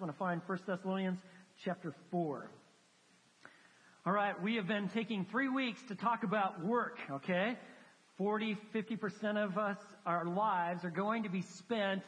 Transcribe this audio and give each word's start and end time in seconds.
Want 0.00 0.10
to 0.10 0.18
find 0.18 0.40
1 0.46 0.58
Thessalonians 0.66 1.18
chapter 1.62 1.92
4. 2.10 2.50
All 4.06 4.12
right, 4.14 4.42
we 4.42 4.54
have 4.54 4.66
been 4.66 4.88
taking 4.88 5.26
three 5.26 5.50
weeks 5.50 5.82
to 5.88 5.94
talk 5.94 6.24
about 6.24 6.64
work, 6.64 6.96
okay? 7.10 7.58
40, 8.16 8.56
50% 8.74 9.36
of 9.36 9.58
us, 9.58 9.76
our 10.06 10.24
lives 10.24 10.86
are 10.86 10.90
going 10.90 11.24
to 11.24 11.28
be 11.28 11.42
spent 11.42 12.00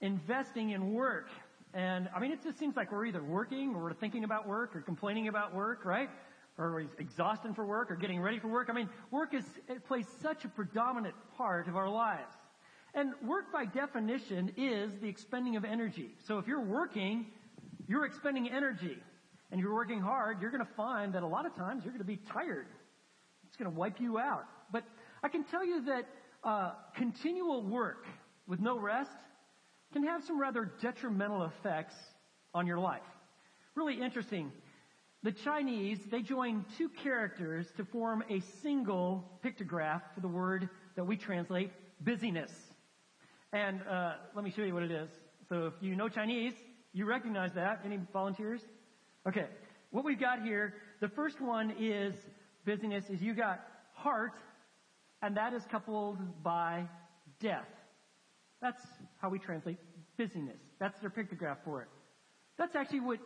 investing 0.00 0.70
in 0.70 0.92
work. 0.92 1.26
And 1.74 2.08
I 2.14 2.20
mean, 2.20 2.30
it 2.30 2.44
just 2.44 2.60
seems 2.60 2.76
like 2.76 2.92
we're 2.92 3.06
either 3.06 3.24
working 3.24 3.74
or 3.74 3.82
we're 3.82 3.94
thinking 3.94 4.22
about 4.22 4.46
work 4.46 4.76
or 4.76 4.80
complaining 4.80 5.26
about 5.26 5.52
work, 5.52 5.84
right? 5.84 6.08
Or 6.58 6.70
we're 6.70 6.86
exhausting 7.00 7.54
for 7.54 7.66
work 7.66 7.90
or 7.90 7.96
getting 7.96 8.20
ready 8.20 8.38
for 8.38 8.46
work. 8.46 8.68
I 8.70 8.72
mean, 8.72 8.88
work 9.10 9.34
is, 9.34 9.44
it 9.68 9.84
plays 9.88 10.06
such 10.22 10.44
a 10.44 10.48
predominant 10.48 11.16
part 11.36 11.66
of 11.66 11.74
our 11.74 11.88
lives. 11.88 12.36
And 12.96 13.12
work 13.22 13.52
by 13.52 13.66
definition 13.66 14.52
is 14.56 14.90
the 15.02 15.08
expending 15.08 15.56
of 15.56 15.66
energy. 15.66 16.14
So 16.26 16.38
if 16.38 16.48
you're 16.48 16.64
working, 16.64 17.26
you're 17.86 18.06
expending 18.06 18.48
energy 18.50 18.96
and 19.52 19.60
you're 19.60 19.74
working 19.74 20.00
hard, 20.00 20.40
you're 20.40 20.50
going 20.50 20.64
to 20.64 20.72
find 20.76 21.12
that 21.12 21.22
a 21.22 21.26
lot 21.26 21.44
of 21.44 21.54
times 21.54 21.84
you're 21.84 21.92
going 21.92 22.00
to 22.00 22.06
be 22.06 22.18
tired. 22.32 22.66
It's 23.46 23.56
going 23.56 23.70
to 23.70 23.78
wipe 23.78 24.00
you 24.00 24.18
out. 24.18 24.46
But 24.72 24.84
I 25.22 25.28
can 25.28 25.44
tell 25.44 25.64
you 25.64 25.84
that 25.84 26.08
uh, 26.42 26.72
continual 26.96 27.62
work 27.62 28.06
with 28.48 28.60
no 28.60 28.78
rest 28.78 29.10
can 29.92 30.02
have 30.04 30.24
some 30.24 30.40
rather 30.40 30.72
detrimental 30.80 31.44
effects 31.44 31.94
on 32.54 32.66
your 32.66 32.78
life. 32.78 33.02
Really 33.74 34.00
interesting. 34.00 34.50
The 35.22 35.32
Chinese, 35.32 35.98
they 36.10 36.22
join 36.22 36.64
two 36.78 36.88
characters 36.88 37.66
to 37.76 37.84
form 37.84 38.24
a 38.30 38.40
single 38.62 39.38
pictograph 39.44 40.00
for 40.14 40.20
the 40.22 40.28
word 40.28 40.70
that 40.94 41.04
we 41.04 41.18
translate 41.18 41.72
busyness. 42.02 42.50
And 43.56 43.80
uh, 43.90 44.12
let 44.34 44.44
me 44.44 44.52
show 44.54 44.60
you 44.64 44.74
what 44.74 44.82
it 44.82 44.90
is. 44.90 45.08
So 45.48 45.68
if 45.68 45.72
you 45.80 45.96
know 45.96 46.10
Chinese, 46.10 46.52
you 46.92 47.06
recognize 47.06 47.52
that. 47.54 47.80
Any 47.86 47.98
volunteers? 48.12 48.60
Okay. 49.26 49.46
What 49.92 50.04
we've 50.04 50.20
got 50.20 50.42
here, 50.42 50.74
the 51.00 51.08
first 51.08 51.40
one 51.40 51.74
is 51.80 52.14
busyness, 52.66 53.04
is 53.08 53.22
you 53.22 53.32
got 53.32 53.60
heart, 53.94 54.32
and 55.22 55.38
that 55.38 55.54
is 55.54 55.62
coupled 55.70 56.18
by 56.42 56.84
death. 57.40 57.64
That's 58.60 58.82
how 59.22 59.30
we 59.30 59.38
translate 59.38 59.78
busyness. 60.18 60.60
That's 60.78 61.00
their 61.00 61.08
pictograph 61.08 61.56
for 61.64 61.80
it. 61.80 61.88
That's 62.58 62.76
actually 62.76 63.00
what 63.00 63.20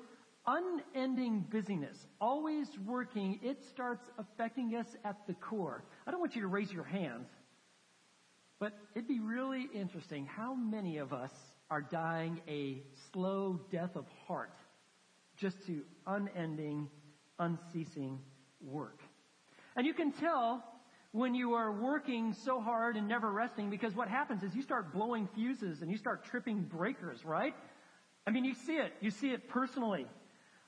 unending 0.47 1.45
busyness, 1.51 1.97
always 2.21 2.69
working, 2.87 3.41
it 3.43 3.59
starts 3.73 4.09
affecting 4.17 4.77
us 4.77 4.87
at 5.05 5.17
the 5.27 5.35
core. 5.35 5.83
I 6.07 6.13
don't 6.13 6.21
want 6.21 6.37
you 6.37 6.43
to 6.43 6.49
raise 6.49 6.71
your 6.71 6.85
hands, 6.85 7.27
but 8.61 8.75
it'd 8.95 9.09
be 9.09 9.21
really 9.21 9.69
interesting 9.75 10.27
how 10.27 10.55
many 10.55 10.99
of 10.99 11.13
us 11.13 11.33
are 11.71 11.81
dying 11.81 12.41
a 12.47 12.83
slow 13.11 13.59
death 13.73 13.97
of 13.97 14.05
heart 14.27 14.53
just 15.37 15.65
to 15.67 15.83
unending, 16.07 16.89
unceasing 17.39 18.21
work. 18.61 19.01
And 19.77 19.87
you 19.87 19.95
can 19.95 20.13
tell 20.13 20.63
when 21.13 21.35
you 21.35 21.55
are 21.55 21.73
working 21.73 22.35
so 22.35 22.61
hard 22.61 22.97
and 22.97 23.09
never 23.09 23.33
resting 23.33 23.71
because 23.71 23.97
what 23.97 24.09
happens 24.09 24.43
is 24.43 24.55
you 24.55 24.63
start 24.63 24.93
blowing 24.93 25.27
fuses 25.35 25.81
and 25.81 25.91
you 25.91 25.97
start 25.97 26.25
tripping 26.25 26.63
breakers, 26.63 27.25
right? 27.25 27.55
I 28.27 28.31
mean, 28.31 28.45
you 28.45 28.55
see 28.55 28.75
it. 28.75 28.93
You 29.01 29.11
see 29.11 29.31
it 29.31 29.49
personally. 29.49 30.07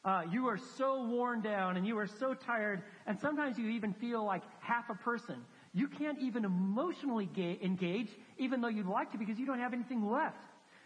Uh, 0.05 0.23
you 0.31 0.49
are 0.49 0.59
so 0.79 1.05
worn 1.05 1.43
down 1.43 1.77
and 1.77 1.87
you 1.87 1.99
are 1.99 2.09
so 2.09 2.33
tired 2.33 2.83
and 3.07 3.21
sometimes 3.21 3.59
you 3.59 3.69
even 3.69 3.93
feel 3.93 4.25
like 4.25 4.43
half 4.61 4.89
a 4.89 4.95
person. 4.95 5.45
You 5.75 5.89
can't 5.89 6.19
even 6.21 6.45
emotionally 6.45 7.29
engage 7.63 8.09
even 8.39 8.61
though 8.61 8.69
you'd 8.69 8.87
like 8.87 9.13
to 9.13 9.19
because 9.19 9.39
you 9.39 9.47
don't 9.47 9.59
have 9.59 9.73
anything 9.73 10.09
left. 10.09 10.37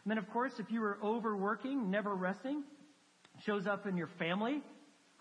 And 0.05 0.11
then 0.11 0.19
of 0.19 0.31
course, 0.31 0.53
if 0.59 0.71
you 0.71 0.83
are 0.85 0.99
overworking, 1.03 1.91
never 1.91 2.15
resting, 2.15 2.63
shows 3.45 3.67
up 3.67 3.87
in 3.87 3.97
your 3.97 4.07
family. 4.19 4.63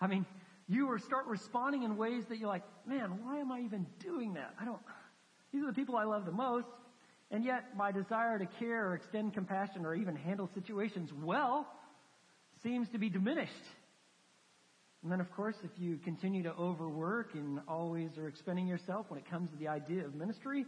I 0.00 0.06
mean, 0.06 0.24
you 0.68 0.96
start 1.04 1.26
responding 1.26 1.82
in 1.82 1.96
ways 1.96 2.24
that 2.28 2.38
you're 2.38 2.48
like, 2.48 2.62
man, 2.86 3.24
why 3.24 3.38
am 3.38 3.50
I 3.50 3.60
even 3.60 3.86
doing 3.98 4.34
that? 4.34 4.54
I 4.60 4.64
don't, 4.64 4.78
these 5.52 5.62
are 5.62 5.66
the 5.66 5.72
people 5.72 5.96
I 5.96 6.04
love 6.04 6.24
the 6.24 6.32
most. 6.32 6.68
And 7.30 7.44
yet 7.44 7.76
my 7.76 7.90
desire 7.90 8.38
to 8.38 8.46
care 8.46 8.88
or 8.88 8.94
extend 8.94 9.34
compassion 9.34 9.84
or 9.84 9.94
even 9.94 10.14
handle 10.14 10.48
situations 10.54 11.10
well 11.12 11.66
seems 12.62 12.88
to 12.90 12.98
be 12.98 13.08
diminished. 13.08 13.52
And 15.06 15.12
then 15.12 15.20
of 15.20 15.30
course, 15.30 15.54
if 15.62 15.70
you 15.78 16.00
continue 16.02 16.42
to 16.42 16.52
overwork 16.54 17.34
and 17.34 17.60
always 17.68 18.18
are 18.18 18.26
expending 18.26 18.66
yourself 18.66 19.06
when 19.08 19.20
it 19.20 19.30
comes 19.30 19.48
to 19.52 19.56
the 19.56 19.68
idea 19.68 20.04
of 20.04 20.16
ministry, 20.16 20.66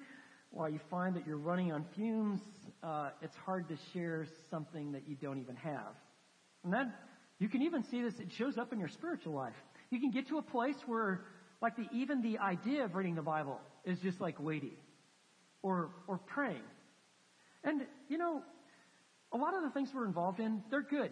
while 0.52 0.68
you 0.68 0.78
find 0.88 1.16
that 1.16 1.26
you're 1.26 1.38
running 1.38 1.72
on 1.72 1.84
fumes, 1.96 2.40
uh, 2.84 3.10
it's 3.20 3.34
hard 3.34 3.68
to 3.68 3.76
share 3.92 4.28
something 4.48 4.92
that 4.92 5.08
you 5.08 5.16
don't 5.20 5.40
even 5.40 5.56
have. 5.56 5.92
And 6.62 6.72
then 6.72 6.92
you 7.40 7.48
can 7.48 7.62
even 7.62 7.82
see 7.82 8.00
this, 8.00 8.14
it 8.20 8.30
shows 8.30 8.58
up 8.58 8.72
in 8.72 8.78
your 8.78 8.86
spiritual 8.86 9.32
life. 9.32 9.56
You 9.90 9.98
can 9.98 10.12
get 10.12 10.28
to 10.28 10.38
a 10.38 10.42
place 10.42 10.76
where, 10.86 11.24
like 11.60 11.74
the, 11.74 11.88
even 11.92 12.22
the 12.22 12.38
idea 12.38 12.84
of 12.84 12.94
reading 12.94 13.16
the 13.16 13.22
Bible 13.22 13.58
is 13.84 13.98
just 13.98 14.20
like 14.20 14.38
weighty. 14.38 14.78
Or, 15.62 15.90
or 16.06 16.18
praying. 16.18 16.62
And, 17.64 17.82
you 18.08 18.18
know, 18.18 18.42
a 19.32 19.36
lot 19.36 19.54
of 19.54 19.64
the 19.64 19.70
things 19.70 19.90
we're 19.92 20.06
involved 20.06 20.38
in, 20.38 20.62
they're 20.70 20.80
good. 20.80 21.10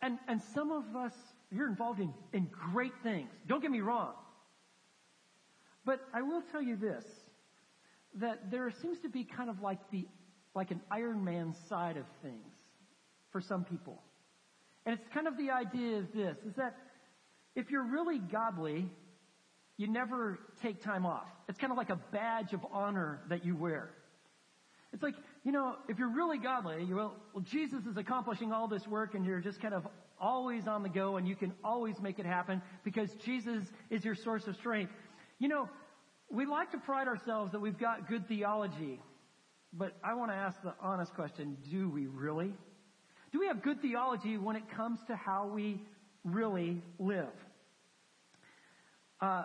And, 0.00 0.20
and 0.28 0.40
some 0.54 0.70
of 0.70 0.94
us, 0.94 1.12
you're 1.50 1.68
involved 1.68 2.00
in, 2.00 2.12
in 2.32 2.48
great 2.72 2.92
things. 3.02 3.30
Don't 3.46 3.62
get 3.62 3.70
me 3.70 3.80
wrong. 3.80 4.12
But 5.84 6.00
I 6.12 6.22
will 6.22 6.42
tell 6.52 6.62
you 6.62 6.76
this 6.76 7.04
that 8.16 8.50
there 8.50 8.70
seems 8.82 8.98
to 9.00 9.08
be 9.08 9.24
kind 9.24 9.48
of 9.48 9.60
like 9.60 9.78
the, 9.90 10.06
like 10.54 10.70
an 10.70 10.80
Iron 10.90 11.24
Man 11.24 11.54
side 11.68 11.96
of 11.96 12.04
things 12.22 12.52
for 13.30 13.40
some 13.40 13.64
people. 13.64 14.02
And 14.86 14.98
it's 14.98 15.06
kind 15.12 15.26
of 15.26 15.36
the 15.36 15.50
idea 15.50 15.98
is 15.98 16.06
this, 16.14 16.36
is 16.46 16.54
that 16.56 16.76
if 17.54 17.70
you're 17.70 17.84
really 17.84 18.18
godly, 18.18 18.88
you 19.76 19.86
never 19.86 20.38
take 20.62 20.82
time 20.82 21.06
off. 21.06 21.26
It's 21.48 21.58
kind 21.58 21.70
of 21.70 21.76
like 21.76 21.90
a 21.90 22.00
badge 22.12 22.52
of 22.52 22.60
honor 22.72 23.20
that 23.28 23.44
you 23.44 23.54
wear. 23.56 23.90
It's 24.92 25.02
like, 25.02 25.14
you 25.44 25.52
know, 25.52 25.76
if 25.88 25.98
you're 25.98 26.12
really 26.12 26.38
godly, 26.38 26.84
you 26.84 26.94
will, 26.94 27.14
well, 27.34 27.44
Jesus 27.50 27.84
is 27.84 27.96
accomplishing 27.96 28.52
all 28.52 28.68
this 28.68 28.86
work 28.86 29.14
and 29.14 29.24
you're 29.24 29.40
just 29.40 29.60
kind 29.60 29.74
of 29.74 29.86
always 30.20 30.66
on 30.66 30.82
the 30.82 30.88
go 30.88 31.16
and 31.16 31.26
you 31.26 31.36
can 31.36 31.52
always 31.64 32.00
make 32.00 32.18
it 32.18 32.26
happen 32.26 32.62
because 32.84 33.10
Jesus 33.24 33.64
is 33.90 34.04
your 34.04 34.14
source 34.14 34.46
of 34.46 34.56
strength. 34.56 34.92
You 35.38 35.48
know, 35.48 35.68
we 36.30 36.46
like 36.46 36.72
to 36.72 36.78
pride 36.78 37.08
ourselves 37.08 37.52
that 37.52 37.60
we've 37.60 37.78
got 37.78 38.08
good 38.08 38.28
theology, 38.28 39.00
but 39.72 39.96
I 40.04 40.14
want 40.14 40.30
to 40.30 40.36
ask 40.36 40.60
the 40.62 40.74
honest 40.80 41.14
question, 41.14 41.56
do 41.70 41.88
we 41.88 42.06
really? 42.06 42.52
Do 43.32 43.40
we 43.40 43.46
have 43.46 43.62
good 43.62 43.80
theology 43.80 44.38
when 44.38 44.56
it 44.56 44.64
comes 44.74 45.00
to 45.08 45.16
how 45.16 45.50
we 45.52 45.82
really 46.24 46.82
live? 46.98 47.26
Uh, 49.20 49.44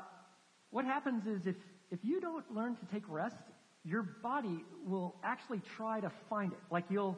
what 0.70 0.86
happens 0.86 1.26
is 1.26 1.46
if, 1.46 1.56
if 1.92 2.00
you 2.04 2.20
don't 2.22 2.54
learn 2.54 2.76
to 2.76 2.86
take 2.94 3.04
rest, 3.08 3.36
your 3.84 4.04
body 4.04 4.64
will 4.86 5.16
actually 5.24 5.62
try 5.76 6.00
to 6.00 6.12
find 6.30 6.54
it. 6.54 6.60
Like 6.72 6.86
you'll, 6.90 7.18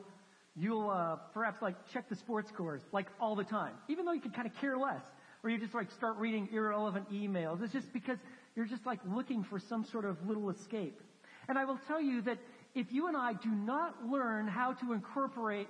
you'll 0.56 0.90
uh, 0.90 1.18
perhaps 1.34 1.62
like 1.62 1.76
check 1.92 2.10
the 2.10 2.16
sports 2.16 2.50
scores 2.50 2.82
like 2.92 3.08
all 3.20 3.36
the 3.36 3.44
time, 3.44 3.74
even 3.88 4.06
though 4.06 4.14
you 4.14 4.22
can 4.22 4.32
kind 4.32 4.48
of 4.48 4.56
care 4.60 4.78
less. 4.78 5.04
Or 5.44 5.50
you 5.50 5.60
just 5.60 5.76
like 5.76 5.92
start 5.92 6.18
reading 6.18 6.50
irrelevant 6.52 7.12
emails. 7.12 7.62
It's 7.62 7.72
just 7.72 7.94
because 7.94 8.18
you're 8.56 8.66
just 8.66 8.86
like 8.86 9.00
looking 9.08 9.44
for 9.44 9.60
some 9.60 9.86
sort 9.86 10.06
of 10.06 10.18
little 10.28 10.50
escape. 10.50 11.00
And 11.48 11.58
I 11.58 11.66
will 11.66 11.80
tell 11.88 12.02
you 12.02 12.22
that 12.24 12.40
if 12.74 12.92
you 12.92 13.08
and 13.08 13.16
I 13.16 13.34
do 13.34 13.50
not 13.50 14.08
learn 14.08 14.48
how 14.48 14.74
to 14.74 14.94
incorporate 14.94 15.68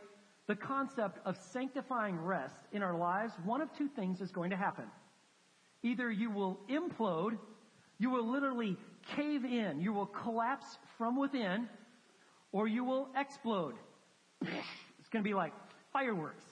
the 0.47 0.56
concept 0.56 1.19
of 1.25 1.38
sanctifying 1.51 2.18
rest 2.18 2.56
in 2.72 2.84
our 2.84 2.95
lives, 2.95 3.34
one 3.44 3.62
of 3.62 3.69
two 3.78 3.90
things 3.90 4.22
is 4.22 4.31
going 4.31 4.51
to 4.51 4.56
happen. 4.56 4.85
Either 5.84 6.09
you 6.09 6.31
will 6.31 6.59
implode, 6.69 7.38
you 7.97 8.09
will 8.09 8.31
literally 8.31 8.78
cave 9.16 9.44
in, 9.44 9.79
you 9.79 9.91
will 9.91 10.06
collapse 10.06 10.78
from 10.97 11.19
within, 11.19 11.68
or 12.51 12.68
you 12.68 12.84
will 12.84 13.09
explode. 13.18 13.75
It's 15.00 15.09
going 15.12 15.23
to 15.23 15.29
be 15.29 15.35
like 15.35 15.53
fireworks. 15.94 16.44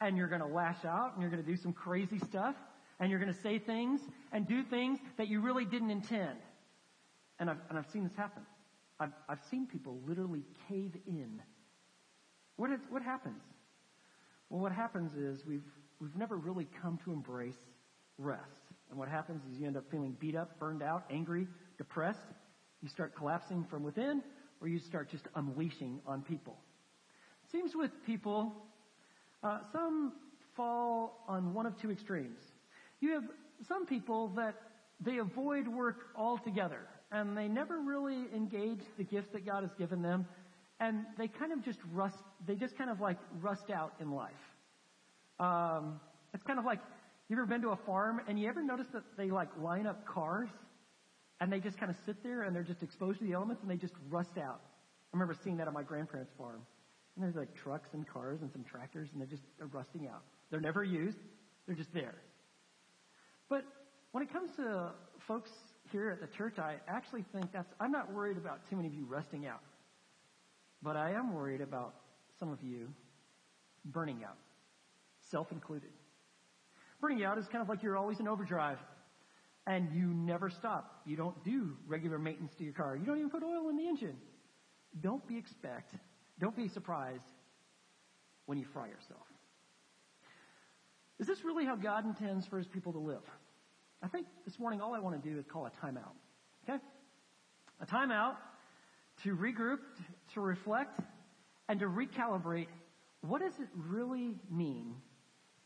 And 0.00 0.16
you're 0.16 0.26
going 0.26 0.40
to 0.40 0.46
lash 0.46 0.84
out 0.84 1.12
and 1.12 1.22
you're 1.22 1.30
going 1.30 1.44
to 1.44 1.48
do 1.48 1.56
some 1.56 1.72
crazy 1.72 2.18
stuff 2.28 2.56
and 2.98 3.08
you're 3.08 3.20
going 3.20 3.32
to 3.32 3.40
say 3.40 3.58
things 3.58 4.00
and 4.32 4.48
do 4.48 4.64
things 4.64 4.98
that 5.16 5.28
you 5.28 5.40
really 5.40 5.64
didn't 5.64 5.90
intend. 5.90 6.38
And 7.38 7.48
I've, 7.48 7.58
and 7.68 7.78
I've 7.78 7.86
seen 7.92 8.02
this 8.02 8.16
happen. 8.16 8.42
I've, 8.98 9.12
I've 9.28 9.38
seen 9.50 9.66
people 9.66 9.98
literally 10.06 10.42
cave 10.68 10.96
in. 11.06 11.40
What, 12.56 12.70
is, 12.70 12.80
what 12.90 13.02
happens? 13.02 13.40
Well, 14.50 14.60
what 14.60 14.72
happens 14.72 15.14
is 15.14 15.46
we've, 15.46 15.62
we've 16.00 16.16
never 16.16 16.36
really 16.36 16.68
come 16.82 16.98
to 17.04 17.12
embrace 17.12 17.56
rest. 18.18 18.42
And 18.90 18.98
what 18.98 19.08
happens 19.08 19.42
is 19.50 19.58
you 19.58 19.66
end 19.66 19.76
up 19.76 19.84
feeling 19.90 20.16
beat 20.20 20.36
up, 20.36 20.58
burned 20.58 20.82
out, 20.82 21.04
angry, 21.10 21.46
depressed. 21.78 22.18
You 22.82 22.88
start 22.88 23.14
collapsing 23.16 23.66
from 23.70 23.82
within, 23.82 24.22
or 24.60 24.68
you 24.68 24.78
start 24.78 25.10
just 25.10 25.24
unleashing 25.34 26.00
on 26.06 26.22
people. 26.22 26.58
Seems 27.52 27.74
with 27.74 27.90
people, 28.06 28.52
uh, 29.42 29.58
some 29.72 30.12
fall 30.56 31.24
on 31.26 31.52
one 31.54 31.66
of 31.66 31.80
two 31.80 31.90
extremes. 31.90 32.38
You 33.00 33.12
have 33.14 33.24
some 33.66 33.86
people 33.86 34.28
that 34.36 34.54
they 35.00 35.18
avoid 35.18 35.66
work 35.66 35.96
altogether 36.16 36.80
and 37.10 37.36
they 37.36 37.48
never 37.48 37.80
really 37.80 38.26
engage 38.34 38.80
the 38.98 39.04
gifts 39.04 39.28
that 39.32 39.44
God 39.44 39.62
has 39.62 39.72
given 39.78 40.02
them 40.02 40.26
and 40.78 41.04
they 41.18 41.28
kind 41.28 41.52
of 41.52 41.62
just 41.64 41.78
rust, 41.92 42.16
they 42.46 42.54
just 42.54 42.76
kind 42.76 42.90
of 42.90 43.00
like 43.00 43.18
rust 43.40 43.70
out 43.70 43.94
in 44.00 44.12
life. 44.12 44.30
Um, 45.38 46.00
it's 46.32 46.42
kind 46.44 46.58
of 46.58 46.64
like, 46.64 46.78
you 47.28 47.36
ever 47.36 47.46
been 47.46 47.62
to 47.62 47.70
a 47.70 47.78
farm 47.86 48.20
and 48.28 48.38
you 48.38 48.48
ever 48.48 48.62
notice 48.62 48.86
that 48.92 49.02
they 49.16 49.30
like 49.30 49.48
line 49.60 49.86
up 49.86 50.06
cars 50.06 50.48
and 51.40 51.52
they 51.52 51.60
just 51.60 51.78
kind 51.78 51.90
of 51.90 51.96
sit 52.06 52.22
there 52.22 52.42
and 52.42 52.54
they're 52.54 52.62
just 52.62 52.82
exposed 52.82 53.18
to 53.18 53.24
the 53.24 53.32
elements 53.32 53.62
and 53.62 53.70
they 53.70 53.76
just 53.76 53.94
rust 54.08 54.38
out. 54.38 54.60
I 55.12 55.16
remember 55.16 55.34
seeing 55.42 55.56
that 55.56 55.68
on 55.68 55.74
my 55.74 55.82
grandparents' 55.82 56.32
farm. 56.38 56.60
And 57.16 57.24
there's 57.24 57.36
like 57.36 57.54
trucks 57.54 57.88
and 57.92 58.06
cars 58.06 58.40
and 58.42 58.50
some 58.52 58.64
tractors 58.64 59.08
and 59.12 59.20
they're 59.20 59.28
just 59.28 59.42
they're 59.58 59.66
rusting 59.66 60.08
out. 60.08 60.22
They're 60.50 60.60
never 60.60 60.84
used. 60.84 61.18
They're 61.66 61.76
just 61.76 61.92
there. 61.92 62.14
But 63.48 63.64
when 64.12 64.22
it 64.22 64.32
comes 64.32 64.50
to 64.56 64.92
folks 65.26 65.50
here 65.92 66.10
at 66.10 66.20
the 66.20 66.26
church, 66.36 66.58
I 66.58 66.76
actually 66.88 67.24
think 67.32 67.52
that's, 67.52 67.72
I'm 67.78 67.92
not 67.92 68.12
worried 68.12 68.36
about 68.36 68.68
too 68.68 68.76
many 68.76 68.88
of 68.88 68.94
you 68.94 69.04
rusting 69.04 69.46
out. 69.46 69.60
But 70.82 70.96
I 70.96 71.12
am 71.12 71.34
worried 71.34 71.60
about 71.60 71.94
some 72.38 72.50
of 72.50 72.62
you 72.62 72.88
burning 73.84 74.22
out, 74.24 74.36
self 75.30 75.52
included. 75.52 75.90
Burning 77.00 77.24
out 77.24 77.38
is 77.38 77.46
kind 77.46 77.62
of 77.62 77.68
like 77.68 77.82
you're 77.82 77.96
always 77.96 78.20
in 78.20 78.28
overdrive 78.28 78.78
and 79.66 79.92
you 79.92 80.06
never 80.06 80.50
stop. 80.50 81.02
You 81.06 81.16
don't 81.16 81.44
do 81.44 81.76
regular 81.86 82.18
maintenance 82.18 82.54
to 82.56 82.64
your 82.64 82.72
car. 82.72 82.96
You 82.96 83.04
don't 83.04 83.18
even 83.18 83.30
put 83.30 83.42
oil 83.42 83.68
in 83.68 83.76
the 83.76 83.86
engine. 83.86 84.16
Don't 85.00 85.26
be 85.26 85.38
expect, 85.38 85.94
don't 86.40 86.56
be 86.56 86.68
surprised 86.68 87.22
when 88.46 88.58
you 88.58 88.64
fry 88.72 88.86
yourself. 88.86 89.26
Is 91.18 91.26
this 91.26 91.44
really 91.44 91.66
how 91.66 91.76
God 91.76 92.04
intends 92.06 92.46
for 92.46 92.56
his 92.56 92.66
people 92.66 92.92
to 92.92 92.98
live? 92.98 93.22
I 94.02 94.08
think 94.08 94.26
this 94.46 94.58
morning 94.58 94.80
all 94.80 94.94
I 94.94 94.98
want 94.98 95.22
to 95.22 95.28
do 95.28 95.38
is 95.38 95.44
call 95.46 95.66
a 95.66 95.86
timeout. 95.86 96.16
Okay? 96.68 96.78
A 97.80 97.86
timeout 97.86 98.36
to 99.22 99.36
regroup, 99.36 99.80
to 100.34 100.40
reflect, 100.40 100.98
and 101.68 101.78
to 101.80 101.86
recalibrate 101.86 102.68
what 103.22 103.42
does 103.42 103.52
it 103.60 103.68
really 103.74 104.34
mean 104.50 104.94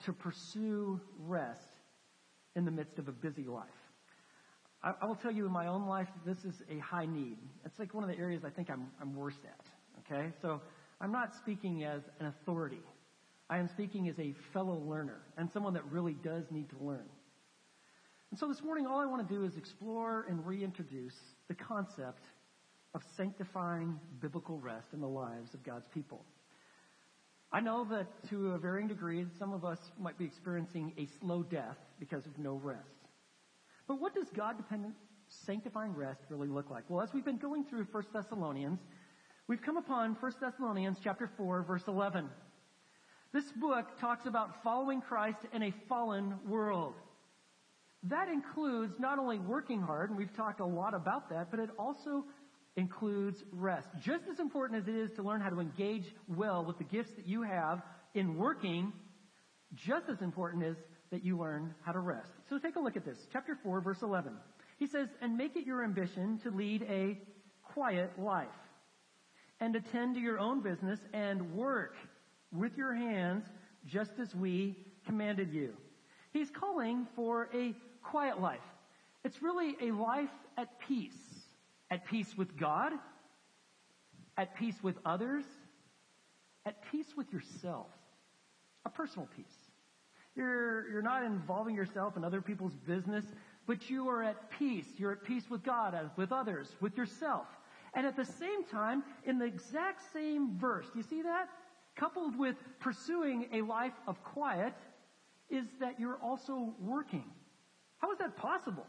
to 0.04 0.12
pursue 0.12 1.00
rest 1.20 1.60
in 2.56 2.64
the 2.64 2.70
midst 2.70 2.98
of 2.98 3.08
a 3.08 3.12
busy 3.12 3.44
life? 3.44 3.68
I, 4.82 4.94
I 5.02 5.06
will 5.06 5.14
tell 5.14 5.30
you 5.30 5.46
in 5.46 5.52
my 5.52 5.68
own 5.68 5.86
life, 5.86 6.08
this 6.26 6.44
is 6.44 6.62
a 6.68 6.78
high 6.80 7.06
need. 7.06 7.38
It's 7.64 7.78
like 7.78 7.94
one 7.94 8.02
of 8.02 8.10
the 8.10 8.18
areas 8.18 8.44
I 8.44 8.50
think 8.50 8.70
I'm, 8.70 8.88
I'm 9.00 9.14
worst 9.14 9.38
at. 9.44 9.66
Okay? 10.00 10.31
So 10.43 10.61
I'm 11.00 11.12
not 11.12 11.35
speaking 11.35 11.85
as 11.85 12.02
an 12.20 12.26
authority. 12.26 12.81
I 13.50 13.58
am 13.58 13.69
speaking 13.69 14.08
as 14.08 14.19
a 14.19 14.35
fellow 14.52 14.82
learner 14.87 15.20
and 15.37 15.50
someone 15.50 15.75
that 15.75 15.85
really 15.91 16.14
does 16.14 16.44
need 16.50 16.69
to 16.70 16.76
learn. 16.81 17.06
And 18.31 18.38
so 18.38 18.49
this 18.49 18.62
morning, 18.62 18.87
all 18.87 19.00
I 19.00 19.06
want 19.06 19.26
to 19.26 19.35
do 19.35 19.44
is 19.44 19.56
explore 19.56 20.26
and 20.29 20.44
reintroduce 20.44 21.14
the 21.49 21.55
concept 21.55 22.25
of 22.94 23.02
sanctifying 23.17 23.99
biblical 24.20 24.58
rest 24.58 24.88
in 24.93 25.00
the 25.00 25.08
lives 25.08 25.55
of 25.55 25.62
God's 25.62 25.87
people. 25.93 26.25
I 27.52 27.61
know 27.61 27.87
that 27.91 28.08
to 28.31 28.52
a 28.52 28.58
varying 28.58 28.88
degree, 28.88 29.26
some 29.38 29.52
of 29.52 29.64
us 29.64 29.79
might 30.00 30.19
be 30.19 30.25
experiencing 30.25 30.93
a 30.99 31.06
slow 31.20 31.43
death 31.44 31.76
because 32.00 32.26
of 32.26 32.37
no 32.38 32.55
rest. 32.55 32.81
But 33.87 34.00
what 34.00 34.14
does 34.14 34.29
God 34.35 34.56
dependent 34.56 34.94
sanctifying 35.29 35.94
rest 35.94 36.20
really 36.29 36.49
look 36.49 36.70
like? 36.70 36.85
Well, 36.88 37.02
as 37.02 37.12
we've 37.14 37.25
been 37.25 37.38
going 37.38 37.64
through 37.64 37.87
1 37.93 38.05
Thessalonians, 38.12 38.81
we've 39.49 39.62
come 39.62 39.76
upon 39.76 40.17
1 40.20 40.32
Thessalonians 40.41 40.99
chapter 41.02 41.31
4 41.37 41.62
verse 41.62 41.82
11. 41.87 42.29
This 43.32 43.44
book 43.61 43.87
talks 44.00 44.26
about 44.26 44.62
following 44.62 45.00
Christ 45.00 45.38
in 45.52 45.62
a 45.62 45.75
fallen 45.88 46.35
world. 46.46 46.94
That 48.05 48.29
includes 48.29 48.94
not 48.99 49.19
only 49.19 49.38
working 49.38 49.81
hard, 49.81 50.11
and 50.11 50.19
we've 50.19 50.35
talked 50.37 50.61
a 50.61 50.67
lot 50.67 50.94
about 50.94 51.31
that, 51.31 51.50
but 51.50 51.58
it 51.58 51.70
also 51.79 52.25
includes 52.76 53.43
rest. 53.50 53.88
Just 54.02 54.25
as 54.31 54.38
important 54.38 54.82
as 54.82 54.88
it 54.88 54.94
is 54.94 55.11
to 55.17 55.23
learn 55.23 55.41
how 55.41 55.49
to 55.49 55.61
engage 55.61 56.05
well 56.29 56.64
with 56.64 56.79
the 56.79 56.85
gifts 56.85 57.11
that 57.17 57.26
you 57.26 57.43
have 57.43 57.82
in 58.14 58.37
working, 58.37 58.93
just 59.75 60.08
as 60.08 60.20
important 60.20 60.64
is 60.64 60.76
that 61.11 61.25
you 61.25 61.38
learn 61.38 61.75
how 61.82 61.93
to 61.93 62.00
rest. 62.00 62.31
So 62.50 62.58
take 62.58 62.76
a 62.76 62.81
look 62.81 62.96
at 62.96 63.05
this. 63.05 63.19
Chapter 63.32 63.58
4, 63.62 63.81
verse 63.81 64.02
11. 64.02 64.32
He 64.79 64.87
says, 64.87 65.08
And 65.20 65.37
make 65.37 65.56
it 65.56 65.67
your 65.67 65.82
ambition 65.82 66.41
to 66.43 66.50
lead 66.50 66.82
a 66.82 67.19
quiet 67.62 68.11
life, 68.19 68.49
and 69.64 69.76
attend 69.76 70.14
to 70.14 70.20
your 70.20 70.38
own 70.38 70.61
business, 70.61 71.00
and 71.14 71.55
work 71.55 71.96
with 72.52 72.76
your 72.76 72.93
hands, 72.93 73.44
just 73.87 74.12
as 74.20 74.34
we 74.34 74.76
commanded 75.06 75.50
you. 75.55 75.72
He's 76.34 76.50
calling 76.50 77.06
for 77.16 77.49
a 77.55 77.75
quiet 78.02 78.43
life. 78.43 78.61
It's 79.25 79.40
really 79.40 79.75
a 79.81 79.90
life 79.93 80.28
at 80.58 80.78
peace. 80.81 81.16
At 81.90 82.05
peace 82.05 82.37
with 82.37 82.58
God, 82.58 82.93
at 84.37 84.55
peace 84.55 84.76
with 84.82 84.96
others, 85.06 85.44
at 86.67 86.76
peace 86.90 87.06
with 87.17 87.32
yourself. 87.32 87.87
A 88.84 88.90
personal 88.90 89.28
peace. 89.34 89.56
You're, 90.37 90.90
you're 90.90 91.02
not 91.02 91.22
involving 91.22 91.75
yourself 91.75 92.19
in 92.19 92.25
other 92.25 92.43
people's 92.43 92.76
business, 92.87 93.25
but 93.67 93.88
you 93.88 94.08
are 94.08 94.22
at 94.22 94.50
peace. 94.58 94.87
You're 94.99 95.12
at 95.12 95.25
peace 95.25 95.44
with 95.49 95.62
God, 95.62 96.10
with 96.17 96.32
others, 96.32 96.69
with 96.82 96.99
yourself. 96.99 97.46
And 97.94 98.06
at 98.06 98.17
the 98.17 98.25
same 98.25 98.64
time, 98.70 99.05
in 99.25 99.38
the 99.38 99.44
exact 99.44 100.02
same 100.12 100.58
verse, 100.58 100.87
you 100.94 101.02
see 101.02 101.23
that? 101.23 101.49
coupled 101.96 102.37
with 102.38 102.56
pursuing 102.81 103.46
a 103.52 103.62
life 103.62 103.93
of 104.06 104.23
quiet 104.23 104.75
is 105.49 105.67
that 105.81 106.00
you're 106.00 106.19
also 106.23 106.75
working. 106.81 107.25
How 107.99 108.11
is 108.12 108.19
that 108.19 108.37
possible? 108.37 108.87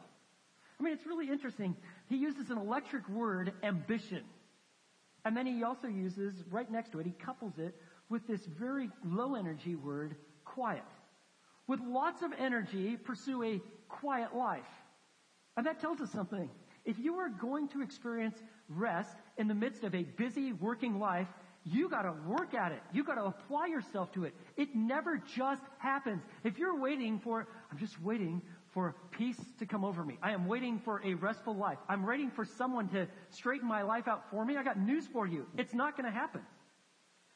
I 0.80 0.84
mean, 0.84 0.94
it's 0.94 1.06
really 1.06 1.30
interesting. 1.30 1.76
He 2.10 2.18
uses 2.18 2.50
an 2.50 2.58
electric 2.58 3.08
word, 3.10 3.54
ambition. 3.64 4.24
And 5.24 5.36
then 5.36 5.46
he 5.46 5.64
also 5.64 5.88
uses, 5.88 6.44
right 6.52 6.70
next 6.70 6.92
to 6.92 7.00
it, 7.00 7.06
he 7.06 7.14
couples 7.14 7.54
it 7.58 7.76
with 8.10 8.28
this 8.28 8.46
very 8.46 8.90
low 9.04 9.36
energy 9.36 9.76
word, 9.76 10.16
quiet. 10.44 10.84
With 11.68 11.80
lots 11.82 12.22
of 12.22 12.32
energy, 12.38 12.98
pursue 12.98 13.44
a 13.44 13.62
quiet 13.88 14.36
life. 14.36 14.62
And 15.58 15.66
that 15.66 15.80
tells 15.80 16.02
us 16.02 16.12
something. 16.12 16.50
If 16.84 17.00
you 17.00 17.16
are 17.16 17.30
going 17.30 17.70
to 17.70 17.82
experience 17.82 18.38
rest 18.70 19.16
in 19.38 19.48
the 19.48 19.54
midst 19.54 19.84
of 19.84 19.94
a 19.96 20.04
busy 20.04 20.54
working 20.54 21.00
life, 21.00 21.28
you 21.64 21.90
gotta 21.90 22.14
work 22.28 22.54
at 22.54 22.72
it. 22.72 22.82
You 22.94 23.04
gotta 23.04 23.24
apply 23.24 23.68
yourself 23.68 24.12
to 24.14 24.26
it. 24.26 24.36
It 24.56 24.76
never 24.76 25.18
just 25.36 25.64
happens. 25.80 26.22
If 26.44 26.60
you're 26.60 26.80
waiting 26.80 27.20
for, 27.20 27.48
I'm 27.72 27.78
just 27.80 28.00
waiting 28.02 28.42
for 28.72 28.96
peace 29.12 29.40
to 29.58 29.66
come 29.66 29.84
over 29.84 30.04
me. 30.04 30.20
I 30.22 30.32
am 30.32 30.48
waiting 30.48 30.80
for 30.80 31.02
a 31.04 31.16
restful 31.16 31.56
life. 31.56 31.80
I'm 31.90 32.06
waiting 32.06 32.30
for 32.30 32.46
someone 32.46 32.88
to 32.90 33.08
straighten 33.30 33.68
my 33.68 33.82
life 33.82 34.08
out 34.08 34.30
for 34.30 34.46
me. 34.46 34.58
I 34.58 34.64
got 34.64 34.78
news 34.78 35.08
for 35.08 35.26
you. 35.26 35.48
It's 35.58 35.74
not 35.74 35.98
gonna 35.98 36.12
happen. 36.12 36.42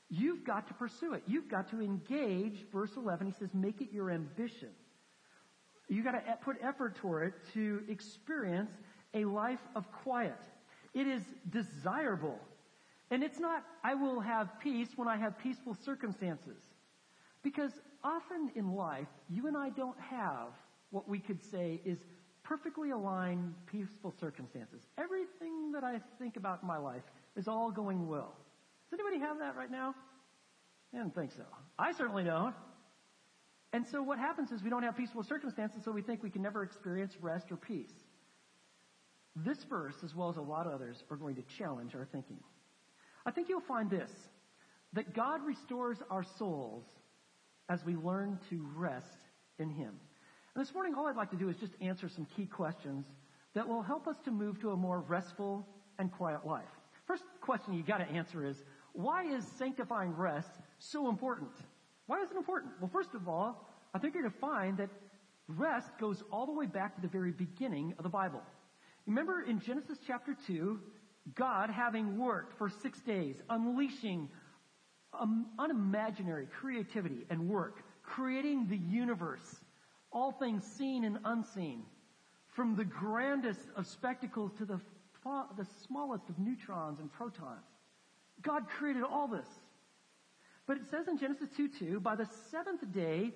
You've 0.10 0.44
got 0.44 0.68
to 0.68 0.74
pursue 0.74 1.14
it. 1.14 1.24
You've 1.26 1.50
got 1.50 1.70
to 1.70 1.82
engage. 1.82 2.66
Verse 2.72 2.92
11, 2.98 3.28
he 3.28 3.34
says, 3.34 3.50
make 3.54 3.82
it 3.82 3.92
your 3.92 4.12
ambition. 4.12 4.70
You 5.88 6.04
gotta 6.04 6.22
put 6.44 6.58
effort 6.62 6.96
toward 6.98 7.30
it 7.30 7.34
to 7.54 7.82
experience 7.88 8.72
a 9.16 9.26
life 9.26 9.60
of 9.76 9.92
quiet. 9.92 10.38
It 10.94 11.08
is 11.08 11.24
desirable 11.50 12.40
and 13.12 13.24
it's 13.24 13.40
not, 13.40 13.64
I 13.84 13.96
will 13.96 14.20
have 14.20 14.60
peace 14.60 14.90
when 14.96 15.08
I 15.08 15.18
have 15.18 15.38
peaceful 15.40 15.74
circumstances. 15.74 16.62
Because 17.42 17.72
often 18.04 18.52
in 18.56 18.74
life, 18.76 19.08
you 19.30 19.48
and 19.48 19.58
I 19.58 19.70
don't 19.70 20.00
have 20.00 20.50
what 20.92 21.08
we 21.08 21.20
could 21.20 21.42
say 21.44 21.82
is 21.86 22.00
perfectly 22.44 22.92
aligned, 22.92 23.54
peaceful 23.66 24.14
circumstances. 24.20 24.82
Everything 24.98 25.72
that 25.72 25.84
I 25.84 26.00
think 26.20 26.38
about 26.38 26.62
in 26.62 26.68
my 26.68 26.78
life 26.78 27.04
is 27.36 27.48
all 27.48 27.72
going 27.72 28.08
well. 28.08 28.36
Does 28.90 29.00
anybody 29.00 29.20
have 29.20 29.40
that 29.40 29.56
right 29.56 29.72
now? 29.72 29.96
I 30.94 30.98
don't 30.98 31.14
think 31.14 31.32
so. 31.32 31.44
I 31.78 31.92
certainly 31.92 32.24
don't. 32.24 32.56
And 33.74 33.86
so 33.86 34.02
what 34.02 34.18
happens 34.18 34.52
is 34.52 34.64
we 34.64 34.72
don't 34.72 34.82
have 34.82 34.98
peaceful 34.98 35.24
circumstances, 35.24 35.84
so 35.84 35.92
we 35.92 36.02
think 36.02 36.24
we 36.24 36.32
can 36.32 36.42
never 36.42 36.64
experience 36.64 37.16
rest 37.22 37.52
or 37.52 37.56
peace. 37.56 37.94
This 39.44 39.64
verse, 39.64 39.96
as 40.04 40.16
well 40.16 40.30
as 40.30 40.38
a 40.38 40.42
lot 40.42 40.68
of 40.68 40.74
others, 40.74 41.04
are 41.10 41.18
going 41.18 41.36
to 41.36 41.44
challenge 41.58 41.96
our 41.96 42.06
thinking. 42.06 42.40
I 43.26 43.32
think 43.32 43.50
you'll 43.50 43.62
find 43.62 43.90
this 43.90 44.12
that 44.94 45.14
God 45.14 45.46
restores 45.46 45.98
our 46.10 46.24
souls 46.24 46.84
as 47.70 47.86
we 47.86 47.96
learn 47.96 48.40
to 48.50 48.68
rest 48.76 49.20
in 49.60 49.70
Him. 49.70 49.94
And 50.56 50.66
this 50.66 50.74
morning, 50.74 50.96
all 50.96 51.06
I'd 51.06 51.16
like 51.16 51.30
to 51.32 51.38
do 51.38 51.50
is 51.50 51.56
just 51.58 51.74
answer 51.80 52.10
some 52.10 52.26
key 52.36 52.48
questions 52.48 53.06
that 53.54 53.68
will 53.68 53.84
help 53.84 54.08
us 54.08 54.16
to 54.26 54.32
move 54.32 54.60
to 54.62 54.72
a 54.72 54.76
more 54.76 55.02
restful 55.02 55.68
and 56.00 56.12
quiet 56.12 56.46
life. 56.46 56.64
First 57.06 57.24
question 57.42 57.74
you 57.74 57.84
gotta 57.84 58.10
answer 58.10 58.44
is, 58.44 58.64
why 58.94 59.24
is 59.26 59.46
sanctifying 59.58 60.16
rest 60.16 60.50
so 60.80 61.10
important? 61.10 61.52
Why 62.08 62.22
is 62.22 62.32
it 62.32 62.38
important? 62.38 62.74
Well, 62.82 62.90
first 62.92 63.14
of 63.14 63.28
all, 63.28 63.70
I 63.94 64.00
think 64.00 64.14
you're 64.14 64.24
going 64.24 64.34
to 64.34 64.40
find 64.40 64.78
that 64.78 64.90
rest 65.48 65.90
goes 66.00 66.24
all 66.32 66.46
the 66.46 66.52
way 66.52 66.66
back 66.66 66.96
to 66.96 67.02
the 67.02 67.08
very 67.08 67.32
beginning 67.32 67.94
of 67.98 68.04
the 68.04 68.10
Bible. 68.10 68.42
Remember 69.10 69.42
in 69.42 69.60
Genesis 69.60 69.98
chapter 70.06 70.38
2, 70.46 70.80
God, 71.34 71.72
having 71.72 72.20
worked 72.20 72.56
for 72.60 72.70
six 72.70 73.00
days, 73.00 73.42
unleashing 73.50 74.30
um, 75.20 75.48
unimaginary 75.58 76.46
creativity 76.46 77.26
and 77.32 77.50
work, 77.50 77.84
creating 78.04 78.68
the 78.68 78.78
universe, 78.78 79.62
all 80.12 80.32
things 80.32 80.64
seen 80.64 81.06
and 81.06 81.18
unseen, 81.26 81.82
from 82.50 82.76
the 82.76 82.86
grandest 82.86 83.62
of 83.76 83.88
spectacles 83.88 84.52
to 84.60 84.66
the, 84.66 84.80
the 85.58 85.66
smallest 85.88 86.30
of 86.30 86.38
neutrons 86.38 87.00
and 87.00 87.12
protons. 87.12 87.66
God 88.44 88.70
created 88.70 89.02
all 89.02 89.28
this. 89.28 89.48
But 90.68 90.78
it 90.78 90.84
says 90.92 91.08
in 91.08 91.18
Genesis 91.18 91.50
2 91.58 91.68
2, 91.80 92.00
by 92.00 92.16
the 92.16 92.28
seventh 92.52 92.84
day, 92.94 93.32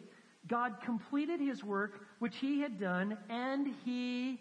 God 0.47 0.75
completed 0.85 1.39
his 1.39 1.63
work 1.63 2.05
which 2.19 2.35
he 2.35 2.61
had 2.61 2.79
done 2.79 3.17
and 3.27 3.73
he 3.83 4.37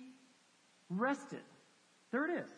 rested. 0.99 1.43
There 2.11 2.25
it 2.27 2.43
is. 2.43 2.51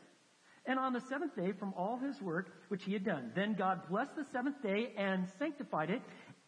And 0.66 0.78
on 0.78 0.92
the 0.92 1.00
seventh 1.00 1.36
day 1.36 1.52
from 1.52 1.74
all 1.76 1.98
his 1.98 2.20
work 2.22 2.50
which 2.68 2.84
he 2.84 2.92
had 2.92 3.04
done. 3.04 3.32
Then 3.34 3.54
God 3.54 3.82
blessed 3.88 4.16
the 4.16 4.24
seventh 4.32 4.62
day 4.62 4.92
and 4.96 5.26
sanctified 5.38 5.90
it 5.90 6.02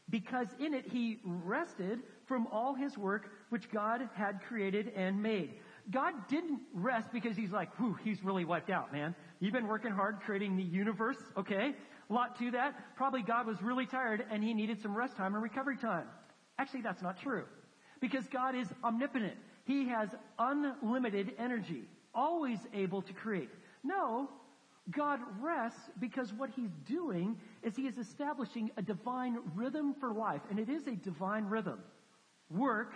because 0.08 0.46
in 0.58 0.72
it 0.72 0.86
he 0.86 1.18
rested 1.24 2.00
from 2.26 2.46
all 2.48 2.74
his 2.74 2.96
work 2.96 3.30
which 3.50 3.70
God 3.70 4.08
had 4.14 4.40
created 4.48 4.92
and 4.96 5.22
made. 5.22 5.54
God 5.90 6.14
didn't 6.28 6.60
rest 6.72 7.08
because 7.12 7.36
he's 7.36 7.52
like, 7.52 7.74
whew, 7.78 7.96
he's 8.02 8.22
really 8.24 8.44
wiped 8.44 8.70
out, 8.70 8.92
man. 8.92 9.14
You've 9.38 9.52
been 9.52 9.68
working 9.68 9.92
hard 9.92 10.20
creating 10.24 10.56
the 10.56 10.62
universe, 10.62 11.18
okay? 11.36 11.74
A 12.08 12.12
lot 12.12 12.38
to 12.38 12.50
that. 12.52 12.96
Probably 12.96 13.22
God 13.22 13.46
was 13.46 13.60
really 13.62 13.86
tired 13.86 14.24
and 14.30 14.42
he 14.42 14.54
needed 14.54 14.80
some 14.80 14.96
rest 14.96 15.16
time 15.16 15.34
and 15.34 15.42
recovery 15.42 15.76
time. 15.76 16.06
Actually, 16.58 16.82
that's 16.82 17.02
not 17.02 17.20
true. 17.20 17.44
Because 18.00 18.26
God 18.28 18.54
is 18.54 18.66
omnipotent. 18.82 19.36
He 19.66 19.88
has 19.88 20.08
unlimited 20.38 21.32
energy, 21.38 21.82
always 22.14 22.58
able 22.72 23.02
to 23.02 23.12
create. 23.12 23.50
No, 23.82 24.30
God 24.90 25.18
rests 25.40 25.80
because 25.98 26.32
what 26.32 26.50
he's 26.54 26.70
doing 26.86 27.36
is 27.64 27.74
he 27.74 27.88
is 27.88 27.98
establishing 27.98 28.70
a 28.76 28.82
divine 28.82 29.38
rhythm 29.56 29.94
for 29.98 30.12
life, 30.12 30.40
and 30.50 30.58
it 30.60 30.68
is 30.68 30.86
a 30.86 30.92
divine 30.92 31.46
rhythm. 31.46 31.80
Work 32.48 32.94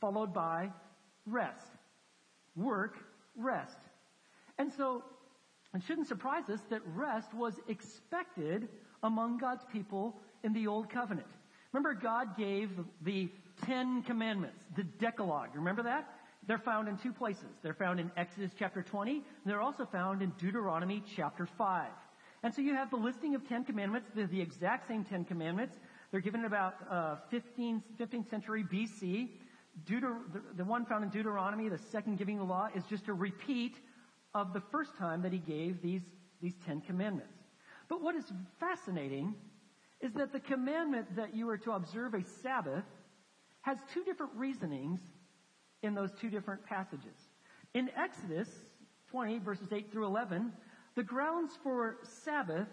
followed 0.00 0.34
by 0.34 0.70
rest. 1.24 1.70
Work, 2.56 2.96
rest. 3.36 3.78
And 4.58 4.72
so 4.72 5.04
it 5.72 5.82
shouldn't 5.86 6.08
surprise 6.08 6.50
us 6.52 6.60
that 6.70 6.82
rest 6.94 7.32
was 7.32 7.54
expected 7.68 8.68
among 9.04 9.38
God's 9.38 9.64
people 9.72 10.16
in 10.42 10.52
the 10.52 10.66
Old 10.66 10.90
Covenant. 10.90 11.28
Remember, 11.72 11.94
God 11.94 12.36
gave 12.36 12.70
the 13.02 13.30
Ten 13.64 14.02
Commandments, 14.02 14.58
the 14.76 14.84
Decalogue. 14.84 15.50
Remember 15.54 15.82
that? 15.84 16.08
They're 16.46 16.58
found 16.58 16.88
in 16.88 16.96
two 16.98 17.12
places. 17.12 17.50
They're 17.62 17.74
found 17.74 18.00
in 18.00 18.10
Exodus 18.16 18.50
chapter 18.58 18.82
20, 18.82 19.12
and 19.12 19.22
they're 19.46 19.60
also 19.60 19.86
found 19.86 20.22
in 20.22 20.30
Deuteronomy 20.38 21.02
chapter 21.16 21.46
5. 21.46 21.90
And 22.42 22.52
so 22.52 22.60
you 22.60 22.74
have 22.74 22.90
the 22.90 22.96
listing 22.96 23.36
of 23.36 23.48
Ten 23.48 23.64
Commandments. 23.64 24.08
They're 24.14 24.26
the 24.26 24.40
exact 24.40 24.88
same 24.88 25.04
Ten 25.04 25.24
Commandments. 25.24 25.78
They're 26.10 26.20
given 26.20 26.44
about 26.44 26.74
uh, 26.90 27.16
15, 27.30 27.82
15th 28.00 28.28
century 28.28 28.64
BC. 28.64 29.28
Deuter, 29.86 30.18
the, 30.32 30.42
the 30.56 30.64
one 30.64 30.84
found 30.84 31.04
in 31.04 31.10
Deuteronomy, 31.10 31.68
the 31.68 31.78
second 31.78 32.18
giving 32.18 32.38
the 32.38 32.44
law, 32.44 32.68
is 32.74 32.84
just 32.90 33.06
a 33.06 33.14
repeat 33.14 33.76
of 34.34 34.52
the 34.52 34.60
first 34.72 34.96
time 34.96 35.22
that 35.22 35.32
he 35.32 35.38
gave 35.38 35.80
these, 35.80 36.02
these 36.40 36.54
Ten 36.66 36.80
Commandments. 36.80 37.36
But 37.88 38.02
what 38.02 38.16
is 38.16 38.24
fascinating 38.58 39.34
is 40.00 40.12
that 40.14 40.32
the 40.32 40.40
commandment 40.40 41.14
that 41.14 41.36
you 41.36 41.48
are 41.48 41.58
to 41.58 41.72
observe 41.72 42.14
a 42.14 42.24
Sabbath 42.42 42.84
has 43.62 43.78
two 43.92 44.04
different 44.04 44.32
reasonings 44.36 45.00
in 45.82 45.94
those 45.94 46.10
two 46.20 46.30
different 46.30 46.64
passages. 46.66 47.16
In 47.74 47.90
Exodus 47.96 48.48
20, 49.10 49.38
verses 49.38 49.68
8 49.72 49.90
through 49.90 50.06
11, 50.06 50.52
the 50.94 51.02
grounds 51.02 51.52
for 51.62 51.96
Sabbath 52.24 52.68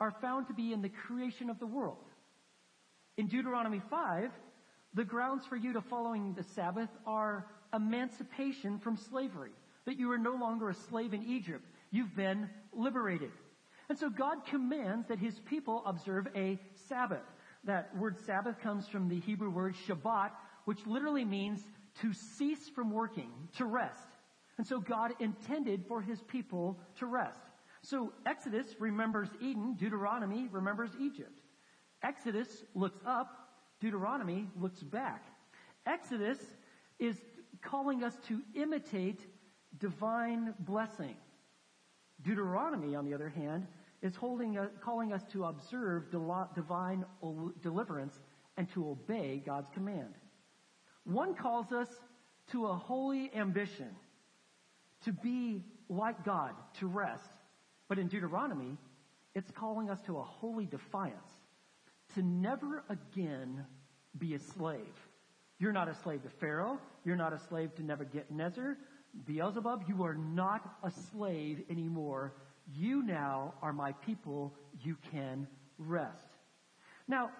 are 0.00 0.14
found 0.22 0.46
to 0.46 0.54
be 0.54 0.72
in 0.72 0.80
the 0.80 0.88
creation 0.88 1.50
of 1.50 1.58
the 1.58 1.66
world. 1.66 2.04
In 3.16 3.26
Deuteronomy 3.26 3.82
5, 3.90 4.30
the 4.94 5.04
grounds 5.04 5.44
for 5.46 5.56
you 5.56 5.72
to 5.74 5.80
following 5.82 6.34
the 6.34 6.42
Sabbath 6.42 6.88
are 7.06 7.46
emancipation 7.74 8.78
from 8.78 8.96
slavery, 8.96 9.52
that 9.84 9.98
you 9.98 10.10
are 10.10 10.18
no 10.18 10.34
longer 10.34 10.70
a 10.70 10.74
slave 10.74 11.12
in 11.12 11.22
Egypt. 11.24 11.64
You've 11.90 12.16
been 12.16 12.48
liberated. 12.72 13.30
And 13.88 13.98
so 13.98 14.08
God 14.08 14.46
commands 14.46 15.08
that 15.08 15.18
his 15.18 15.38
people 15.40 15.82
observe 15.84 16.28
a 16.34 16.58
Sabbath. 16.88 17.26
That 17.64 17.96
word 17.96 18.16
Sabbath 18.24 18.58
comes 18.60 18.88
from 18.88 19.08
the 19.08 19.20
Hebrew 19.20 19.50
word 19.50 19.74
Shabbat, 19.86 20.30
which 20.64 20.86
literally 20.86 21.24
means 21.24 21.60
to 22.00 22.12
cease 22.12 22.68
from 22.74 22.90
working, 22.90 23.30
to 23.56 23.66
rest. 23.66 24.08
And 24.56 24.66
so 24.66 24.80
God 24.80 25.12
intended 25.20 25.84
for 25.86 26.00
his 26.00 26.20
people 26.22 26.78
to 26.98 27.06
rest. 27.06 27.40
So 27.82 28.12
Exodus 28.26 28.66
remembers 28.78 29.28
Eden, 29.40 29.74
Deuteronomy 29.78 30.48
remembers 30.50 30.90
Egypt. 31.00 31.40
Exodus 32.02 32.48
looks 32.74 32.98
up, 33.06 33.28
Deuteronomy 33.80 34.48
looks 34.58 34.82
back. 34.82 35.24
Exodus 35.86 36.38
is 36.98 37.16
calling 37.62 38.04
us 38.04 38.14
to 38.28 38.40
imitate 38.54 39.20
divine 39.78 40.54
blessing. 40.58 41.16
Deuteronomy, 42.22 42.94
on 42.94 43.06
the 43.06 43.14
other 43.14 43.30
hand, 43.30 43.66
is 44.02 44.16
holding, 44.16 44.56
uh, 44.56 44.68
calling 44.82 45.12
us 45.12 45.22
to 45.32 45.44
observe 45.44 46.10
divine 46.10 47.04
deliverance 47.62 48.18
and 48.56 48.68
to 48.72 48.88
obey 48.90 49.42
God's 49.44 49.68
command. 49.70 50.14
One 51.04 51.34
calls 51.34 51.72
us 51.72 51.88
to 52.52 52.66
a 52.66 52.74
holy 52.74 53.30
ambition, 53.34 53.88
to 55.04 55.12
be 55.12 55.64
like 55.88 56.24
God, 56.24 56.54
to 56.78 56.86
rest. 56.86 57.30
But 57.88 57.98
in 57.98 58.08
Deuteronomy, 58.08 58.76
it's 59.34 59.50
calling 59.50 59.90
us 59.90 60.00
to 60.02 60.18
a 60.18 60.22
holy 60.22 60.66
defiance, 60.66 61.32
to 62.14 62.22
never 62.22 62.84
again 62.88 63.64
be 64.18 64.34
a 64.34 64.38
slave. 64.38 64.94
You're 65.58 65.72
not 65.72 65.88
a 65.88 65.94
slave 65.94 66.22
to 66.22 66.28
Pharaoh. 66.28 66.78
You're 67.04 67.16
not 67.16 67.32
a 67.32 67.38
slave 67.38 67.74
to 67.76 67.82
Nebuchadnezzar. 67.82 68.78
Beelzebub, 69.26 69.84
you 69.88 70.02
are 70.04 70.14
not 70.14 70.76
a 70.82 70.90
slave 70.90 71.62
anymore 71.68 72.34
you 72.74 73.02
now 73.02 73.54
are 73.62 73.72
my 73.72 73.92
people. 73.92 74.54
You 74.82 74.96
can 75.10 75.46
rest. 75.78 76.28
Now, 77.08 77.30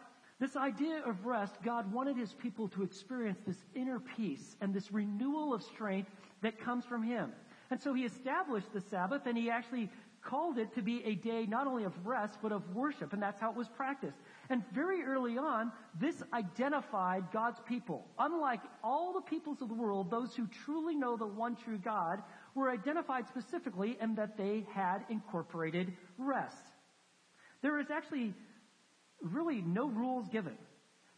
this 0.40 0.56
idea 0.56 1.02
of 1.04 1.26
rest, 1.26 1.56
God 1.62 1.92
wanted 1.92 2.16
his 2.16 2.32
people 2.32 2.68
to 2.68 2.82
experience 2.82 3.38
this 3.46 3.62
inner 3.74 4.00
peace 4.00 4.56
and 4.60 4.72
this 4.72 4.90
renewal 4.90 5.52
of 5.52 5.62
strength 5.62 6.10
that 6.40 6.58
comes 6.58 6.84
from 6.84 7.02
him. 7.02 7.32
And 7.70 7.80
so 7.80 7.92
he 7.92 8.04
established 8.04 8.72
the 8.72 8.80
Sabbath 8.80 9.26
and 9.26 9.36
he 9.36 9.50
actually 9.50 9.90
called 10.22 10.58
it 10.58 10.74
to 10.74 10.82
be 10.82 11.02
a 11.04 11.14
day 11.14 11.46
not 11.46 11.66
only 11.66 11.84
of 11.84 12.06
rest, 12.06 12.38
but 12.42 12.52
of 12.52 12.74
worship. 12.74 13.12
And 13.12 13.22
that's 13.22 13.40
how 13.40 13.50
it 13.50 13.56
was 13.56 13.68
practiced. 13.68 14.18
And 14.48 14.62
very 14.72 15.02
early 15.02 15.38
on, 15.38 15.72
this 15.98 16.22
identified 16.32 17.24
God's 17.32 17.60
people. 17.66 18.06
Unlike 18.18 18.60
all 18.82 19.12
the 19.12 19.20
peoples 19.20 19.62
of 19.62 19.68
the 19.68 19.74
world, 19.74 20.10
those 20.10 20.34
who 20.34 20.46
truly 20.64 20.94
know 20.94 21.16
the 21.16 21.26
one 21.26 21.56
true 21.56 21.78
God 21.78 22.22
were 22.54 22.70
identified 22.70 23.28
specifically 23.28 23.96
and 24.00 24.16
that 24.16 24.36
they 24.36 24.66
had 24.72 25.04
incorporated 25.08 25.92
rest. 26.18 26.62
There 27.62 27.78
is 27.78 27.90
actually 27.90 28.34
really 29.22 29.60
no 29.60 29.88
rules 29.88 30.28
given. 30.28 30.56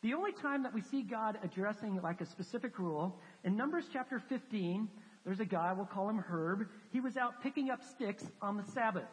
The 0.02 0.14
only 0.14 0.32
time 0.32 0.64
that 0.64 0.74
we 0.74 0.82
see 0.82 1.02
God 1.02 1.38
addressing 1.44 2.00
like 2.02 2.20
a 2.20 2.26
specific 2.26 2.78
rule, 2.78 3.20
in 3.44 3.56
Numbers 3.56 3.84
chapter 3.92 4.20
15, 4.28 4.88
there's 5.24 5.38
a 5.38 5.44
guy, 5.44 5.72
we'll 5.72 5.86
call 5.86 6.08
him 6.08 6.18
Herb. 6.18 6.66
He 6.90 7.00
was 7.00 7.16
out 7.16 7.42
picking 7.42 7.70
up 7.70 7.80
sticks 7.94 8.24
on 8.40 8.56
the 8.56 8.64
Sabbath. 8.72 9.08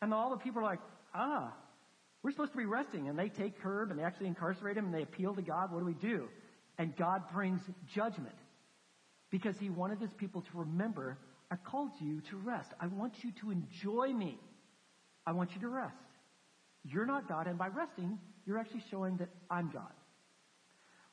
And 0.00 0.14
all 0.14 0.30
the 0.30 0.36
people 0.36 0.60
are 0.60 0.64
like, 0.64 0.80
ah, 1.14 1.52
we're 2.22 2.30
supposed 2.30 2.52
to 2.52 2.58
be 2.58 2.64
resting. 2.64 3.08
And 3.08 3.18
they 3.18 3.28
take 3.28 3.54
Herb 3.58 3.90
and 3.90 3.98
they 3.98 4.04
actually 4.04 4.28
incarcerate 4.28 4.76
him 4.76 4.86
and 4.86 4.94
they 4.94 5.02
appeal 5.02 5.34
to 5.34 5.42
God. 5.42 5.72
What 5.72 5.80
do 5.80 5.84
we 5.84 5.94
do? 5.94 6.28
And 6.78 6.96
God 6.96 7.22
brings 7.32 7.60
judgment 7.92 8.34
because 9.30 9.58
he 9.58 9.68
wanted 9.68 9.98
his 9.98 10.12
people 10.14 10.42
to 10.42 10.58
remember 10.58 11.18
I 11.54 11.56
called 11.70 11.92
you 12.00 12.20
to 12.30 12.36
rest. 12.36 12.72
I 12.80 12.88
want 12.88 13.22
you 13.22 13.30
to 13.40 13.52
enjoy 13.52 14.12
me. 14.12 14.40
I 15.24 15.30
want 15.30 15.54
you 15.54 15.60
to 15.60 15.68
rest. 15.68 15.94
You're 16.82 17.06
not 17.06 17.28
God, 17.28 17.46
and 17.46 17.56
by 17.56 17.68
resting, 17.68 18.18
you're 18.44 18.58
actually 18.58 18.82
showing 18.90 19.18
that 19.18 19.28
I'm 19.48 19.70
God. 19.70 19.92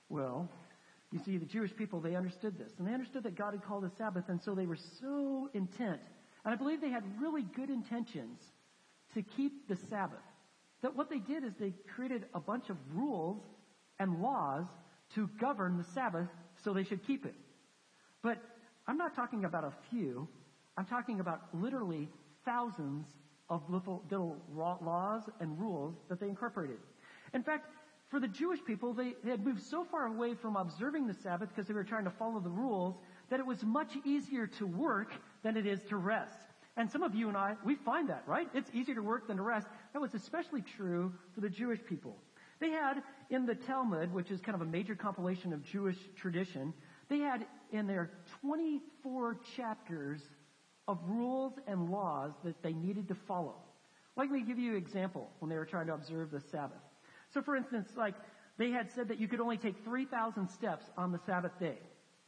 Well, 0.09 0.49
you 1.11 1.19
see, 1.23 1.37
the 1.37 1.45
Jewish 1.45 1.75
people, 1.75 1.99
they 1.99 2.15
understood 2.15 2.57
this. 2.57 2.71
And 2.79 2.87
they 2.87 2.93
understood 2.93 3.21
that 3.23 3.35
God 3.35 3.53
had 3.53 3.63
called 3.63 3.83
the 3.83 3.91
Sabbath, 3.99 4.29
and 4.29 4.41
so 4.41 4.55
they 4.55 4.65
were 4.65 4.79
so 4.99 5.47
intent. 5.53 6.01
And 6.43 6.51
I 6.51 6.57
believe 6.57 6.81
they 6.81 6.89
had 6.89 7.03
really 7.21 7.43
good 7.43 7.69
intentions 7.69 8.39
to 9.13 9.21
keep 9.21 9.67
the 9.67 9.75
Sabbath. 9.75 10.17
That 10.81 10.95
what 10.95 11.11
they 11.11 11.19
did 11.19 11.43
is 11.43 11.53
they 11.59 11.73
created 11.93 12.25
a 12.33 12.39
bunch 12.39 12.71
of 12.71 12.77
rules 12.95 13.43
and 13.99 14.23
laws 14.23 14.65
to 15.13 15.29
govern 15.39 15.77
the 15.77 15.83
Sabbath 15.83 16.29
so 16.63 16.73
they 16.73 16.83
should 16.83 17.05
keep 17.05 17.27
it. 17.27 17.35
But 18.23 18.41
I'm 18.87 18.97
not 18.97 19.15
talking 19.15 19.45
about 19.45 19.63
a 19.63 19.73
few. 19.89 20.27
I'm 20.77 20.85
talking 20.85 21.19
about 21.19 21.41
literally 21.53 22.09
thousands 22.45 23.07
of 23.49 23.69
little, 23.69 24.03
little 24.09 24.37
laws 24.49 25.23
and 25.39 25.59
rules 25.59 25.95
that 26.09 26.19
they 26.19 26.27
incorporated. 26.27 26.77
In 27.33 27.43
fact, 27.43 27.67
for 28.09 28.19
the 28.19 28.27
Jewish 28.27 28.63
people, 28.65 28.93
they, 28.93 29.13
they 29.23 29.31
had 29.31 29.45
moved 29.45 29.61
so 29.61 29.85
far 29.85 30.07
away 30.07 30.33
from 30.33 30.55
observing 30.55 31.07
the 31.07 31.13
Sabbath 31.13 31.49
because 31.49 31.67
they 31.67 31.73
were 31.73 31.83
trying 31.83 32.03
to 32.03 32.09
follow 32.11 32.39
the 32.39 32.49
rules 32.49 32.95
that 33.29 33.39
it 33.39 33.45
was 33.45 33.63
much 33.63 33.97
easier 34.03 34.47
to 34.47 34.67
work 34.67 35.13
than 35.43 35.55
it 35.55 35.65
is 35.65 35.81
to 35.89 35.95
rest. 35.95 36.37
And 36.77 36.89
some 36.89 37.03
of 37.03 37.15
you 37.15 37.27
and 37.27 37.37
I, 37.37 37.55
we 37.65 37.75
find 37.75 38.09
that, 38.09 38.23
right? 38.25 38.47
It's 38.53 38.69
easier 38.73 38.95
to 38.95 39.01
work 39.01 39.27
than 39.27 39.37
to 39.37 39.43
rest. 39.43 39.67
That 39.93 40.01
was 40.01 40.13
especially 40.13 40.61
true 40.61 41.13
for 41.33 41.41
the 41.41 41.49
Jewish 41.49 41.79
people. 41.85 42.17
They 42.59 42.69
had 42.69 43.01
in 43.29 43.45
the 43.45 43.55
Talmud, 43.55 44.13
which 44.13 44.29
is 44.29 44.39
kind 44.39 44.55
of 44.55 44.61
a 44.61 44.69
major 44.69 44.95
compilation 44.95 45.51
of 45.51 45.63
Jewish 45.63 45.97
tradition, 46.15 46.73
they 47.11 47.19
had 47.19 47.45
in 47.73 47.87
there 47.87 48.09
24 48.39 49.37
chapters 49.57 50.21
of 50.87 50.97
rules 51.05 51.51
and 51.67 51.89
laws 51.89 52.31
that 52.45 52.63
they 52.63 52.71
needed 52.71 53.09
to 53.09 53.15
follow. 53.15 53.55
Let 54.15 54.31
me 54.31 54.41
give 54.43 54.57
you 54.57 54.71
an 54.71 54.77
example 54.77 55.29
when 55.39 55.49
they 55.49 55.57
were 55.57 55.65
trying 55.65 55.87
to 55.87 55.93
observe 55.93 56.31
the 56.31 56.39
Sabbath. 56.39 56.79
So 57.33 57.41
for 57.41 57.57
instance, 57.57 57.89
like 57.97 58.15
they 58.57 58.71
had 58.71 58.89
said 58.93 59.09
that 59.09 59.19
you 59.19 59.27
could 59.27 59.41
only 59.41 59.57
take 59.57 59.75
3,000 59.83 60.47
steps 60.47 60.85
on 60.97 61.11
the 61.11 61.19
Sabbath 61.25 61.51
day. 61.59 61.79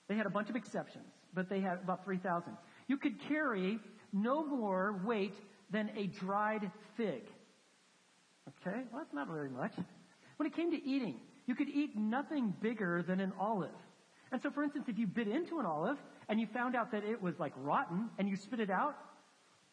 They 0.10 0.16
had 0.16 0.26
a 0.26 0.30
bunch 0.30 0.50
of 0.50 0.58
exceptions, 0.58 1.08
but 1.34 1.50
they 1.50 1.62
had 1.62 1.80
about 1.82 2.04
3,000. 2.04 2.52
You 2.88 2.98
could 2.98 3.22
carry 3.30 3.80
no 4.12 4.46
more 4.46 5.00
weight 5.06 5.36
than 5.72 5.92
a 5.96 6.08
dried 6.08 6.70
fig. 6.98 7.24
Okay, 8.50 8.82
well 8.92 9.02
that's 9.02 9.14
not 9.14 9.30
very 9.30 9.50
much. 9.50 9.76
When 10.36 10.46
it 10.46 10.54
came 10.54 10.72
to 10.72 10.86
eating, 10.86 11.22
you 11.46 11.56
could 11.56 11.70
eat 11.70 11.96
nothing 11.96 12.54
bigger 12.62 13.02
than 13.02 13.22
an 13.22 13.32
olive. 13.40 13.72
And 14.34 14.42
so 14.42 14.50
for 14.50 14.64
instance, 14.64 14.90
if 14.90 14.98
you 14.98 15.08
bit 15.08 15.28
into 15.28 15.60
an 15.60 15.66
olive 15.66 15.98
and 16.28 16.40
you 16.40 16.48
found 16.48 16.76
out 16.76 16.92
that 16.92 17.06
it 17.06 17.22
was 17.22 17.40
like 17.40 17.54
rotten 17.58 18.10
and 18.18 18.28
you 18.28 18.36
spit 18.36 18.60
it 18.60 18.72
out, 18.72 18.98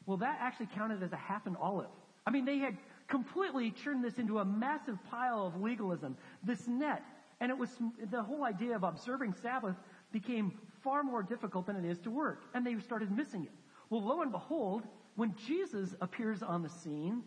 well 0.06 0.18
that 0.18 0.38
actually 0.40 0.68
counted 0.74 1.02
as 1.02 1.12
a 1.12 1.16
half 1.16 1.46
an 1.46 1.56
olive. 1.56 1.90
I 2.26 2.30
mean, 2.30 2.44
they 2.44 2.58
had 2.58 2.76
completely 3.08 3.70
turned 3.70 4.04
this 4.04 4.18
into 4.18 4.38
a 4.38 4.44
massive 4.44 4.98
pile 5.10 5.46
of 5.46 5.60
legalism, 5.60 6.16
this 6.44 6.68
net. 6.68 7.02
And 7.40 7.50
it 7.50 7.56
was, 7.56 7.70
the 8.10 8.22
whole 8.22 8.44
idea 8.44 8.76
of 8.76 8.82
observing 8.82 9.34
Sabbath 9.42 9.76
became 10.12 10.52
far 10.84 11.02
more 11.02 11.22
difficult 11.22 11.66
than 11.66 11.76
it 11.76 11.86
is 11.86 11.98
to 12.00 12.10
work. 12.10 12.42
And 12.52 12.66
they 12.66 12.78
started 12.80 13.10
missing 13.10 13.44
it. 13.44 13.52
Well, 13.88 14.04
lo 14.04 14.20
and 14.20 14.30
behold, 14.30 14.82
when 15.16 15.34
Jesus 15.46 15.94
appears 16.02 16.42
on 16.42 16.62
the 16.62 16.68
scene, 16.68 17.22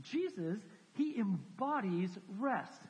Jesus, 0.00 0.58
he 0.94 1.16
embodies 1.16 2.10
rest. 2.40 2.82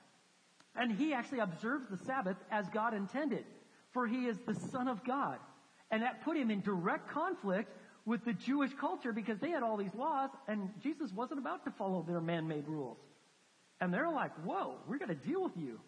And 0.75 0.91
he 0.91 1.13
actually 1.13 1.41
observes 1.41 1.89
the 1.91 1.99
Sabbath 1.99 2.39
as 2.51 2.67
God 2.71 2.95
intended, 2.95 3.45
for 3.93 4.07
he 4.07 4.27
is 4.27 4.39
the 4.47 4.55
Son 4.55 4.89
of 4.89 5.05
God. 5.05 5.39
And 5.91 6.03
that 6.03 6.25
put 6.25 6.37
him 6.37 6.51
in 6.51 6.63
direct 6.63 7.11
conflict 7.11 7.71
with 8.05 8.25
the 8.25 8.33
Jewish 8.33 8.73
culture 8.81 9.13
because 9.13 9.39
they 9.39 9.51
had 9.51 9.63
all 9.63 9.77
these 9.77 9.95
laws 9.95 10.31
and 10.49 10.71
Jesus 10.83 11.13
wasn't 11.13 11.39
about 11.39 11.65
to 11.65 11.71
follow 11.73 12.03
their 12.03 12.21
man-made 12.21 12.67
rules. 12.67 12.99
And 13.81 13.93
they're 13.93 14.11
like, 14.11 14.33
whoa, 14.45 14.77
we're 14.89 14.99
going 14.99 15.09
to 15.09 15.27
deal 15.27 15.43
with 15.43 15.57
you. 15.57 15.81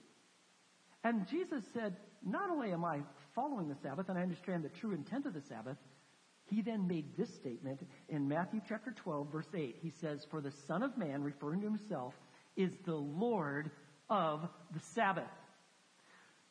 And 1.03 1.29
Jesus 1.29 1.65
said, 1.73 1.97
not 2.25 2.51
only 2.51 2.73
am 2.73 2.85
I 2.85 3.01
following 3.35 3.69
the 3.69 3.77
Sabbath 3.83 4.09
and 4.09 4.19
I 4.19 4.23
understand 4.23 4.65
the 4.65 4.69
true 4.69 4.93
intent 4.93 5.27
of 5.27 5.35
the 5.35 5.43
Sabbath, 5.43 5.77
he 6.47 6.61
then 6.61 6.87
made 6.87 7.17
this 7.17 7.33
statement 7.35 7.81
in 8.09 8.29
Matthew 8.29 8.61
chapter 8.69 8.93
12 8.93 9.33
verse 9.33 9.49
8. 9.55 9.77
He 9.81 9.91
says, 9.91 10.27
for 10.31 10.41
the 10.41 10.53
Son 10.67 10.83
of 10.83 10.97
Man, 10.99 11.23
referring 11.23 11.61
to 11.61 11.67
himself, 11.67 12.15
is 12.57 12.73
the 12.85 12.95
Lord 12.95 13.71
of 14.11 14.49
the 14.73 14.81
Sabbath. 14.81 15.25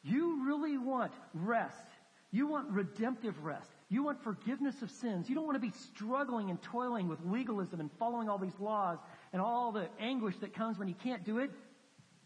You 0.04 0.46
really 0.46 0.78
want 0.78 1.14
rest. 1.34 1.88
You 2.32 2.48
want 2.48 2.70
redemptive 2.70 3.44
rest. 3.44 3.70
You 3.90 4.04
want 4.04 4.24
forgiveness 4.24 4.82
of 4.82 4.90
sins. 4.90 5.30
You 5.30 5.36
don't 5.36 5.46
want 5.46 5.56
to 5.56 5.68
be 5.68 5.74
struggling 5.94 6.50
and 6.50 6.62
toiling 6.62 7.08
with 7.08 7.20
legalism 7.26 7.80
and 7.80 7.90
following 8.00 8.28
all 8.28 8.38
these 8.40 8.60
laws 8.60 8.98
and 9.32 9.42
all 9.42 9.72
the 9.72 9.88
anguish 10.00 10.36
that 10.42 10.54
comes 10.54 10.78
when 10.78 10.88
you 10.88 10.96
can't 11.04 11.24
do 11.24 11.38
it. 11.38 11.52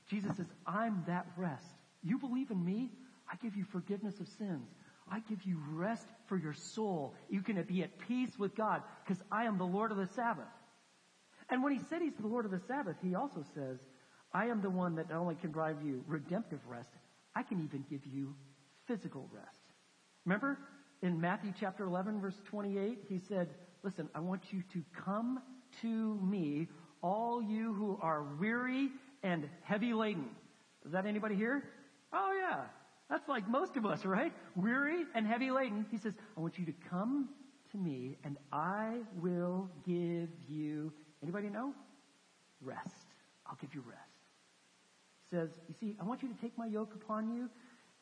Jesus 0.10 0.36
says, 0.38 0.48
I'm 0.66 1.04
that 1.08 1.28
rest. 1.36 1.68
You 2.04 2.18
believe 2.18 2.52
in 2.52 2.64
me? 2.64 2.90
I 3.32 3.36
give 3.36 3.56
you 3.56 3.66
forgiveness 3.66 4.20
of 4.20 4.28
sins. 4.38 4.70
I 5.12 5.20
give 5.20 5.44
you 5.44 5.62
rest 5.72 6.08
for 6.28 6.38
your 6.38 6.54
soul. 6.54 7.14
You 7.30 7.42
can 7.42 7.62
be 7.64 7.84
at 7.84 8.00
peace 8.08 8.32
with 8.40 8.56
God 8.56 8.82
because 9.06 9.22
I 9.32 9.46
am 9.46 9.58
the 9.58 9.66
Lord 9.66 9.92
of 9.92 9.98
the 9.98 10.08
Sabbath. 10.08 10.46
And 11.50 11.64
when 11.64 11.74
he 11.74 11.80
said 11.90 12.02
he's 12.02 12.16
the 12.20 12.28
Lord 12.28 12.46
of 12.46 12.52
the 12.52 12.62
Sabbath, 12.68 12.96
he 13.02 13.16
also 13.16 13.44
says, 13.54 13.80
I 14.34 14.48
am 14.48 14.62
the 14.62 14.70
one 14.70 14.96
that 14.96 15.10
not 15.10 15.20
only 15.20 15.36
can 15.36 15.52
drive 15.52 15.78
you 15.84 16.04
redemptive 16.08 16.60
rest, 16.68 16.90
I 17.38 17.44
can 17.44 17.64
even 17.64 17.86
give 17.88 18.02
you 18.04 18.34
physical 18.88 19.30
rest. 19.32 19.62
Remember, 20.26 20.58
in 21.04 21.22
Matthew 21.22 21.54
chapter 21.60 21.84
11 21.84 22.20
verse 22.20 22.42
28, 22.50 22.98
he 23.08 23.20
said, 23.30 23.50
listen, 23.84 24.10
I 24.16 24.22
want 24.22 24.42
you 24.50 24.64
to 24.74 24.84
come 25.06 25.40
to 25.84 26.20
me, 26.24 26.68
all 27.04 27.44
you 27.44 27.74
who 27.74 28.00
are 28.02 28.24
weary 28.40 28.90
and 29.22 29.48
heavy 29.62 29.94
laden. 29.94 30.30
Is 30.84 30.94
that 30.94 31.06
anybody 31.06 31.36
here? 31.36 31.64
Oh 32.12 32.36
yeah. 32.42 32.62
That's 33.08 33.30
like 33.30 33.48
most 33.48 33.78
of 33.78 33.86
us, 33.86 34.04
right? 34.04 34.34
Weary 34.56 35.06
and 35.14 35.28
heavy 35.28 35.52
laden. 35.52 35.86
He 35.92 35.98
says, 35.98 36.14
I 36.36 36.40
want 36.40 36.58
you 36.58 36.66
to 36.66 36.74
come 36.90 37.30
to 37.72 37.78
me 37.78 38.18
and 38.24 38.38
I 38.52 38.96
will 39.22 39.70
give 39.86 40.30
you, 40.48 40.92
anybody 41.22 41.50
know? 41.50 41.72
Rest. 42.62 43.06
I'll 43.46 43.58
give 43.62 43.76
you 43.76 43.84
rest. 43.88 44.07
Says, 45.30 45.50
you 45.68 45.76
see, 45.80 45.96
I 46.00 46.04
want 46.06 46.24
you 46.24 46.30
to 46.30 46.42
take 46.42 46.58
my 46.58 46.68
yoke 46.68 46.94
upon 46.96 47.30
you 47.36 47.50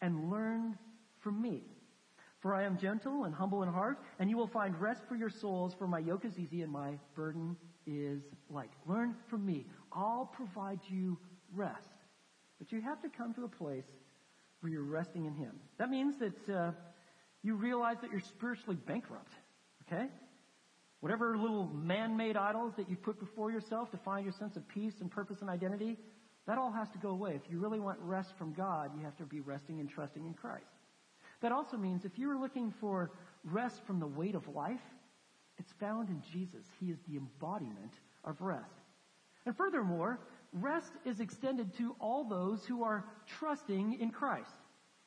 and 0.01 0.29
learn 0.29 0.77
from 1.19 1.41
me. 1.41 1.63
For 2.39 2.53
I 2.53 2.63
am 2.63 2.77
gentle 2.77 3.23
and 3.23 3.33
humble 3.33 3.63
in 3.63 3.69
heart, 3.69 3.97
and 4.19 4.29
you 4.29 4.37
will 4.37 4.47
find 4.47 4.79
rest 4.79 5.01
for 5.09 5.15
your 5.15 5.31
souls, 5.31 5.73
for 5.73 5.87
my 5.87 5.97
yoke 5.97 6.25
is 6.25 6.37
easy 6.37 6.61
and 6.61 6.71
my 6.71 6.99
burden 7.15 7.57
is 7.87 8.21
light. 8.51 8.69
Learn 8.85 9.15
from 9.29 9.43
me. 9.45 9.65
I'll 9.91 10.29
provide 10.35 10.79
you 10.87 11.17
rest. 11.55 11.89
But 12.59 12.71
you 12.71 12.81
have 12.81 13.01
to 13.01 13.09
come 13.09 13.33
to 13.33 13.45
a 13.45 13.47
place 13.47 13.85
where 14.61 14.71
you're 14.71 14.83
resting 14.83 15.25
in 15.25 15.33
Him. 15.33 15.53
That 15.79 15.89
means 15.89 16.15
that 16.19 16.55
uh, 16.55 16.71
you 17.41 17.55
realize 17.55 17.97
that 18.01 18.11
you're 18.11 18.19
spiritually 18.19 18.77
bankrupt. 18.85 19.33
Okay? 19.87 20.05
Whatever 20.99 21.37
little 21.37 21.67
man-made 21.67 22.37
idols 22.37 22.73
that 22.77 22.89
you 22.89 22.95
put 22.95 23.19
before 23.19 23.51
yourself 23.51 23.91
to 23.91 23.97
find 23.97 24.23
your 24.23 24.33
sense 24.33 24.55
of 24.55 24.67
peace 24.67 24.93
and 25.01 25.09
purpose 25.09 25.41
and 25.41 25.49
identity, 25.49 25.97
that 26.47 26.57
all 26.57 26.71
has 26.71 26.89
to 26.91 26.97
go 26.97 27.09
away. 27.09 27.33
If 27.35 27.49
you 27.49 27.59
really 27.59 27.79
want 27.79 27.99
rest 28.01 28.33
from 28.37 28.53
God, 28.53 28.91
you 28.95 29.03
have 29.03 29.17
to 29.17 29.23
be 29.23 29.39
resting 29.39 29.79
and 29.79 29.89
trusting 29.89 30.25
in 30.25 30.33
Christ. 30.33 30.65
That 31.41 31.51
also 31.51 31.77
means 31.77 32.05
if 32.05 32.17
you're 32.17 32.39
looking 32.39 32.73
for 32.79 33.11
rest 33.43 33.81
from 33.85 33.99
the 33.99 34.07
weight 34.07 34.35
of 34.35 34.47
life, 34.47 34.81
it's 35.57 35.73
found 35.73 36.09
in 36.09 36.21
Jesus. 36.31 36.65
He 36.79 36.87
is 36.87 36.99
the 37.07 37.17
embodiment 37.17 37.93
of 38.23 38.41
rest. 38.41 38.63
And 39.45 39.55
furthermore, 39.55 40.19
rest 40.53 40.91
is 41.05 41.19
extended 41.19 41.75
to 41.77 41.95
all 41.99 42.23
those 42.23 42.65
who 42.65 42.83
are 42.83 43.05
trusting 43.39 43.99
in 43.99 44.11
Christ. 44.11 44.51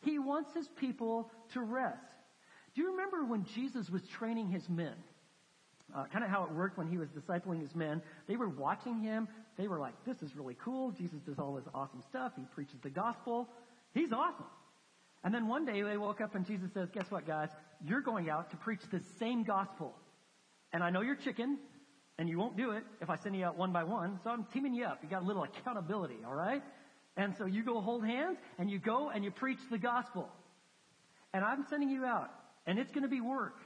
He 0.01 0.19
wants 0.19 0.55
his 0.55 0.69
people 0.69 1.31
to 1.53 1.61
rest. 1.61 2.15
Do 2.75 2.83
you 2.83 2.91
remember 2.93 3.25
when 3.25 3.45
Jesus 3.45 3.91
was 3.91 4.03
training 4.07 4.49
his 4.49 4.69
men? 4.69 4.95
Uh, 5.97 6.05
kind 6.13 6.23
of 6.23 6.31
how 6.31 6.45
it 6.45 6.53
worked 6.53 6.77
when 6.77 6.87
he 6.87 6.99
was 6.99 7.09
discipling 7.09 7.61
his 7.61 7.75
men. 7.75 8.03
They 8.27 8.37
were 8.37 8.49
watching 8.49 9.01
him. 9.01 9.27
They 9.57 9.69
were 9.69 9.79
like, 9.79 9.95
this 10.05 10.23
is 10.23 10.37
really 10.37 10.57
cool. 10.63 10.91
Jesus 10.91 11.21
does 11.27 11.39
all 11.39 11.55
this 11.55 11.65
awesome 11.75 12.03
stuff. 12.03 12.33
He 12.37 12.45
preaches 12.55 12.79
the 12.83 12.91
gospel. 12.91 13.49
He's 13.95 14.13
awesome. 14.13 14.45
And 15.25 15.35
then 15.35 15.49
one 15.49 15.65
day 15.65 15.81
they 15.83 15.97
woke 15.97 16.21
up 16.21 16.35
and 16.35 16.47
Jesus 16.47 16.71
says, 16.75 16.91
guess 16.93 17.11
what 17.11 17.27
guys? 17.27 17.49
You're 17.85 18.03
going 18.03 18.29
out 18.29 18.51
to 18.51 18.57
preach 18.59 18.83
the 18.93 19.01
same 19.19 19.45
gospel. 19.45 19.95
And 20.73 20.83
I 20.83 20.91
know 20.91 21.01
you're 21.01 21.17
chicken, 21.17 21.59
and 22.19 22.29
you 22.29 22.39
won't 22.39 22.57
do 22.57 22.73
it 22.73 22.83
if 23.01 23.09
I 23.09 23.17
send 23.17 23.37
you 23.37 23.45
out 23.45 23.57
one 23.57 23.73
by 23.73 23.85
one, 23.85 24.19
so 24.23 24.31
I'm 24.31 24.45
teaming 24.53 24.75
you 24.75 24.85
up. 24.85 24.99
You 25.03 25.09
got 25.09 25.23
a 25.23 25.27
little 25.27 25.45
accountability, 25.45 26.19
alright? 26.27 26.63
And 27.17 27.35
so 27.39 27.47
you 27.47 27.65
go 27.65 27.81
hold 27.81 28.05
hands, 28.05 28.39
and 28.59 28.71
you 28.71 28.79
go 28.79 29.09
and 29.09 29.25
you 29.25 29.31
preach 29.31 29.59
the 29.71 29.79
gospel. 29.79 30.29
And 31.33 31.45
I'm 31.45 31.65
sending 31.71 31.89
you 31.89 32.05
out, 32.05 32.31
and 32.67 32.79
it's 32.79 32.93
gonna 32.93 33.09
be 33.09 33.21
work. 33.21 33.57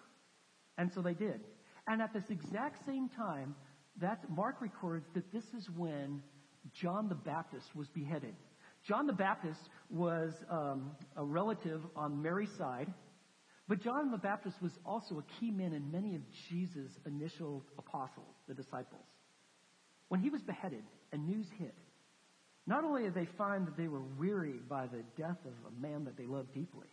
And 0.79 0.93
so 0.93 1.03
they 1.03 1.15
did. 1.15 1.41
And 1.87 2.01
at 2.01 2.13
this 2.13 2.25
exact 2.31 2.85
same 2.87 3.09
time, 3.09 3.55
that 4.01 4.31
Mark 4.31 4.61
records 4.61 5.07
that 5.15 5.33
this 5.33 5.45
is 5.57 5.69
when 5.77 6.23
John 6.73 7.09
the 7.09 7.15
Baptist 7.15 7.75
was 7.75 7.89
beheaded. 7.89 8.35
John 8.87 9.07
the 9.07 9.13
Baptist 9.13 9.61
was 9.91 10.33
um, 10.51 10.93
a 11.17 11.25
relative 11.25 11.83
on 11.95 12.23
Mary's 12.23 12.53
side, 12.57 12.93
but 13.69 13.81
John 13.81 14.11
the 14.11 14.19
Baptist 14.19 14.61
was 14.61 14.73
also 14.85 15.19
a 15.19 15.41
key 15.41 15.51
man 15.51 15.73
in 15.73 15.91
many 15.91 16.17
of 16.17 16.23
Jesus' 16.49 16.91
initial 17.07 17.65
apostles, 17.79 18.35
the 18.49 18.55
disciples. 18.55 19.05
When 20.09 20.21
he 20.21 20.31
was 20.31 20.43
beheaded 20.43 20.83
and 21.13 21.27
news 21.27 21.47
hit, 21.59 21.75
not 22.67 22.85
only 22.85 23.05
did 23.05 23.15
they 23.15 23.29
find 23.39 23.67
that 23.67 23.77
they 23.77 23.89
were 23.89 24.03
weary 24.19 24.61
by 24.69 24.87
the 24.87 25.03
death 25.17 25.39
of 25.45 25.53
a 25.67 25.81
man 25.81 26.05
that 26.05 26.17
they 26.17 26.27
loved 26.27 26.53
deeply, 26.55 26.89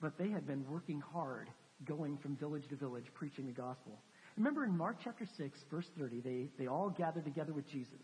but 0.00 0.18
they 0.18 0.28
had 0.28 0.46
been 0.46 0.64
working 0.68 1.02
hard 1.12 1.48
going 1.84 2.16
from 2.16 2.36
village 2.36 2.68
to 2.68 2.76
village 2.76 3.06
preaching 3.14 3.46
the 3.46 3.52
gospel. 3.52 3.98
Remember 4.36 4.64
in 4.64 4.76
Mark 4.76 4.96
chapter 5.02 5.26
6, 5.26 5.64
verse 5.70 5.88
30, 5.98 6.20
they, 6.20 6.48
they 6.58 6.66
all 6.66 6.90
gathered 6.90 7.24
together 7.24 7.52
with 7.52 7.68
Jesus. 7.68 8.00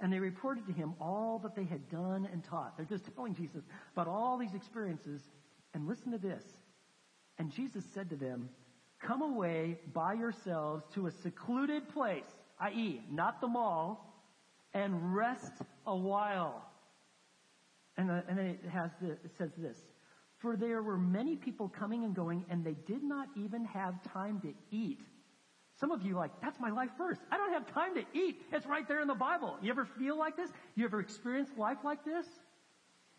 And 0.00 0.12
they 0.12 0.18
reported 0.18 0.66
to 0.66 0.72
him 0.72 0.94
all 1.00 1.40
that 1.42 1.54
they 1.54 1.64
had 1.64 1.88
done 1.88 2.28
and 2.32 2.44
taught. 2.44 2.76
They're 2.76 2.86
just 2.86 3.04
telling 3.14 3.34
Jesus 3.34 3.62
about 3.92 4.08
all 4.08 4.38
these 4.38 4.54
experiences. 4.54 5.20
And 5.74 5.88
listen 5.88 6.12
to 6.12 6.18
this. 6.18 6.42
And 7.38 7.50
Jesus 7.50 7.84
said 7.94 8.10
to 8.10 8.16
them, 8.16 8.48
Come 9.00 9.22
away 9.22 9.78
by 9.92 10.12
yourselves 10.14 10.84
to 10.94 11.06
a 11.06 11.10
secluded 11.10 11.88
place, 11.88 12.24
i.e., 12.60 13.00
not 13.10 13.40
the 13.40 13.48
mall, 13.48 14.12
and 14.74 15.14
rest 15.14 15.52
a 15.86 15.96
while. 15.96 16.64
And, 17.96 18.10
uh, 18.10 18.20
and 18.28 18.38
then 18.38 18.46
it 18.46 18.60
has 18.72 18.90
the, 19.00 19.12
it 19.12 19.32
says 19.38 19.50
this. 19.58 19.76
For 20.42 20.56
there 20.56 20.82
were 20.82 20.98
many 20.98 21.36
people 21.36 21.68
coming 21.68 22.04
and 22.04 22.14
going, 22.14 22.44
and 22.50 22.64
they 22.64 22.76
did 22.86 23.02
not 23.02 23.28
even 23.36 23.64
have 23.64 23.94
time 24.12 24.40
to 24.40 24.52
eat. 24.70 25.00
Some 25.80 25.90
of 25.90 26.02
you 26.02 26.14
like, 26.14 26.30
that's 26.42 26.60
my 26.60 26.70
life 26.70 26.90
first. 26.98 27.20
I 27.30 27.36
don't 27.36 27.52
have 27.52 27.72
time 27.72 27.94
to 27.94 28.04
eat. 28.12 28.42
It's 28.52 28.66
right 28.66 28.86
there 28.86 29.00
in 29.00 29.08
the 29.08 29.14
Bible. 29.14 29.56
You 29.62 29.70
ever 29.70 29.84
feel 29.84 30.18
like 30.18 30.36
this? 30.36 30.50
You 30.74 30.84
ever 30.84 31.00
experience 31.00 31.48
life 31.56 31.78
like 31.84 32.04
this? 32.04 32.26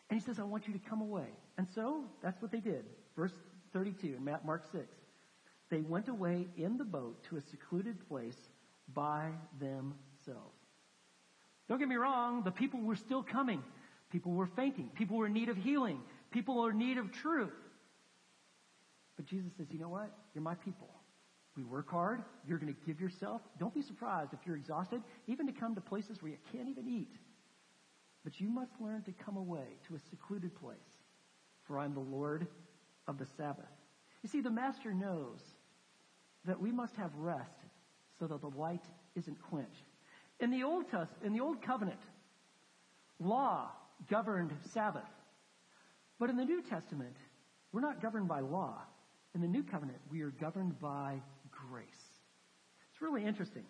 And 0.09 0.19
he 0.19 0.25
says, 0.25 0.37
I 0.39 0.43
want 0.43 0.67
you 0.67 0.73
to 0.73 0.79
come 0.79 1.01
away. 1.01 1.27
And 1.57 1.67
so 1.73 2.03
that's 2.21 2.41
what 2.41 2.51
they 2.51 2.59
did. 2.59 2.85
Verse 3.15 3.33
32 3.71 4.15
in 4.17 4.37
Mark 4.45 4.65
6. 4.71 4.83
They 5.69 5.81
went 5.81 6.09
away 6.09 6.47
in 6.57 6.77
the 6.77 6.83
boat 6.83 7.23
to 7.29 7.37
a 7.37 7.41
secluded 7.41 8.07
place 8.07 8.37
by 8.93 9.29
themselves. 9.59 9.97
themselves. 10.25 10.53
Don't 11.69 11.79
get 11.79 11.87
me 11.87 11.95
wrong, 11.95 12.43
the 12.43 12.51
people 12.51 12.81
were 12.81 12.95
still 12.95 13.23
coming. 13.23 13.63
People 14.11 14.33
were 14.33 14.47
fainting. 14.47 14.89
People 14.95 15.17
were 15.17 15.27
in 15.27 15.33
need 15.33 15.49
of 15.49 15.57
healing. 15.57 15.99
People 16.33 16.65
are 16.65 16.71
in 16.71 16.79
need 16.79 16.97
of 16.97 17.11
truth. 17.11 17.53
But 19.15 19.25
Jesus 19.25 19.51
says, 19.55 19.67
you 19.69 19.79
know 19.79 19.89
what? 19.89 20.11
You're 20.33 20.43
my 20.43 20.55
people. 20.55 20.89
We 21.55 21.63
work 21.63 21.91
hard. 21.91 22.23
You're 22.47 22.57
going 22.57 22.73
to 22.73 22.79
give 22.87 22.99
yourself. 22.99 23.41
Don't 23.59 23.73
be 23.73 23.83
surprised 23.83 24.33
if 24.33 24.39
you're 24.45 24.55
exhausted, 24.55 25.03
even 25.27 25.45
to 25.45 25.53
come 25.53 25.75
to 25.75 25.81
places 25.81 26.21
where 26.21 26.31
you 26.31 26.37
can't 26.51 26.67
even 26.67 26.87
eat. 26.87 27.13
But 28.23 28.39
you 28.39 28.49
must 28.49 28.71
learn 28.79 29.03
to 29.03 29.11
come 29.23 29.37
away 29.37 29.77
to 29.87 29.95
a 29.95 29.99
secluded 30.09 30.55
place, 30.55 30.77
for 31.67 31.77
I'm 31.77 31.93
the 31.93 31.99
Lord 31.99 32.47
of 33.07 33.19
the 33.19 33.27
Sabbath. 33.37 33.65
You 34.23 34.29
see, 34.29 34.41
the 34.41 34.49
Master 34.49 34.93
knows 34.93 35.39
that 36.45 36.59
we 36.59 36.71
must 36.71 36.95
have 36.95 37.11
rest 37.15 37.59
so 38.19 38.25
that 38.25 38.41
the 38.41 38.49
light 38.57 38.83
isn't 39.15 39.39
quenched. 39.43 39.83
In 40.39 40.49
the 40.49 40.63
Old 40.63 40.85
Testament, 40.85 41.23
in 41.23 41.33
the 41.33 41.41
Old 41.41 41.61
Covenant, 41.61 41.99
law 43.19 43.69
governed 44.09 44.51
Sabbath. 44.73 45.03
But 46.19 46.29
in 46.29 46.37
the 46.37 46.45
New 46.45 46.61
Testament, 46.61 47.15
we're 47.71 47.81
not 47.81 48.01
governed 48.01 48.27
by 48.27 48.39
law. 48.39 48.81
In 49.35 49.41
the 49.41 49.47
New 49.47 49.63
Covenant, 49.63 49.97
we 50.11 50.21
are 50.21 50.29
governed 50.29 50.79
by 50.79 51.21
grace. 51.51 51.87
It's 52.91 53.01
really 53.01 53.25
interesting. 53.25 53.63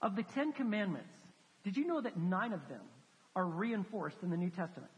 Of 0.00 0.14
the 0.14 0.22
Ten 0.22 0.52
Commandments, 0.52 1.12
did 1.64 1.76
you 1.76 1.86
know 1.86 2.00
that 2.00 2.16
nine 2.16 2.52
of 2.52 2.68
them 2.68 2.82
are 3.34 3.44
reinforced 3.44 4.18
in 4.22 4.30
the 4.30 4.36
New 4.36 4.50
Testament? 4.50 4.92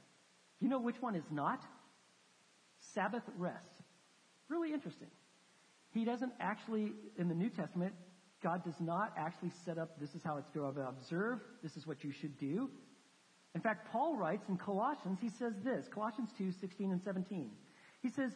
You 0.61 0.69
know 0.69 0.81
which 0.81 1.01
one 1.01 1.15
is 1.15 1.25
not? 1.31 1.63
Sabbath 2.95 3.23
rest. 3.39 3.57
Really 4.49 4.73
interesting. 4.73 5.09
He 5.93 6.05
doesn't 6.05 6.33
actually, 6.41 6.93
in 7.17 7.29
the 7.29 7.35
New 7.35 7.49
Testament, 7.49 7.95
God 8.43 8.65
does 8.65 8.79
not 8.81 9.15
actually 9.17 9.51
set 9.65 9.79
up 9.79 9.99
this 9.99 10.15
is 10.15 10.23
how 10.23 10.37
it's 10.37 10.51
to 10.51 10.65
observe, 10.65 11.41
this 11.63 11.77
is 11.77 11.87
what 11.87 12.05
you 12.05 12.13
should 12.13 12.39
do. 12.39 12.71
In 13.55 13.61
fact, 13.61 13.91
Paul 13.91 14.17
writes 14.17 14.49
in 14.49 14.57
Colossians, 14.57 15.19
he 15.21 15.31
says 15.31 15.55
this, 15.65 15.89
Colossians 15.89 16.31
2, 16.37 16.53
16 16.53 16.93
and 16.93 17.03
17. 17.03 17.51
He 18.03 18.11
says, 18.11 18.33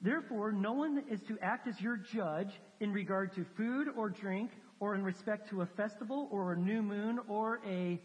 Therefore, 0.00 0.52
no 0.52 0.72
one 0.72 1.04
is 1.10 1.22
to 1.22 1.38
act 1.40 1.66
as 1.66 1.80
your 1.80 1.96
judge 1.96 2.52
in 2.80 2.92
regard 2.92 3.34
to 3.34 3.44
food 3.56 3.88
or 3.96 4.08
drink, 4.10 4.50
or 4.78 4.94
in 4.94 5.02
respect 5.02 5.48
to 5.50 5.62
a 5.62 5.66
festival, 5.66 6.28
or 6.30 6.52
a 6.52 6.56
new 6.56 6.82
moon, 6.82 7.18
or 7.28 7.60
a 7.66 8.00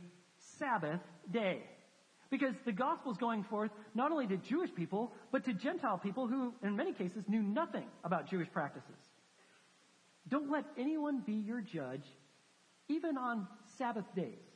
Sabbath 0.57 1.01
day. 1.31 1.63
Because 2.29 2.55
the 2.65 2.71
gospel 2.71 3.11
is 3.11 3.17
going 3.17 3.43
forth 3.43 3.71
not 3.93 4.11
only 4.11 4.25
to 4.27 4.37
Jewish 4.37 4.73
people, 4.73 5.11
but 5.33 5.43
to 5.45 5.53
Gentile 5.53 5.97
people 5.97 6.27
who, 6.27 6.53
in 6.63 6.77
many 6.77 6.93
cases, 6.93 7.25
knew 7.27 7.41
nothing 7.41 7.85
about 8.05 8.29
Jewish 8.29 8.49
practices. 8.51 8.95
Don't 10.29 10.49
let 10.49 10.63
anyone 10.77 11.21
be 11.25 11.33
your 11.33 11.59
judge, 11.59 12.05
even 12.87 13.17
on 13.17 13.47
Sabbath 13.77 14.05
days. 14.15 14.50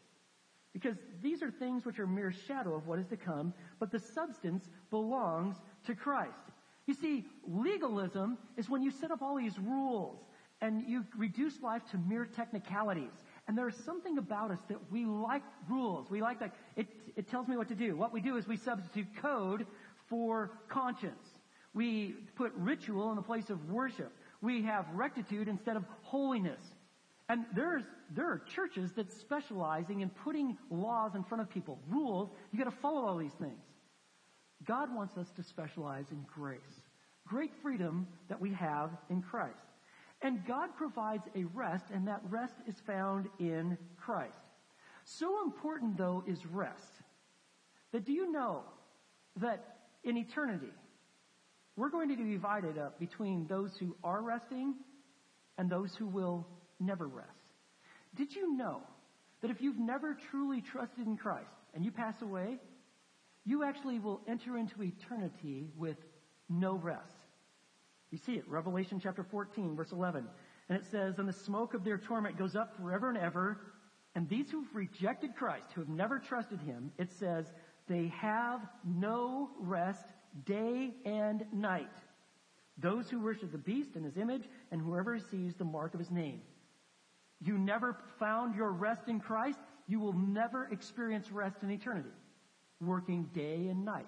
Because 0.76 0.98
these 1.24 1.42
are 1.42 1.50
things 1.50 1.86
which 1.86 2.00
are 2.00 2.06
mere 2.06 2.34
shadow 2.34 2.76
of 2.76 2.86
what 2.86 3.00
is 3.00 3.08
to 3.08 3.16
come, 3.16 3.54
but 3.80 3.94
the 3.94 4.00
substance 4.00 4.70
belongs 4.90 5.56
to 5.88 5.96
Christ. 5.96 6.34
You 6.86 6.94
see, 6.94 7.24
legalism 7.48 8.38
is 8.58 8.70
when 8.70 8.84
you 8.84 8.92
set 8.92 9.10
up 9.10 9.22
all 9.22 9.38
these 9.38 9.58
rules 9.58 10.20
and 10.60 10.84
you 10.86 11.06
reduce 11.18 11.62
life 11.62 11.82
to 11.92 11.98
mere 11.98 12.26
technicalities. 12.26 13.14
And 13.48 13.58
there's 13.58 13.78
something 13.86 14.18
about 14.18 14.52
us 14.52 14.60
that 14.68 14.80
we 14.92 15.06
like 15.06 15.44
rules. 15.70 16.10
We 16.10 16.22
like 16.22 16.42
that. 16.42 16.54
It, 16.76 16.88
it 17.16 17.30
tells 17.30 17.48
me 17.48 17.56
what 17.56 17.70
to 17.70 17.76
do. 17.76 17.96
What 17.96 18.12
we 18.12 18.20
do 18.20 18.36
is 18.36 18.46
we 18.46 18.58
substitute 18.58 19.08
code 19.22 19.66
for 20.10 20.52
conscience. 20.68 21.24
We 21.74 22.16
put 22.36 22.52
ritual 22.58 23.12
in 23.12 23.16
the 23.16 23.22
place 23.22 23.50
of 23.50 23.70
worship. 23.70 24.12
We 24.42 24.64
have 24.64 24.86
rectitude 24.94 25.48
instead 25.48 25.78
of 25.78 25.86
holiness. 26.02 26.60
And 27.30 27.46
there's, 27.56 27.84
there 28.16 28.28
are 28.28 28.40
churches 28.54 28.92
that 28.94 29.12
specializing 29.12 30.02
in 30.02 30.10
putting 30.10 30.58
laws 30.70 31.16
in 31.16 31.24
front 31.24 31.42
of 31.42 31.50
people, 31.50 31.80
rules. 31.88 32.30
You 32.52 32.60
gotta 32.60 32.76
follow 32.82 33.06
all 33.06 33.18
these 33.18 33.34
things. 33.34 33.64
God 34.66 34.94
wants 34.94 35.18
us 35.18 35.32
to 35.36 35.44
specialize 35.44 36.06
in 36.12 36.26
grace. 36.34 36.62
Great 37.28 37.52
freedom 37.62 38.08
that 38.30 38.40
we 38.40 38.54
have 38.54 38.92
in 39.10 39.22
Christ. 39.22 39.66
And 40.22 40.46
God 40.46 40.70
provides 40.78 41.28
a 41.36 41.44
rest, 41.46 41.86
and 41.94 42.08
that 42.08 42.22
rest 42.30 42.56
is 42.68 42.76
found 42.86 43.28
in 43.40 43.78
Christ. 43.98 44.38
So 45.04 45.44
important, 45.44 45.98
though, 45.98 46.24
is 46.28 46.46
rest. 46.46 46.94
That 47.92 48.06
do 48.06 48.14
you 48.14 48.32
know 48.32 48.64
that 49.38 49.78
in 50.04 50.18
eternity, 50.18 50.72
we're 51.76 51.90
going 51.90 52.10
to 52.10 52.16
be 52.16 52.32
divided 52.32 52.78
up 52.78 53.00
between 53.00 53.48
those 53.48 53.76
who 53.78 53.96
are 54.04 54.22
resting 54.22 54.76
and 55.58 55.70
those 55.70 55.96
who 55.96 56.08
will 56.08 56.48
never 56.80 57.08
rest. 57.08 57.30
Did 58.16 58.36
you 58.36 58.56
know 58.56 58.82
that 59.42 59.52
if 59.52 59.62
you've 59.62 59.80
never 59.80 60.18
truly 60.30 60.62
trusted 60.62 61.06
in 61.06 61.18
Christ 61.18 61.56
and 61.74 61.84
you 61.84 61.92
pass 61.92 62.22
away, 62.22 62.58
you 63.46 63.64
actually 63.64 64.00
will 64.00 64.22
enter 64.28 64.58
into 64.58 64.82
eternity 64.82 65.68
with 65.78 65.98
no 66.50 66.76
rest. 66.76 67.02
You 68.12 68.18
see 68.18 68.34
it, 68.34 68.48
Revelation 68.48 69.00
chapter 69.02 69.24
14, 69.24 69.76
verse 69.76 69.92
11. 69.92 70.26
And 70.70 70.78
it 70.78 70.86
says, 70.90 71.20
And 71.20 71.28
the 71.28 71.34
smoke 71.34 71.74
of 71.74 71.84
their 71.84 71.98
torment 71.98 72.38
goes 72.38 72.56
up 72.56 72.76
forever 72.78 73.10
and 73.10 73.18
ever. 73.18 73.60
And 74.16 74.28
these 74.30 74.50
who've 74.50 74.74
rejected 74.74 75.36
Christ, 75.36 75.68
who 75.74 75.82
have 75.82 75.90
never 75.90 76.18
trusted 76.18 76.60
him, 76.62 76.92
it 76.98 77.12
says, 77.12 77.46
they 77.88 78.12
have 78.20 78.62
no 78.84 79.50
rest 79.60 80.06
day 80.46 80.96
and 81.06 81.46
night. 81.54 81.92
Those 82.78 83.10
who 83.10 83.22
worship 83.22 83.52
the 83.52 83.58
beast 83.58 83.96
and 83.96 84.04
his 84.04 84.18
image, 84.18 84.44
and 84.72 84.82
whoever 84.82 85.12
receives 85.12 85.56
the 85.56 85.64
mark 85.64 85.94
of 85.94 86.00
his 86.00 86.12
name. 86.12 86.42
You 87.42 87.58
never 87.58 87.98
found 88.20 88.56
your 88.56 88.72
rest 88.72 89.08
in 89.08 89.20
Christ, 89.20 89.60
you 89.88 90.00
will 90.00 90.14
never 90.14 90.68
experience 90.72 91.32
rest 91.32 91.64
in 91.64 91.72
eternity 91.72 92.10
working 92.82 93.30
day 93.34 93.68
and 93.70 93.86
night. 93.86 94.08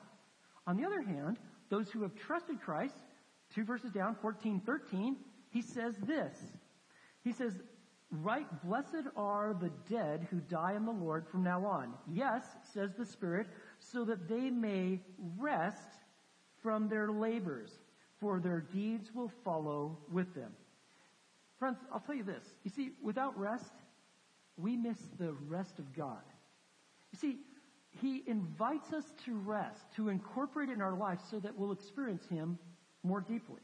On 0.65 0.77
the 0.77 0.85
other 0.85 1.01
hand, 1.01 1.37
those 1.69 1.89
who 1.89 2.01
have 2.01 2.15
trusted 2.15 2.59
Christ, 2.61 2.95
two 3.53 3.63
verses 3.63 3.91
down, 3.91 4.15
14, 4.21 4.61
13, 4.65 5.15
he 5.49 5.61
says 5.61 5.95
this. 6.05 6.35
He 7.23 7.31
says, 7.31 7.53
Right, 8.09 8.47
blessed 8.63 9.07
are 9.17 9.53
the 9.53 9.71
dead 9.89 10.27
who 10.29 10.39
die 10.39 10.75
in 10.75 10.85
the 10.85 10.91
Lord 10.91 11.27
from 11.27 11.43
now 11.43 11.65
on. 11.65 11.93
Yes, 12.09 12.43
says 12.73 12.91
the 12.97 13.05
Spirit, 13.05 13.47
so 13.79 14.05
that 14.05 14.29
they 14.29 14.49
may 14.49 15.01
rest 15.37 15.99
from 16.63 16.87
their 16.87 17.11
labors, 17.11 17.79
for 18.17 18.39
their 18.39 18.61
deeds 18.61 19.13
will 19.13 19.31
follow 19.43 19.97
with 20.09 20.33
them. 20.33 20.51
Friends, 21.59 21.77
I'll 21.91 21.99
tell 21.99 22.15
you 22.15 22.23
this. 22.23 22.43
You 22.63 22.71
see, 22.71 22.91
without 23.01 23.37
rest, 23.39 23.71
we 24.57 24.75
miss 24.75 24.97
the 25.19 25.33
rest 25.47 25.79
of 25.79 25.95
God. 25.95 26.23
You 27.11 27.19
see, 27.19 27.37
he 28.01 28.23
invites 28.27 28.93
us 28.93 29.05
to 29.25 29.35
rest, 29.37 29.81
to 29.95 30.09
incorporate 30.09 30.69
it 30.69 30.73
in 30.73 30.81
our 30.81 30.95
life 30.95 31.19
so 31.31 31.39
that 31.39 31.57
we'll 31.57 31.71
experience 31.71 32.23
Him 32.29 32.59
more 33.03 33.21
deeply. 33.21 33.61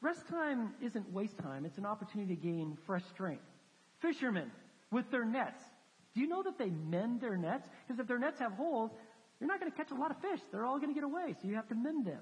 Rest 0.00 0.28
time 0.28 0.74
isn't 0.82 1.12
waste 1.12 1.38
time, 1.38 1.64
it's 1.64 1.78
an 1.78 1.86
opportunity 1.86 2.34
to 2.34 2.40
gain 2.40 2.76
fresh 2.86 3.04
strength. 3.12 3.44
Fishermen 4.00 4.50
with 4.90 5.10
their 5.10 5.24
nets. 5.24 5.62
Do 6.14 6.20
you 6.20 6.28
know 6.28 6.42
that 6.42 6.58
they 6.58 6.70
mend 6.70 7.20
their 7.20 7.36
nets? 7.36 7.66
Because 7.86 7.98
if 8.00 8.06
their 8.06 8.18
nets 8.18 8.38
have 8.40 8.52
holes, 8.52 8.90
you're 9.40 9.48
not 9.48 9.60
going 9.60 9.70
to 9.70 9.76
catch 9.76 9.90
a 9.90 9.94
lot 9.94 10.10
of 10.10 10.18
fish. 10.18 10.40
They're 10.52 10.66
all 10.66 10.78
going 10.78 10.90
to 10.90 10.94
get 10.94 11.04
away, 11.04 11.34
so 11.40 11.48
you 11.48 11.54
have 11.54 11.68
to 11.68 11.74
mend 11.74 12.06
them. 12.06 12.20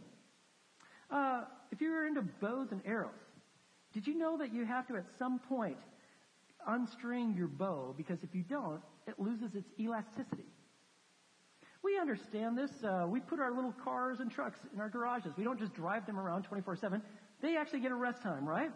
Uh, 1.10 1.42
if 1.72 1.80
you're 1.80 2.06
into 2.06 2.22
bows 2.40 2.68
and 2.70 2.80
arrows, 2.86 3.10
did 3.92 4.06
you 4.06 4.16
know 4.16 4.38
that 4.38 4.52
you 4.52 4.64
have 4.64 4.86
to 4.88 4.96
at 4.96 5.04
some 5.18 5.38
point 5.38 5.78
unstring 6.68 7.36
your 7.36 7.48
bow 7.48 7.94
because 7.96 8.18
if 8.22 8.34
you 8.34 8.42
don't, 8.42 8.80
it 9.06 9.18
loses 9.18 9.54
its 9.54 9.68
elasticity. 9.78 10.46
We 11.82 11.98
understand 11.98 12.58
this. 12.58 12.70
Uh, 12.84 13.06
we 13.08 13.20
put 13.20 13.40
our 13.40 13.52
little 13.52 13.74
cars 13.82 14.20
and 14.20 14.30
trucks 14.30 14.58
in 14.74 14.80
our 14.80 14.88
garages. 14.88 15.32
We 15.36 15.44
don't 15.44 15.58
just 15.58 15.74
drive 15.74 16.06
them 16.06 16.18
around 16.18 16.46
24-7. 16.50 17.00
They 17.40 17.56
actually 17.56 17.80
get 17.80 17.90
a 17.90 17.94
rest 17.94 18.22
time, 18.22 18.46
right? 18.46 18.70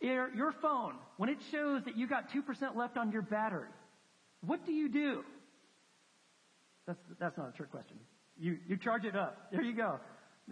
Your, 0.00 0.32
your 0.34 0.52
phone, 0.52 0.94
when 1.16 1.28
it 1.28 1.38
shows 1.50 1.82
that 1.84 1.96
you 1.96 2.06
got 2.06 2.30
2% 2.30 2.76
left 2.76 2.96
on 2.96 3.10
your 3.10 3.22
battery, 3.22 3.68
what 4.46 4.64
do 4.64 4.72
you 4.72 4.88
do? 4.88 5.24
That's, 6.86 7.00
that's 7.18 7.36
not 7.36 7.48
a 7.48 7.52
trick 7.52 7.70
question. 7.70 7.96
You, 8.38 8.58
you 8.68 8.76
charge 8.76 9.04
it 9.04 9.16
up. 9.16 9.50
There 9.50 9.62
you 9.62 9.74
go. 9.74 9.98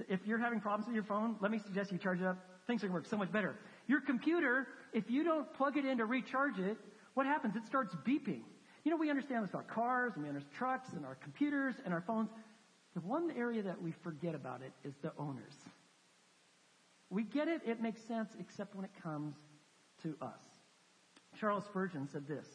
If 0.09 0.21
you're 0.25 0.39
having 0.39 0.61
problems 0.61 0.87
with 0.87 0.95
your 0.95 1.05
phone, 1.05 1.37
let 1.41 1.51
me 1.51 1.61
suggest 1.67 1.93
you 1.93 1.99
charge 1.99 2.21
it 2.21 2.27
up. 2.27 2.39
Things 2.67 2.83
are 2.83 2.89
going 2.89 3.03
to 3.03 3.03
work 3.03 3.11
so 3.11 3.17
much 3.17 3.31
better. 3.31 3.55
Your 3.87 4.01
computer, 4.01 4.69
if 4.93 5.11
you 5.11 5.25
don't 5.25 5.53
plug 5.55 5.77
it 5.77 5.85
in 5.85 5.99
to 5.99 6.05
recharge 6.05 6.59
it, 6.59 6.77
what 7.15 7.27
happens? 7.27 7.57
It 7.57 7.67
starts 7.67 7.95
beeping. 8.07 8.43
You 8.85 8.91
know, 8.91 8.97
we 8.97 9.11
understand 9.11 9.45
this 9.45 9.51
about 9.51 9.69
cars, 9.69 10.13
and 10.15 10.23
we 10.23 10.29
understand 10.29 10.55
trucks, 10.57 10.89
and 10.95 11.05
our 11.05 11.17
computers, 11.17 11.75
and 11.85 11.95
our 11.95 12.03
phones. 12.07 12.31
The 12.95 13.01
one 13.01 13.31
area 13.37 13.63
that 13.63 13.81
we 13.81 13.93
forget 14.03 14.35
about 14.35 14.61
it 14.63 14.73
is 14.87 14.95
the 15.03 15.13
owners. 15.19 15.55
We 17.11 17.23
get 17.25 17.49
it, 17.49 17.63
it 17.67 17.81
makes 17.81 18.03
sense, 18.03 18.31
except 18.41 18.75
when 18.75 18.85
it 18.85 18.91
comes 19.03 19.35
to 20.03 20.17
us. 20.21 20.41
Charles 21.39 21.65
Spurgeon 21.65 22.09
said 22.13 22.27
this 22.27 22.47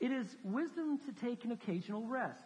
It 0.00 0.10
is 0.10 0.26
wisdom 0.44 0.98
to 1.06 1.26
take 1.26 1.44
an 1.44 1.52
occasional 1.52 2.06
rest. 2.06 2.44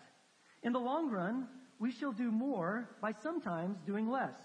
In 0.63 0.73
the 0.73 0.79
long 0.79 1.11
run, 1.11 1.47
we 1.79 1.93
shall 1.93 2.13
do 2.13 2.31
more 2.31 2.89
by 3.01 3.13
sometimes 3.23 3.79
doing 3.87 4.11
less. 4.11 4.37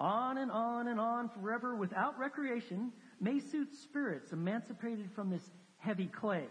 On 0.00 0.38
and 0.38 0.50
on 0.50 0.88
and 0.88 0.98
on 0.98 1.28
forever 1.28 1.76
without 1.76 2.18
recreation 2.18 2.92
may 3.24 3.40
suit 3.40 3.72
spirits 3.72 4.32
emancipated 4.32 5.10
from 5.14 5.30
this 5.30 5.50
heavy 5.78 6.06
clay. 6.06 6.44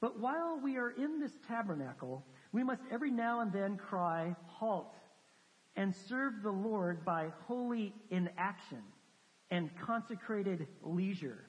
But 0.00 0.20
while 0.20 0.60
we 0.62 0.76
are 0.76 0.90
in 0.90 1.18
this 1.18 1.32
tabernacle, 1.48 2.26
we 2.52 2.62
must 2.62 2.82
every 2.92 3.10
now 3.10 3.40
and 3.40 3.50
then 3.50 3.78
cry, 3.78 4.36
halt, 4.46 4.94
and 5.76 5.94
serve 5.94 6.34
the 6.42 6.50
Lord 6.50 7.06
by 7.06 7.28
holy 7.46 7.94
inaction 8.10 8.82
and 9.50 9.70
consecrated 9.80 10.68
leisure. 10.82 11.46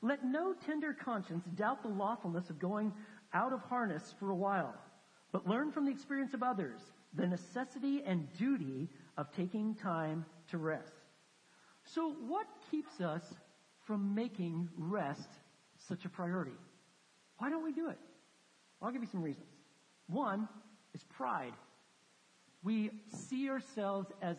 Let 0.00 0.24
no 0.24 0.54
tender 0.54 0.94
conscience 0.94 1.44
doubt 1.54 1.82
the 1.82 1.88
lawfulness 1.88 2.48
of 2.48 2.58
going 2.58 2.94
out 3.34 3.52
of 3.52 3.60
harness 3.60 4.14
for 4.18 4.30
a 4.30 4.36
while, 4.36 4.74
but 5.32 5.46
learn 5.46 5.70
from 5.70 5.84
the 5.84 5.92
experience 5.92 6.32
of 6.32 6.42
others 6.42 6.80
the 7.14 7.26
necessity 7.26 8.02
and 8.06 8.26
duty 8.38 8.88
of 9.18 9.30
taking 9.32 9.74
time 9.74 10.24
to 10.50 10.56
rest. 10.56 10.92
So 11.84 12.14
what 12.26 12.46
keeps 12.70 13.00
us 13.00 13.22
from 13.88 14.14
making 14.14 14.68
rest 14.76 15.30
such 15.88 16.04
a 16.04 16.08
priority? 16.10 16.52
Why 17.38 17.48
don't 17.48 17.64
we 17.64 17.72
do 17.72 17.88
it? 17.88 17.98
I'll 18.82 18.92
give 18.92 19.02
you 19.02 19.08
some 19.10 19.22
reasons. 19.22 19.48
One 20.06 20.46
is 20.94 21.02
pride. 21.16 21.54
We 22.62 22.90
see 23.28 23.48
ourselves 23.48 24.06
as 24.22 24.36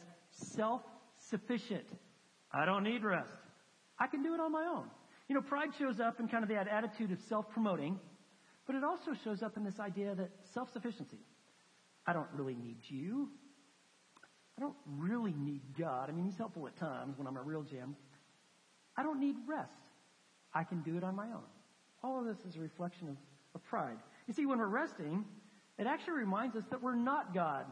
self-sufficient. 0.56 1.86
I 2.54 2.66
don't 2.66 2.84
need 2.84 3.04
rest. 3.04 3.32
I 4.00 4.08
can 4.08 4.22
do 4.22 4.34
it 4.36 4.40
on 4.40 4.52
my 4.52 4.66
own. 4.66 4.86
You 5.28 5.36
know, 5.36 5.42
pride 5.42 5.70
shows 5.78 6.00
up 6.00 6.20
in 6.20 6.28
kind 6.28 6.44
of 6.44 6.50
that 6.50 6.68
attitude 6.68 7.12
of 7.12 7.18
self-promoting, 7.28 8.00
but 8.68 8.76
it 8.76 8.84
also 8.84 9.12
shows 9.24 9.42
up 9.42 9.58
in 9.58 9.64
this 9.64 9.80
idea 9.80 10.14
that 10.16 10.30
self-sufficiency. 10.54 11.20
I 12.06 12.14
don't 12.14 12.30
really 12.34 12.56
need 12.56 12.78
you. 12.88 13.30
I 14.58 14.62
don't 14.62 14.76
really 14.86 15.34
need 15.38 15.62
God. 15.78 16.10
I 16.10 16.12
mean, 16.12 16.26
He's 16.26 16.38
helpful 16.38 16.68
at 16.68 16.78
times 16.78 17.18
when 17.18 17.28
I'm 17.28 17.38
a 17.38 17.42
real 17.42 17.64
jam. 17.64 17.96
I 18.98 19.04
don't 19.04 19.20
need 19.20 19.36
rest. 19.48 19.72
I 20.54 20.64
can 20.64 20.82
do 20.82 20.98
it 20.98 21.04
on 21.04 21.16
my 21.16 21.28
own. 21.28 21.48
All 22.04 22.20
of 22.20 22.26
this 22.26 22.46
is 22.46 22.56
a 22.56 22.60
reflection 22.60 23.08
of, 23.08 23.16
of 23.56 23.64
pride. 23.66 23.98
You 24.28 24.34
see, 24.34 24.46
when 24.46 24.60
we're 24.60 24.68
resting, 24.68 25.26
it 25.78 25.88
actually 25.88 26.14
reminds 26.14 26.56
us 26.56 26.64
that 26.70 26.82
we're 26.82 26.96
not 26.96 27.34
God. 27.34 27.66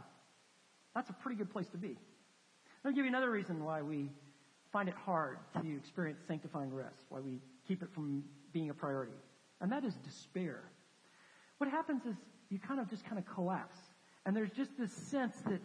That's 0.96 1.10
a 1.10 1.14
pretty 1.14 1.38
good 1.38 1.52
place 1.52 1.68
to 1.70 1.78
be. 1.78 1.98
I'll 2.86 2.92
give 2.92 3.06
you 3.06 3.10
another 3.10 3.32
reason 3.32 3.64
why 3.64 3.82
we 3.82 4.10
find 4.72 4.90
it 4.90 4.96
hard 4.96 5.38
to 5.62 5.76
experience 5.76 6.20
sanctifying 6.28 6.74
rest, 6.74 7.06
why 7.10 7.20
we 7.20 7.40
keep 7.68 7.82
it 7.84 7.90
from 7.94 8.24
being 8.54 8.70
a 8.70 8.74
priority. 8.74 9.14
And 9.62 9.72
that 9.72 9.84
is 9.84 9.96
despair. 9.96 10.64
What 11.58 11.70
happens 11.70 12.06
is 12.06 12.16
you 12.50 12.60
kind 12.60 12.80
of 12.80 12.90
just 12.90 13.06
kind 13.06 13.18
of 13.18 13.26
collapse. 13.26 13.78
And 14.26 14.36
there's 14.36 14.52
just 14.52 14.78
this 14.78 14.92
sense 14.92 15.36
that 15.48 15.62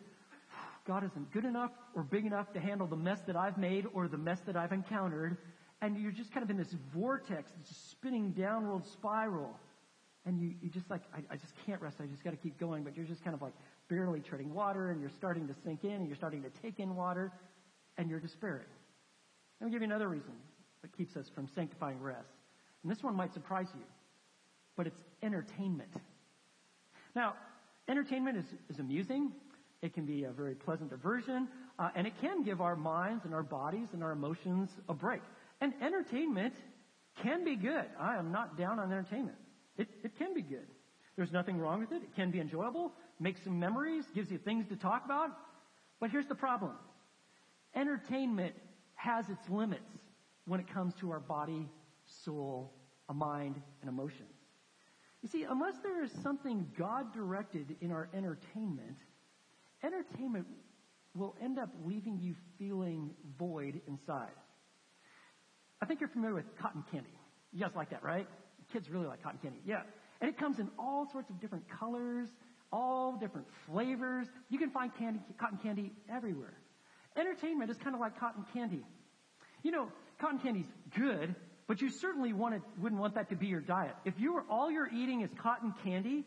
God 0.87 1.05
isn't 1.05 1.33
good 1.33 1.45
enough 1.45 1.71
or 1.95 2.03
big 2.03 2.27
enough 2.27 2.53
to 2.55 2.61
handle 2.61 2.87
the 2.87 2.97
mess 2.97 3.21
that 3.27 3.37
I've 3.37 3.57
made 3.57 3.87
or 3.95 4.09
the 4.09 4.18
mess 4.18 4.40
that 4.47 4.57
I've 4.57 4.73
encountered. 4.73 5.37
And 5.81 5.97
you're 5.97 6.12
just 6.12 6.33
kind 6.33 6.42
of 6.42 6.51
in 6.51 6.57
this 6.57 6.75
vortex, 6.95 7.51
this 7.59 7.77
spinning 7.90 8.33
downward 8.33 8.87
spiral. 8.87 9.59
And 10.25 10.40
you, 10.40 10.55
you 10.61 10.71
just 10.71 10.88
like, 10.90 11.03
I, 11.14 11.35
I 11.35 11.37
just 11.37 11.53
can't 11.66 11.81
rest. 11.81 11.99
I 12.01 12.07
just 12.07 12.25
got 12.25 12.31
to 12.31 12.37
keep 12.37 12.59
going. 12.59 12.85
But 12.85 12.97
you're 12.97 13.07
just 13.07 13.23
kind 13.23 13.35
of 13.35 13.42
like 13.42 13.55
barely 13.88 14.21
treading 14.21 14.55
water 14.55 14.90
and 14.90 15.01
you're 15.01 15.11
starting 15.11 15.47
to 15.49 15.55
sink 15.64 15.85
in 15.85 15.92
and 15.92 16.07
you're 16.07 16.16
starting 16.16 16.42
to 16.42 16.51
take 16.62 16.81
in 16.81 16.97
water 16.97 17.33
and 17.99 18.09
you're 18.09 18.21
despairing. 18.21 18.66
Let 19.61 19.66
me 19.66 19.73
give 19.73 19.83
you 19.83 19.88
another 19.88 20.09
reason 20.09 20.33
that 20.83 20.97
keeps 20.97 21.16
us 21.16 21.27
from 21.35 21.49
sanctifying 21.55 22.01
rest. 22.01 22.33
And 22.83 22.90
this 22.90 23.03
one 23.03 23.14
might 23.14 23.33
surprise 23.33 23.68
you, 23.75 23.85
but 24.77 24.87
it's 24.87 25.01
entertainment. 25.23 25.92
Now, 27.14 27.35
entertainment 27.88 28.38
is, 28.38 28.47
is 28.68 28.79
amusing. 28.79 29.33
It 29.83 29.95
can 29.95 30.07
be 30.07 30.25
a 30.25 30.31
very 30.31 30.55
pleasant 30.55 30.90
diversion, 30.90 31.49
uh, 31.79 31.90
and 31.97 32.07
it 32.07 32.12
can 32.21 32.45
give 32.45 32.61
our 32.61 32.77
minds 32.77 33.25
and 33.25 33.35
our 33.35 33.42
bodies 33.42 33.88
and 33.92 34.03
our 34.03 34.12
emotions 34.12 34.71
a 34.88 34.95
break. 34.95 35.23
And 35.61 35.75
entertainment 35.83 36.55
can 37.23 37.45
be 37.45 37.57
good. 37.57 37.87
I 37.99 38.16
am 38.16 38.31
not 38.31 38.57
down 38.57 38.79
on 38.79 38.92
entertainment. 38.92 39.37
It, 39.77 39.88
it 40.05 40.16
can 40.16 40.35
be 40.35 40.42
good. 40.42 40.66
There's 41.16 41.33
nothing 41.33 41.59
wrong 41.59 41.81
with 41.81 41.92
it. 41.92 42.03
It 42.03 42.14
can 42.14 42.31
be 42.31 42.40
enjoyable, 42.40 42.92
makes 43.18 43.42
some 43.42 43.59
memories, 43.59 44.05
gives 44.14 44.31
you 44.31 44.38
things 44.38 44.66
to 44.68 44.77
talk 44.77 45.05
about. 45.05 45.31
But 46.01 46.11
here's 46.11 46.27
the 46.27 46.35
problem. 46.35 46.73
Entertainment 47.75 48.55
has 48.95 49.29
its 49.29 49.49
limits 49.49 49.83
when 50.47 50.61
it 50.61 50.73
comes 50.73 50.95
to 51.01 51.11
our 51.11 51.21
body, 51.21 51.68
soul, 52.25 52.73
a 53.09 53.14
mind, 53.14 53.61
and 53.81 53.88
emotions. 53.88 54.31
You 55.23 55.29
see, 55.29 55.45
unless 55.45 55.75
there 55.83 56.03
is 56.03 56.11
something 56.23 56.66
God 56.79 57.12
directed 57.12 57.77
in 57.81 57.92
our 57.92 58.09
entertainment, 58.14 58.97
entertainment 59.83 60.47
will 61.14 61.35
end 61.42 61.59
up 61.59 61.71
leaving 61.85 62.18
you 62.21 62.35
feeling 62.59 63.11
void 63.38 63.81
inside. 63.87 64.33
I 65.81 65.87
think 65.87 66.01
you're 66.01 66.09
familiar 66.09 66.35
with 66.35 66.45
cotton 66.61 66.85
candy. 66.90 67.11
You 67.53 67.61
guys 67.61 67.73
like 67.75 67.90
that, 67.90 68.03
right? 68.03 68.27
Kids 68.73 68.88
really 68.88 69.07
like 69.07 69.23
cotton 69.23 69.40
candy. 69.42 69.59
Yeah. 69.66 69.83
And 70.21 70.31
it 70.31 70.38
comes 70.38 70.59
in 70.59 70.68
all 70.79 71.09
sorts 71.11 71.29
of 71.29 71.40
different 71.40 71.64
colors, 71.79 72.29
all 72.73 73.18
different 73.21 73.47
flavors. 73.66 74.27
You 74.49 74.59
can 74.59 74.71
find 74.71 74.90
candy, 74.97 75.21
cotton 75.38 75.59
candy 75.62 75.92
everywhere. 76.11 76.55
Entertainment 77.16 77.71
is 77.71 77.77
kind 77.79 77.95
of 77.95 78.01
like 78.01 78.18
cotton 78.18 78.45
candy. 78.55 78.85
You 79.62 79.73
know, 79.73 79.88
cotton 80.21 80.38
candy's 80.38 80.71
good, 80.97 81.35
but 81.66 81.81
you 81.83 81.90
certainly 81.90 82.33
wanted, 82.33 82.62
wouldn't 82.81 83.01
want 83.01 83.16
that 83.16 83.29
to 83.31 83.37
be 83.37 83.49
your 83.49 83.61
diet. 83.61 83.95
If 84.05 84.14
you 84.18 84.35
were, 84.35 84.45
all 84.49 84.71
you're 84.71 84.88
eating 84.88 85.21
is 85.21 85.31
cotton 85.42 85.75
candy, 85.85 86.25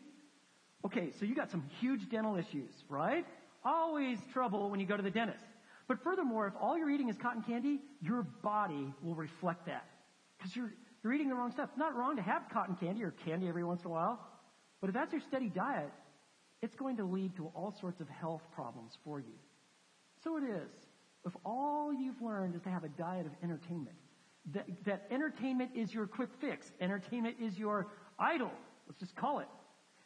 okay, 0.84 1.10
so 1.18 1.24
you 1.24 1.34
got 1.34 1.50
some 1.50 1.64
huge 1.80 2.08
dental 2.08 2.36
issues, 2.36 2.70
right? 2.88 3.24
Always 3.66 4.18
trouble 4.32 4.70
when 4.70 4.78
you 4.78 4.86
go 4.86 4.96
to 4.96 5.02
the 5.02 5.10
dentist. 5.10 5.44
But 5.88 6.02
furthermore, 6.02 6.46
if 6.46 6.54
all 6.60 6.78
you're 6.78 6.90
eating 6.90 7.08
is 7.08 7.16
cotton 7.16 7.42
candy, 7.42 7.80
your 8.00 8.22
body 8.22 8.94
will 9.02 9.16
reflect 9.16 9.66
that. 9.66 9.84
Because 10.38 10.54
you're, 10.54 10.72
you're 11.02 11.12
eating 11.12 11.28
the 11.28 11.34
wrong 11.34 11.50
stuff. 11.50 11.70
It's 11.70 11.78
not 11.78 11.96
wrong 11.96 12.14
to 12.14 12.22
have 12.22 12.44
cotton 12.52 12.76
candy 12.76 13.02
or 13.02 13.10
candy 13.24 13.48
every 13.48 13.64
once 13.64 13.80
in 13.80 13.88
a 13.88 13.90
while. 13.90 14.20
But 14.80 14.88
if 14.88 14.94
that's 14.94 15.10
your 15.12 15.20
steady 15.20 15.48
diet, 15.48 15.90
it's 16.62 16.76
going 16.76 16.96
to 16.98 17.04
lead 17.04 17.34
to 17.36 17.50
all 17.56 17.74
sorts 17.80 18.00
of 18.00 18.08
health 18.08 18.42
problems 18.54 18.92
for 19.04 19.18
you. 19.18 19.34
So 20.22 20.36
it 20.36 20.44
is. 20.44 20.70
If 21.24 21.32
all 21.44 21.92
you've 21.92 22.22
learned 22.22 22.54
is 22.54 22.62
to 22.62 22.70
have 22.70 22.84
a 22.84 22.88
diet 22.88 23.26
of 23.26 23.32
entertainment, 23.42 23.96
that, 24.52 24.66
that 24.84 25.08
entertainment 25.10 25.72
is 25.74 25.92
your 25.92 26.06
quick 26.06 26.30
fix, 26.40 26.70
entertainment 26.80 27.36
is 27.40 27.58
your 27.58 27.88
idol, 28.18 28.52
let's 28.86 29.00
just 29.00 29.16
call 29.16 29.40
it, 29.40 29.48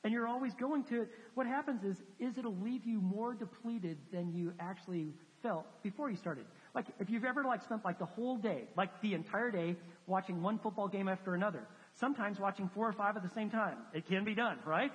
and 0.03 0.13
you're 0.13 0.27
always 0.27 0.55
going 0.55 0.85
to 0.85 1.03
it, 1.03 1.09
what 1.35 1.47
happens 1.47 1.85
is, 1.85 1.97
is 2.19 2.39
it'll 2.39 2.57
leave 2.57 2.85
you 2.85 3.01
more 3.01 3.35
depleted 3.35 3.99
than 4.13 4.33
you 4.33 4.53
actually 4.59 5.15
felt 5.43 5.67
before 5.83 6.11
you 6.11 6.17
started. 6.17 6.47
Like, 6.75 6.87
if 6.99 7.11
you've 7.11 7.25
ever 7.25 7.45
like 7.45 7.63
spent 7.63 7.85
like 7.85 7.99
the 7.99 8.07
whole 8.07 8.37
day, 8.37 8.65
like 8.77 9.01
the 9.03 9.15
entire 9.15 9.51
day, 9.51 9.77
watching 10.07 10.43
one 10.43 10.59
football 10.59 10.89
game 10.89 11.09
after 11.09 11.35
another, 11.35 11.67
sometimes 11.95 12.39
watching 12.39 12.71
four 12.75 12.89
or 12.89 12.93
five 12.93 13.17
at 13.17 13.23
the 13.23 13.35
same 13.35 13.51
time. 13.51 13.77
It 13.93 14.07
can 14.07 14.25
be 14.25 14.35
done, 14.35 14.59
right? 14.65 14.93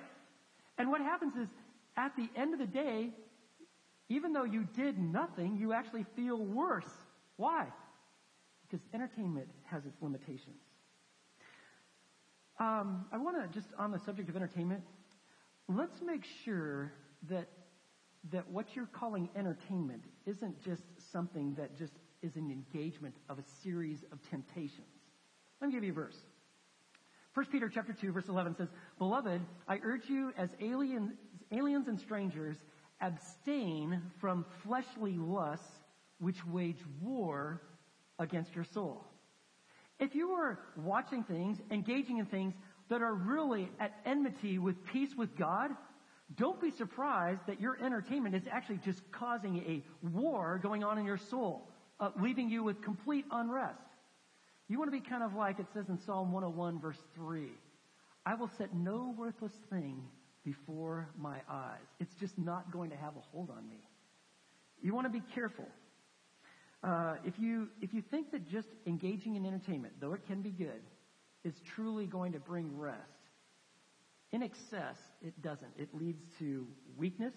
And 0.78 0.90
what 0.90 1.00
happens 1.00 1.34
is, 1.36 1.48
at 1.96 2.14
the 2.16 2.28
end 2.38 2.52
of 2.52 2.58
the 2.58 2.66
day, 2.66 3.10
even 4.08 4.32
though 4.32 4.44
you 4.44 4.66
did 4.76 4.98
nothing, 4.98 5.56
you 5.56 5.72
actually 5.72 6.04
feel 6.14 6.38
worse. 6.38 6.90
Why? 7.36 7.66
Because 8.62 8.84
entertainment 8.92 9.48
has 9.64 9.84
its 9.86 9.96
limitations. 10.02 10.60
Um, 12.58 13.06
I 13.12 13.18
want 13.18 13.36
to 13.40 13.58
just 13.58 13.72
on 13.78 13.92
the 13.92 13.98
subject 13.98 14.28
of 14.28 14.36
entertainment, 14.36 14.82
let's 15.68 16.00
make 16.02 16.24
sure 16.44 16.92
that 17.28 17.48
that 18.32 18.50
what 18.50 18.66
you're 18.74 18.86
calling 18.86 19.28
entertainment 19.36 20.02
isn't 20.26 20.60
just 20.64 20.82
something 21.12 21.54
that 21.54 21.76
just 21.78 21.92
is 22.22 22.34
an 22.36 22.50
engagement 22.50 23.14
of 23.28 23.38
a 23.38 23.44
series 23.62 24.04
of 24.10 24.18
temptations. 24.30 24.88
Let 25.60 25.68
me 25.68 25.74
give 25.74 25.84
you 25.84 25.92
a 25.92 25.94
verse. 25.94 26.16
1 27.34 27.46
Peter 27.46 27.70
chapter 27.72 27.92
2 27.92 28.12
verse 28.12 28.28
11 28.28 28.56
says, 28.56 28.68
Beloved, 28.98 29.40
I 29.68 29.78
urge 29.84 30.08
you 30.08 30.32
as 30.36 30.48
aliens, 30.60 31.12
aliens 31.52 31.86
and 31.86 32.00
strangers 32.00 32.56
abstain 33.00 34.02
from 34.20 34.44
fleshly 34.64 35.18
lusts 35.18 35.66
which 36.18 36.44
wage 36.46 36.82
war 37.00 37.60
against 38.18 38.54
your 38.54 38.64
soul. 38.64 39.04
If 39.98 40.14
you 40.14 40.30
are 40.30 40.58
watching 40.76 41.22
things, 41.24 41.58
engaging 41.70 42.18
in 42.18 42.26
things 42.26 42.54
that 42.88 43.02
are 43.02 43.14
really 43.14 43.68
at 43.80 43.92
enmity 44.04 44.58
with 44.58 44.84
peace 44.86 45.10
with 45.16 45.36
God, 45.36 45.70
don't 46.34 46.60
be 46.60 46.70
surprised 46.70 47.40
that 47.46 47.60
your 47.60 47.78
entertainment 47.82 48.34
is 48.34 48.42
actually 48.50 48.78
just 48.78 49.00
causing 49.12 49.58
a 49.58 49.84
war 50.08 50.58
going 50.62 50.82
on 50.82 50.98
in 50.98 51.04
your 51.04 51.18
soul, 51.18 51.68
uh, 52.00 52.10
leaving 52.20 52.50
you 52.50 52.64
with 52.64 52.82
complete 52.82 53.24
unrest. 53.30 53.78
You 54.68 54.78
want 54.78 54.90
to 54.92 55.00
be 55.00 55.08
kind 55.08 55.22
of 55.22 55.34
like 55.34 55.60
it 55.60 55.66
says 55.72 55.88
in 55.88 55.98
Psalm 55.98 56.32
101 56.32 56.80
verse 56.80 56.98
3. 57.14 57.48
I 58.24 58.34
will 58.34 58.50
set 58.58 58.74
no 58.74 59.14
worthless 59.16 59.52
thing 59.70 60.02
before 60.44 61.08
my 61.16 61.36
eyes. 61.48 61.86
It's 62.00 62.14
just 62.16 62.36
not 62.36 62.72
going 62.72 62.90
to 62.90 62.96
have 62.96 63.16
a 63.16 63.20
hold 63.32 63.50
on 63.50 63.68
me. 63.68 63.78
You 64.82 64.94
want 64.94 65.06
to 65.06 65.12
be 65.12 65.22
careful. 65.32 65.66
Uh, 66.82 67.14
if 67.24 67.34
you 67.38 67.68
if 67.80 67.94
you 67.94 68.02
think 68.02 68.32
that 68.32 68.48
just 68.48 68.68
engaging 68.86 69.36
in 69.36 69.46
entertainment, 69.46 69.94
though 70.00 70.12
it 70.12 70.26
can 70.26 70.42
be 70.42 70.50
good, 70.50 70.82
is 71.46 71.54
truly 71.74 72.06
going 72.06 72.32
to 72.32 72.40
bring 72.40 72.76
rest, 72.76 72.98
in 74.32 74.42
excess, 74.42 74.96
it 75.22 75.40
doesn't. 75.40 75.70
It 75.78 75.88
leads 75.94 76.20
to 76.40 76.66
weakness, 76.96 77.34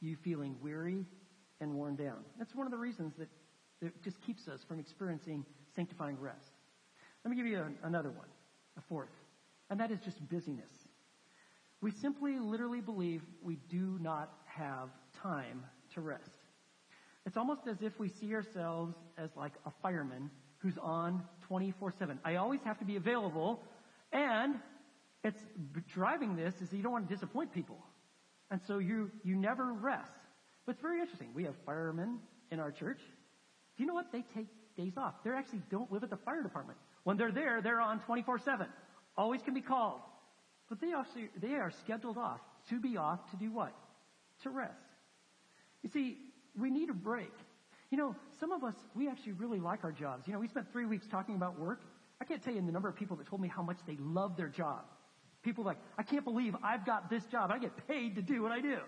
you 0.00 0.16
feeling 0.22 0.54
weary 0.62 1.04
and 1.60 1.74
worn 1.74 1.96
down. 1.96 2.24
That's 2.38 2.54
one 2.54 2.66
of 2.66 2.70
the 2.70 2.78
reasons 2.78 3.14
that, 3.18 3.28
that 3.82 4.02
just 4.02 4.20
keeps 4.22 4.46
us 4.46 4.60
from 4.68 4.78
experiencing 4.78 5.44
sanctifying 5.74 6.18
rest. 6.20 6.52
Let 7.24 7.30
me 7.30 7.36
give 7.36 7.46
you 7.46 7.58
a, 7.58 7.86
another 7.86 8.10
one, 8.10 8.28
a 8.78 8.80
fourth. 8.88 9.10
and 9.68 9.80
that 9.80 9.90
is 9.90 9.98
just 10.04 10.26
busyness. 10.28 10.86
We 11.82 11.90
simply 11.90 12.38
literally 12.38 12.80
believe 12.80 13.22
we 13.42 13.56
do 13.68 13.98
not 14.00 14.32
have 14.44 14.88
time 15.20 15.64
to 15.94 16.00
rest. 16.00 16.30
It's 17.26 17.36
almost 17.36 17.66
as 17.66 17.82
if 17.82 17.98
we 17.98 18.08
see 18.08 18.32
ourselves 18.34 18.94
as 19.18 19.30
like 19.36 19.52
a 19.66 19.72
fireman 19.82 20.30
who's 20.58 20.78
on 20.82 21.22
24-7. 21.50 22.18
I 22.24 22.36
always 22.36 22.60
have 22.64 22.78
to 22.78 22.84
be 22.84 22.96
available, 22.96 23.62
and 24.12 24.56
it's 25.22 25.40
driving 25.92 26.36
this 26.36 26.54
is 26.60 26.72
you 26.72 26.82
don't 26.82 26.92
want 26.92 27.08
to 27.08 27.14
disappoint 27.14 27.52
people. 27.52 27.78
And 28.50 28.60
so 28.66 28.78
you, 28.78 29.10
you 29.24 29.34
never 29.36 29.72
rest. 29.72 30.12
But 30.64 30.72
it's 30.72 30.82
very 30.82 31.00
interesting. 31.00 31.28
We 31.34 31.44
have 31.44 31.54
firemen 31.64 32.18
in 32.50 32.60
our 32.60 32.70
church. 32.70 32.98
Do 33.76 33.82
you 33.82 33.86
know 33.86 33.94
what? 33.94 34.12
They 34.12 34.24
take 34.34 34.46
days 34.76 34.94
off. 34.96 35.14
They 35.24 35.30
actually 35.30 35.62
don't 35.70 35.90
live 35.92 36.02
at 36.02 36.10
the 36.10 36.16
fire 36.16 36.42
department. 36.42 36.78
When 37.04 37.16
they're 37.16 37.32
there, 37.32 37.60
they're 37.62 37.80
on 37.80 38.00
24-7. 38.08 38.66
Always 39.16 39.42
can 39.42 39.54
be 39.54 39.60
called. 39.60 40.00
But 40.68 40.80
they 40.80 40.92
actually, 40.92 41.30
they 41.40 41.54
are 41.54 41.70
scheduled 41.70 42.18
off 42.18 42.40
to 42.70 42.80
be 42.80 42.96
off 42.96 43.30
to 43.30 43.36
do 43.36 43.52
what? 43.52 43.72
To 44.42 44.50
rest. 44.50 44.74
You 45.82 45.90
see, 45.90 46.18
we 46.58 46.70
need 46.70 46.90
a 46.90 46.94
break. 46.94 47.32
You 47.90 47.98
know, 47.98 48.16
some 48.40 48.52
of 48.52 48.64
us, 48.64 48.74
we 48.94 49.08
actually 49.08 49.32
really 49.32 49.60
like 49.60 49.84
our 49.84 49.92
jobs. 49.92 50.26
You 50.26 50.32
know, 50.32 50.40
we 50.40 50.48
spent 50.48 50.66
three 50.72 50.86
weeks 50.86 51.06
talking 51.10 51.36
about 51.36 51.58
work. 51.58 51.80
I 52.20 52.24
can't 52.24 52.42
tell 52.42 52.52
you 52.52 52.60
the 52.64 52.72
number 52.72 52.88
of 52.88 52.96
people 52.96 53.16
that 53.16 53.26
told 53.28 53.40
me 53.40 53.48
how 53.48 53.62
much 53.62 53.76
they 53.86 53.96
love 54.00 54.36
their 54.36 54.48
job. 54.48 54.84
People 55.42 55.64
like, 55.64 55.78
I 55.96 56.02
can't 56.02 56.24
believe 56.24 56.56
I've 56.62 56.84
got 56.84 57.08
this 57.08 57.22
job. 57.30 57.50
I 57.52 57.58
get 57.58 57.86
paid 57.86 58.16
to 58.16 58.22
do 58.22 58.42
what 58.42 58.50
I 58.50 58.60
do. 58.60 58.78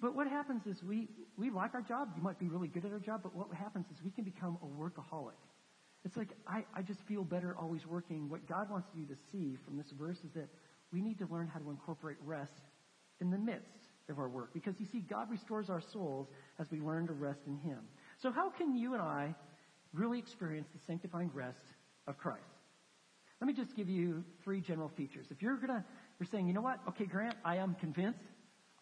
But 0.00 0.14
what 0.14 0.28
happens 0.28 0.62
is 0.66 0.82
we, 0.82 1.08
we 1.36 1.50
like 1.50 1.74
our 1.74 1.82
job. 1.82 2.10
You 2.16 2.22
might 2.22 2.38
be 2.38 2.48
really 2.48 2.68
good 2.68 2.84
at 2.84 2.92
our 2.92 3.00
job, 3.00 3.20
but 3.22 3.34
what 3.34 3.52
happens 3.52 3.86
is 3.92 4.02
we 4.04 4.10
can 4.10 4.24
become 4.24 4.58
a 4.62 4.66
workaholic. 4.66 5.38
It's 6.04 6.16
like, 6.16 6.30
I, 6.46 6.64
I 6.74 6.82
just 6.82 7.00
feel 7.06 7.24
better 7.24 7.56
always 7.58 7.84
working. 7.86 8.28
What 8.28 8.48
God 8.48 8.70
wants 8.70 8.88
you 8.94 9.06
to 9.06 9.14
see 9.32 9.56
from 9.64 9.76
this 9.76 9.86
verse 9.98 10.18
is 10.18 10.32
that 10.34 10.48
we 10.92 11.00
need 11.00 11.18
to 11.18 11.26
learn 11.26 11.48
how 11.48 11.58
to 11.58 11.70
incorporate 11.70 12.16
rest 12.24 12.52
in 13.20 13.30
the 13.30 13.38
midst 13.38 13.87
of 14.10 14.18
our 14.18 14.28
work. 14.28 14.52
Because 14.52 14.74
you 14.78 14.86
see, 14.86 15.00
God 15.00 15.30
restores 15.30 15.70
our 15.70 15.80
souls 15.80 16.28
as 16.58 16.70
we 16.70 16.80
learn 16.80 17.06
to 17.06 17.12
rest 17.12 17.40
in 17.46 17.56
Him. 17.58 17.78
So 18.18 18.30
how 18.30 18.50
can 18.50 18.76
you 18.76 18.94
and 18.94 19.02
I 19.02 19.34
really 19.92 20.18
experience 20.18 20.68
the 20.72 20.80
sanctifying 20.86 21.30
rest 21.34 21.64
of 22.06 22.18
Christ? 22.18 22.42
Let 23.40 23.46
me 23.46 23.52
just 23.52 23.76
give 23.76 23.88
you 23.88 24.24
three 24.42 24.60
general 24.60 24.90
features. 24.96 25.26
If 25.30 25.42
you're 25.42 25.56
gonna, 25.56 25.84
you're 26.18 26.28
saying, 26.30 26.48
you 26.48 26.52
know 26.52 26.60
what? 26.60 26.80
Okay, 26.88 27.04
Grant, 27.04 27.36
I 27.44 27.56
am 27.56 27.76
convinced. 27.76 28.24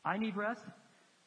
I 0.04 0.16
need 0.16 0.36
rest. 0.36 0.62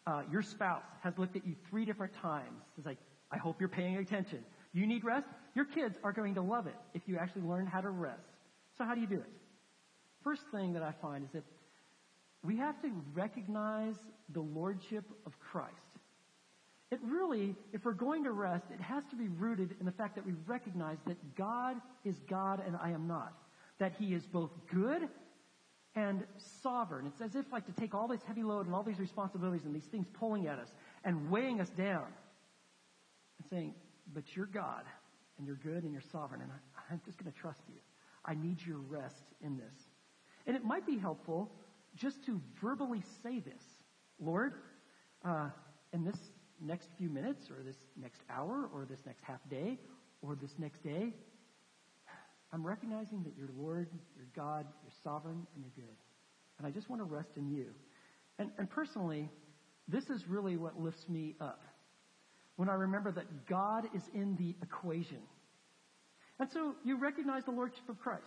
Uh, 0.08 0.24
your 0.32 0.42
spouse 0.42 0.84
has 1.04 1.18
looked 1.18 1.36
at 1.36 1.46
you 1.46 1.56
three 1.70 1.86
different 1.86 2.14
times. 2.16 2.64
It's 2.78 2.88
like, 2.88 2.98
I 3.32 3.38
hope 3.38 3.60
you're 3.60 3.70
paying 3.70 3.98
attention. 3.98 4.44
You 4.74 4.88
need 4.88 5.04
rest. 5.04 5.28
Your 5.56 5.66
kids 5.66 5.98
are 6.04 6.12
going 6.12 6.36
to 6.36 6.42
love 6.42 6.66
it 6.66 6.76
if 6.94 7.04
you 7.06 7.18
actually 7.18 7.44
learn 7.44 7.68
how 7.68 7.82
to 7.82 7.90
rest. 7.90 8.22
So 8.78 8.86
how 8.86 8.96
do 8.96 9.02
you 9.02 9.08
do 9.08 9.16
it? 9.16 9.30
First 10.24 10.44
thing 10.52 10.74
that 10.74 10.84
I 10.84 10.94
find 11.02 11.24
is 11.24 11.30
that 11.34 11.44
we 12.44 12.58
have 12.58 12.82
to 12.82 12.92
recognize 13.14 13.96
the 14.30 14.42
lordship 14.42 15.06
of 15.26 15.40
Christ. 15.40 15.74
It 16.92 17.00
really, 17.04 17.56
if 17.72 17.86
we're 17.86 17.94
going 17.94 18.24
to 18.24 18.32
rest, 18.32 18.66
it 18.74 18.82
has 18.82 19.04
to 19.12 19.16
be 19.16 19.28
rooted 19.28 19.76
in 19.80 19.86
the 19.86 19.92
fact 19.92 20.16
that 20.16 20.26
we 20.26 20.34
recognize 20.48 20.98
that 21.06 21.36
God 21.36 21.78
is 22.04 22.20
God 22.28 22.64
and 22.66 22.76
I 22.82 22.92
am 22.92 23.08
not. 23.08 23.34
That 23.78 23.94
He 24.00 24.14
is 24.14 24.26
both 24.26 24.50
good 24.74 25.08
and 25.96 26.24
sovereign. 26.64 27.06
It's 27.08 27.22
as 27.22 27.36
if 27.36 27.52
like 27.52 27.66
to 27.68 27.72
take 27.74 27.94
all 27.94 28.08
this 28.08 28.24
heavy 28.24 28.44
load 28.44 28.66
and 28.66 28.74
all 28.74 28.84
these 28.84 29.00
responsibilities 29.00 29.66
and 29.66 29.76
these 29.76 29.86
things 29.86 30.08
pulling 30.14 30.48
at 30.48 30.58
us 30.58 30.70
and 31.04 31.30
weighing 31.30 31.62
us 31.62 31.70
down 31.70 32.06
and 33.38 33.50
saying, 33.50 33.76
but 34.14 34.36
you're 34.36 34.48
God 34.48 34.84
and 35.38 35.46
you're 35.46 35.58
good 35.58 35.84
and 35.84 35.92
you're 35.92 36.02
sovereign 36.12 36.42
and 36.42 36.52
I, 36.52 36.94
I'm 36.94 37.02
just 37.06 37.18
going 37.18 37.32
to 37.32 37.38
trust 37.38 37.62
you. 37.68 37.80
I 38.26 38.34
need 38.34 38.58
your 38.66 38.78
rest 38.78 39.26
in 39.42 39.58
this. 39.58 39.90
And 40.48 40.56
it 40.56 40.64
might 40.64 40.86
be 40.86 40.98
helpful 40.98 41.52
just 42.00 42.24
to 42.26 42.42
verbally 42.62 43.04
say 43.24 43.40
this. 43.40 43.62
Lord, 44.20 44.54
uh, 45.26 45.50
in 45.94 46.04
this 46.04 46.18
next 46.62 46.88
few 46.98 47.10
minutes 47.10 47.50
or 47.50 47.64
this 47.64 47.76
next 47.96 48.22
hour 48.30 48.70
or 48.74 48.86
this 48.90 49.00
next 49.06 49.24
half 49.24 49.40
day 49.50 49.78
or 50.22 50.36
this 50.36 50.52
next 50.58 50.84
day, 50.84 51.14
I'm 52.52 52.66
recognizing 52.66 53.24
that 53.24 53.34
you're 53.38 53.50
Lord, 53.58 53.88
you're 54.16 54.26
God, 54.36 54.66
you're 54.84 54.94
sovereign, 55.04 55.46
and 55.56 55.64
you're 55.64 55.86
good. 55.86 55.96
And 56.58 56.66
I 56.66 56.72
just 56.72 56.90
want 56.90 57.02
to 57.02 57.06
rest 57.06 57.30
in 57.38 57.48
you. 57.48 57.68
And, 58.40 58.50
and 58.58 58.70
personally, 58.70 59.30
this 59.88 60.06
is 60.06 60.28
really 60.28 60.58
what 60.58 60.80
lifts 60.80 61.08
me 61.08 61.36
up. 61.40 61.62
When 62.56 62.70
I 62.70 62.74
remember 62.74 63.12
that 63.12 63.48
God 63.48 63.86
is 63.96 64.02
in 64.14 64.36
the 64.38 64.56
equation. 64.62 65.22
And 66.40 66.50
so 66.52 66.74
you 66.84 66.98
recognize 66.98 67.44
the 67.46 67.52
Lordship 67.52 67.88
of 67.88 68.00
Christ. 68.00 68.24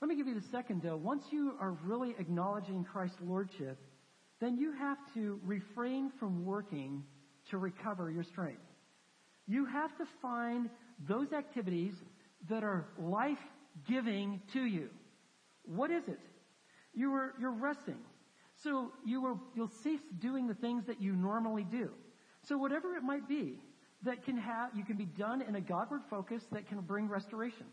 Let 0.00 0.08
me 0.08 0.16
give 0.16 0.26
you 0.26 0.34
the 0.34 0.48
second 0.48 0.82
though. 0.82 0.96
Once 0.96 1.24
you 1.30 1.54
are 1.60 1.76
really 1.84 2.14
acknowledging 2.18 2.84
Christ's 2.84 3.20
Lordship, 3.22 3.78
then 4.40 4.56
you 4.56 4.72
have 4.72 4.98
to 5.14 5.40
refrain 5.44 6.10
from 6.18 6.44
working 6.44 7.04
to 7.50 7.58
recover 7.58 8.10
your 8.10 8.24
strength. 8.24 8.60
You 9.46 9.64
have 9.66 9.96
to 9.98 10.04
find 10.20 10.68
those 11.06 11.32
activities 11.32 11.94
that 12.48 12.64
are 12.64 12.86
life-giving 12.98 14.40
to 14.52 14.64
you. 14.64 14.88
What 15.64 15.90
is 15.90 16.08
it? 16.08 16.20
You 16.92 17.12
are, 17.12 17.34
you're 17.40 17.52
resting. 17.52 17.98
So 18.62 18.92
you 19.04 19.20
will, 19.20 19.40
you'll 19.54 19.70
cease 19.82 20.00
doing 20.18 20.46
the 20.46 20.54
things 20.54 20.84
that 20.86 21.00
you 21.00 21.12
normally 21.14 21.64
do. 21.64 21.90
So 22.42 22.56
whatever 22.56 22.96
it 22.96 23.02
might 23.02 23.28
be 23.28 23.58
that 24.02 24.24
can 24.24 24.36
have, 24.36 24.70
you 24.76 24.84
can 24.84 24.96
be 24.96 25.06
done 25.06 25.42
in 25.42 25.56
a 25.56 25.60
Godward 25.60 26.02
focus 26.08 26.42
that 26.52 26.68
can 26.68 26.80
bring 26.80 27.08
restoration. 27.08 27.66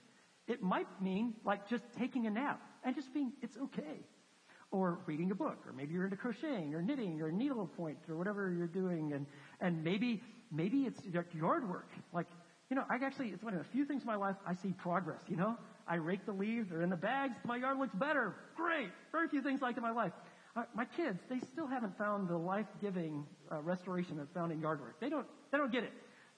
It 0.47 0.61
might 0.61 0.87
mean 1.01 1.33
like 1.45 1.69
just 1.69 1.83
taking 1.97 2.27
a 2.27 2.29
nap 2.29 2.61
and 2.83 2.95
just 2.95 3.13
being, 3.13 3.33
it's 3.41 3.57
okay. 3.57 3.99
Or 4.71 4.99
reading 5.05 5.31
a 5.31 5.35
book, 5.35 5.57
or 5.65 5.73
maybe 5.73 5.93
you're 5.93 6.05
into 6.05 6.15
crocheting 6.15 6.73
or 6.73 6.81
knitting 6.81 7.21
or 7.21 7.31
needlepoint 7.31 7.97
or 8.09 8.15
whatever 8.15 8.51
you're 8.51 8.67
doing 8.67 9.13
and, 9.13 9.25
and 9.59 9.83
maybe, 9.83 10.21
maybe 10.51 10.83
it's 10.83 11.01
yard 11.33 11.69
work. 11.69 11.89
Like 12.13 12.27
you 12.71 12.75
know, 12.75 12.85
I 12.89 12.95
actually, 13.05 13.27
it's 13.27 13.43
one 13.43 13.53
of 13.53 13.59
the 13.59 13.65
few 13.65 13.83
things 13.83 14.03
in 14.03 14.07
my 14.07 14.15
life 14.15 14.37
I 14.47 14.53
see 14.53 14.71
progress, 14.71 15.19
you 15.27 15.35
know? 15.35 15.57
I 15.89 15.95
rake 15.95 16.25
the 16.25 16.31
leaves, 16.31 16.69
they're 16.69 16.81
in 16.81 16.89
the 16.89 16.95
bags, 16.95 17.35
my 17.43 17.57
yard 17.57 17.77
looks 17.77 17.93
better. 17.93 18.33
Great. 18.55 18.87
Very 19.11 19.27
few 19.27 19.41
things 19.41 19.61
like 19.61 19.75
in 19.75 19.83
my 19.83 19.91
life. 19.91 20.13
Uh, 20.55 20.63
my 20.73 20.85
kids, 20.85 21.19
they 21.29 21.39
still 21.51 21.67
haven't 21.67 21.97
found 21.97 22.29
the 22.29 22.37
life-giving 22.37 23.25
uh, 23.51 23.61
restoration 23.61 24.15
that's 24.15 24.31
found 24.31 24.53
in 24.53 24.61
yard 24.61 24.79
work. 24.79 24.97
They 25.01 25.09
don't, 25.09 25.27
they 25.51 25.57
don't 25.57 25.71
get 25.71 25.83
it. 25.83 25.91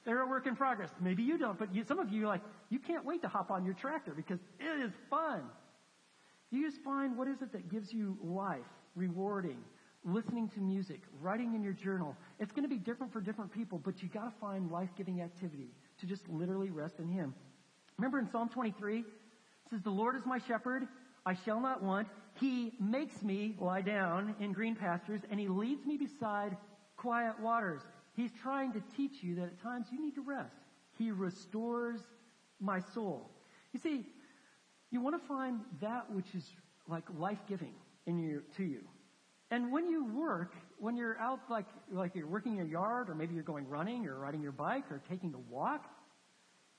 They're 0.05 0.21
a 0.21 0.27
work 0.27 0.47
in 0.47 0.55
progress. 0.55 0.89
Maybe 0.99 1.23
you 1.23 1.37
don't, 1.37 1.57
but 1.57 1.73
you, 1.73 1.83
some 1.85 1.99
of 1.99 2.11
you 2.11 2.23
are 2.23 2.27
like, 2.27 2.41
you 2.69 2.79
can't 2.79 3.05
wait 3.05 3.21
to 3.21 3.27
hop 3.27 3.51
on 3.51 3.63
your 3.63 3.73
tractor 3.73 4.13
because 4.13 4.39
it 4.59 4.85
is 4.85 4.91
fun. 5.09 5.43
You 6.51 6.69
just 6.69 6.83
find 6.83 7.17
what 7.17 7.27
is 7.27 7.41
it 7.41 7.51
that 7.53 7.69
gives 7.69 7.93
you 7.93 8.17
life, 8.21 8.59
rewarding, 8.95 9.57
listening 10.05 10.49
to 10.49 10.59
music, 10.59 11.01
writing 11.21 11.55
in 11.55 11.63
your 11.63 11.73
journal. 11.73 12.15
It's 12.39 12.51
going 12.51 12.63
to 12.63 12.69
be 12.69 12.77
different 12.77 13.13
for 13.13 13.21
different 13.21 13.51
people, 13.51 13.79
but 13.83 14.03
you 14.03 14.09
got 14.09 14.25
to 14.25 14.39
find 14.39 14.69
life-giving 14.69 15.21
activity 15.21 15.69
to 15.99 16.05
just 16.05 16.27
literally 16.27 16.69
rest 16.69 16.99
in 16.99 17.07
Him. 17.07 17.33
Remember 17.97 18.19
in 18.19 18.29
Psalm 18.29 18.49
23, 18.49 18.99
it 18.99 19.05
says, 19.69 19.81
The 19.81 19.89
Lord 19.89 20.15
is 20.15 20.25
my 20.25 20.39
shepherd, 20.39 20.87
I 21.25 21.35
shall 21.45 21.61
not 21.61 21.81
want. 21.81 22.07
He 22.39 22.73
makes 22.79 23.23
me 23.23 23.55
lie 23.59 23.81
down 23.81 24.35
in 24.39 24.51
green 24.51 24.75
pastures, 24.75 25.21
and 25.31 25.39
He 25.39 25.47
leads 25.47 25.85
me 25.85 25.97
beside 25.97 26.57
quiet 26.97 27.39
waters. 27.39 27.81
He's 28.15 28.31
trying 28.41 28.73
to 28.73 28.83
teach 28.95 29.23
you 29.23 29.35
that 29.35 29.45
at 29.45 29.61
times 29.61 29.87
you 29.91 30.01
need 30.01 30.15
to 30.15 30.21
rest. 30.21 30.55
He 30.97 31.11
restores 31.11 31.99
my 32.59 32.79
soul. 32.93 33.29
You 33.73 33.79
see, 33.79 34.05
you 34.91 35.01
want 35.01 35.19
to 35.19 35.27
find 35.27 35.61
that 35.81 36.11
which 36.11 36.35
is 36.35 36.47
like 36.87 37.03
life-giving 37.17 37.73
in 38.05 38.19
your, 38.19 38.41
to 38.57 38.63
you. 38.63 38.81
And 39.49 39.71
when 39.71 39.87
you 39.87 40.05
work, 40.13 40.53
when 40.79 40.95
you're 40.95 41.17
out 41.19 41.39
like, 41.49 41.65
like 41.91 42.15
you're 42.15 42.27
working 42.27 42.55
your 42.55 42.65
yard 42.65 43.09
or 43.09 43.15
maybe 43.15 43.33
you're 43.33 43.43
going 43.43 43.67
running 43.67 44.05
or 44.05 44.19
riding 44.19 44.41
your 44.41 44.51
bike 44.51 44.85
or 44.91 45.01
taking 45.09 45.33
a 45.33 45.53
walk, 45.53 45.85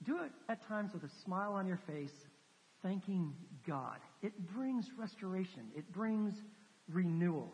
do 0.05 0.23
it 0.23 0.31
at 0.49 0.67
times 0.69 0.93
with 0.93 1.03
a 1.05 1.11
smile 1.25 1.53
on 1.53 1.67
your 1.67 1.81
face, 1.89 2.13
thanking 2.83 3.33
God. 3.67 3.99
It 4.23 4.33
brings 4.55 4.87
restoration. 4.99 5.63
It 5.77 5.91
brings 5.93 6.35
renewal. 6.89 7.53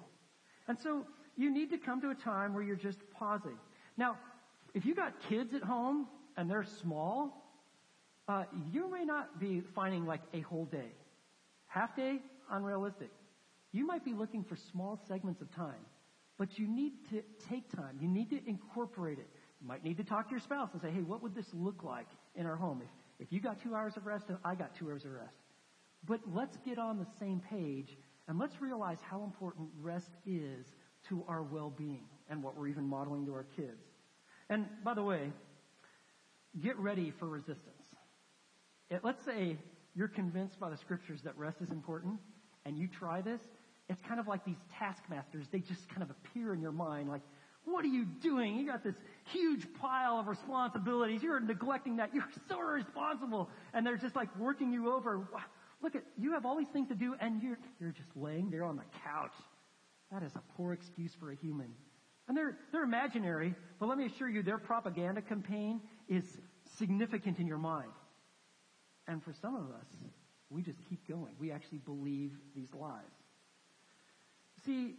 And 0.69 0.79
so 0.79 1.07
you 1.37 1.51
need 1.51 1.71
to 1.71 1.79
come 1.79 2.01
to 2.03 2.11
a 2.11 2.15
time 2.15 2.53
where 2.53 2.63
you're 2.63 2.77
just 2.77 2.99
pausing. 3.13 3.59
Now, 4.01 4.17
if 4.73 4.87
you 4.87 4.95
got 4.95 5.13
kids 5.29 5.53
at 5.53 5.63
home 5.63 6.09
and 6.39 6.51
they're 6.51 6.65
small, 6.65 7.37
uh, 8.29 8.45
you 8.73 8.91
may 8.91 9.05
not 9.05 9.39
be 9.39 9.61
finding 9.75 10.07
like 10.07 10.23
a 10.33 10.41
whole 10.41 10.65
day. 10.65 10.93
Half 11.67 11.97
day, 11.97 12.21
unrealistic. 12.51 13.11
You 13.73 13.87
might 13.87 14.03
be 14.03 14.15
looking 14.15 14.43
for 14.43 14.57
small 14.57 14.99
segments 15.07 15.43
of 15.43 15.55
time, 15.55 15.85
but 16.39 16.59
you 16.59 16.67
need 16.67 16.93
to 17.11 17.23
take 17.51 17.71
time. 17.71 17.99
You 18.01 18.09
need 18.09 18.31
to 18.31 18.41
incorporate 18.49 19.19
it. 19.19 19.29
You 19.61 19.69
might 19.69 19.85
need 19.85 19.99
to 19.99 20.05
talk 20.05 20.29
to 20.29 20.31
your 20.31 20.41
spouse 20.41 20.71
and 20.73 20.81
say, 20.81 20.91
hey, 20.91 21.03
what 21.03 21.23
would 21.23 21.35
this 21.35 21.53
look 21.53 21.85
like 21.85 22.09
in 22.35 22.47
our 22.47 22.57
home? 22.57 22.81
If, 22.83 23.27
if 23.27 23.33
you 23.35 23.39
got 23.39 23.63
two 23.63 23.75
hours 23.75 23.99
of 23.99 24.07
rest 24.07 24.31
and 24.31 24.39
I 24.43 24.55
got 24.55 24.75
two 24.75 24.89
hours 24.89 25.05
of 25.05 25.13
rest. 25.13 25.37
But 26.07 26.21
let's 26.33 26.57
get 26.65 26.79
on 26.79 26.99
the 26.99 27.07
same 27.21 27.43
page 27.51 27.99
and 28.29 28.39
let's 28.39 28.63
realize 28.63 28.99
how 29.03 29.25
important 29.25 29.69
rest 29.83 30.11
is 30.25 30.65
to 31.09 31.23
our 31.29 31.43
well-being 31.43 32.05
and 32.31 32.43
what 32.43 32.57
we're 32.57 32.69
even 32.69 32.87
modeling 32.87 33.27
to 33.27 33.35
our 33.35 33.47
kids. 33.57 33.90
And 34.51 34.67
by 34.85 34.95
the 34.95 35.03
way, 35.03 35.33
get 36.61 36.77
ready 36.79 37.13
for 37.19 37.29
resistance. 37.29 37.87
It, 38.91 39.01
let's 39.05 39.25
say 39.25 39.57
you're 39.95 40.09
convinced 40.09 40.59
by 40.59 40.69
the 40.71 40.77
scriptures 40.77 41.21
that 41.25 41.39
rest 41.39 41.59
is 41.63 41.71
important 41.71 42.19
and 42.67 42.77
you 42.77 42.89
try 42.89 43.23
this, 43.23 43.41
it's 43.89 44.01
kind 44.07 44.21
of 44.21 44.27
like 44.27 44.45
these 44.45 44.59
taskmasters. 44.79 45.47
They 45.51 45.61
just 45.61 45.89
kind 45.89 46.03
of 46.03 46.11
appear 46.11 46.53
in 46.53 46.61
your 46.61 46.73
mind 46.73 47.09
like, 47.09 47.23
what 47.65 47.85
are 47.85 47.89
you 47.89 48.05
doing? 48.05 48.57
You 48.57 48.67
got 48.67 48.83
this 48.83 48.97
huge 49.27 49.67
pile 49.81 50.19
of 50.19 50.27
responsibilities. 50.27 51.23
You're 51.23 51.41
neglecting 51.41 51.97
that. 51.97 52.13
You're 52.13 52.29
so 52.49 52.59
irresponsible. 52.59 53.51
And 53.73 53.87
they're 53.87 53.99
just 53.99 54.17
like 54.17 54.35
working 54.37 54.73
you 54.73 54.93
over. 54.93 55.29
Look 55.83 55.95
at, 55.95 56.03
you 56.19 56.33
have 56.33 56.45
all 56.45 56.57
these 56.57 56.69
things 56.73 56.89
to 56.89 56.95
do 56.95 57.15
and 57.21 57.43
you're, 57.43 57.59
you're 57.79 57.93
just 57.93 58.09
laying 58.17 58.51
there 58.51 58.65
on 58.65 58.77
the 58.77 58.85
couch. 59.05 59.35
That 60.11 60.25
is 60.25 60.33
a 60.35 60.43
poor 60.57 60.73
excuse 60.73 61.13
for 61.21 61.31
a 61.31 61.37
human. 61.37 61.73
And 62.31 62.37
they're, 62.37 62.57
they're 62.71 62.85
imaginary, 62.85 63.57
but 63.81 63.89
let 63.89 63.99
me 63.99 64.07
assure 64.07 64.29
you, 64.29 64.45
their 64.45 64.57
propaganda 64.57 65.21
campaign 65.21 65.81
is 66.09 66.23
significant 66.79 67.41
in 67.41 67.49
your 67.49 67.59
mind. 67.59 67.91
And 69.09 69.21
for 69.21 69.35
some 69.43 69.57
of 69.57 69.63
us, 69.63 69.87
we 70.49 70.63
just 70.63 70.79
keep 70.89 71.09
going. 71.09 71.35
We 71.41 71.51
actually 71.51 71.79
believe 71.79 72.31
these 72.55 72.69
lies. 72.73 73.03
See, 74.65 74.95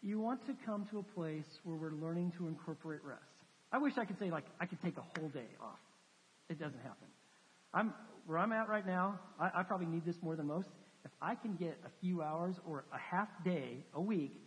you 0.00 0.20
want 0.20 0.46
to 0.46 0.54
come 0.64 0.86
to 0.92 1.00
a 1.00 1.02
place 1.02 1.58
where 1.64 1.76
we're 1.76 1.90
learning 1.90 2.34
to 2.38 2.46
incorporate 2.46 3.00
rest. 3.02 3.20
I 3.72 3.78
wish 3.78 3.94
I 3.98 4.04
could 4.04 4.20
say 4.20 4.30
like 4.30 4.44
I 4.60 4.66
could 4.66 4.80
take 4.80 4.96
a 4.96 5.18
whole 5.18 5.28
day 5.30 5.48
off. 5.60 5.80
It 6.48 6.60
doesn't 6.60 6.82
happen. 6.84 7.08
I'm 7.74 7.94
where 8.26 8.38
I'm 8.38 8.52
at 8.52 8.68
right 8.68 8.86
now. 8.86 9.18
I, 9.40 9.50
I 9.56 9.62
probably 9.64 9.86
need 9.86 10.04
this 10.06 10.22
more 10.22 10.36
than 10.36 10.46
most. 10.46 10.68
If 11.04 11.10
I 11.20 11.34
can 11.34 11.56
get 11.56 11.78
a 11.84 11.90
few 12.00 12.22
hours 12.22 12.54
or 12.64 12.84
a 12.92 12.98
half 12.98 13.28
day 13.44 13.78
a 13.92 14.00
week, 14.00 14.40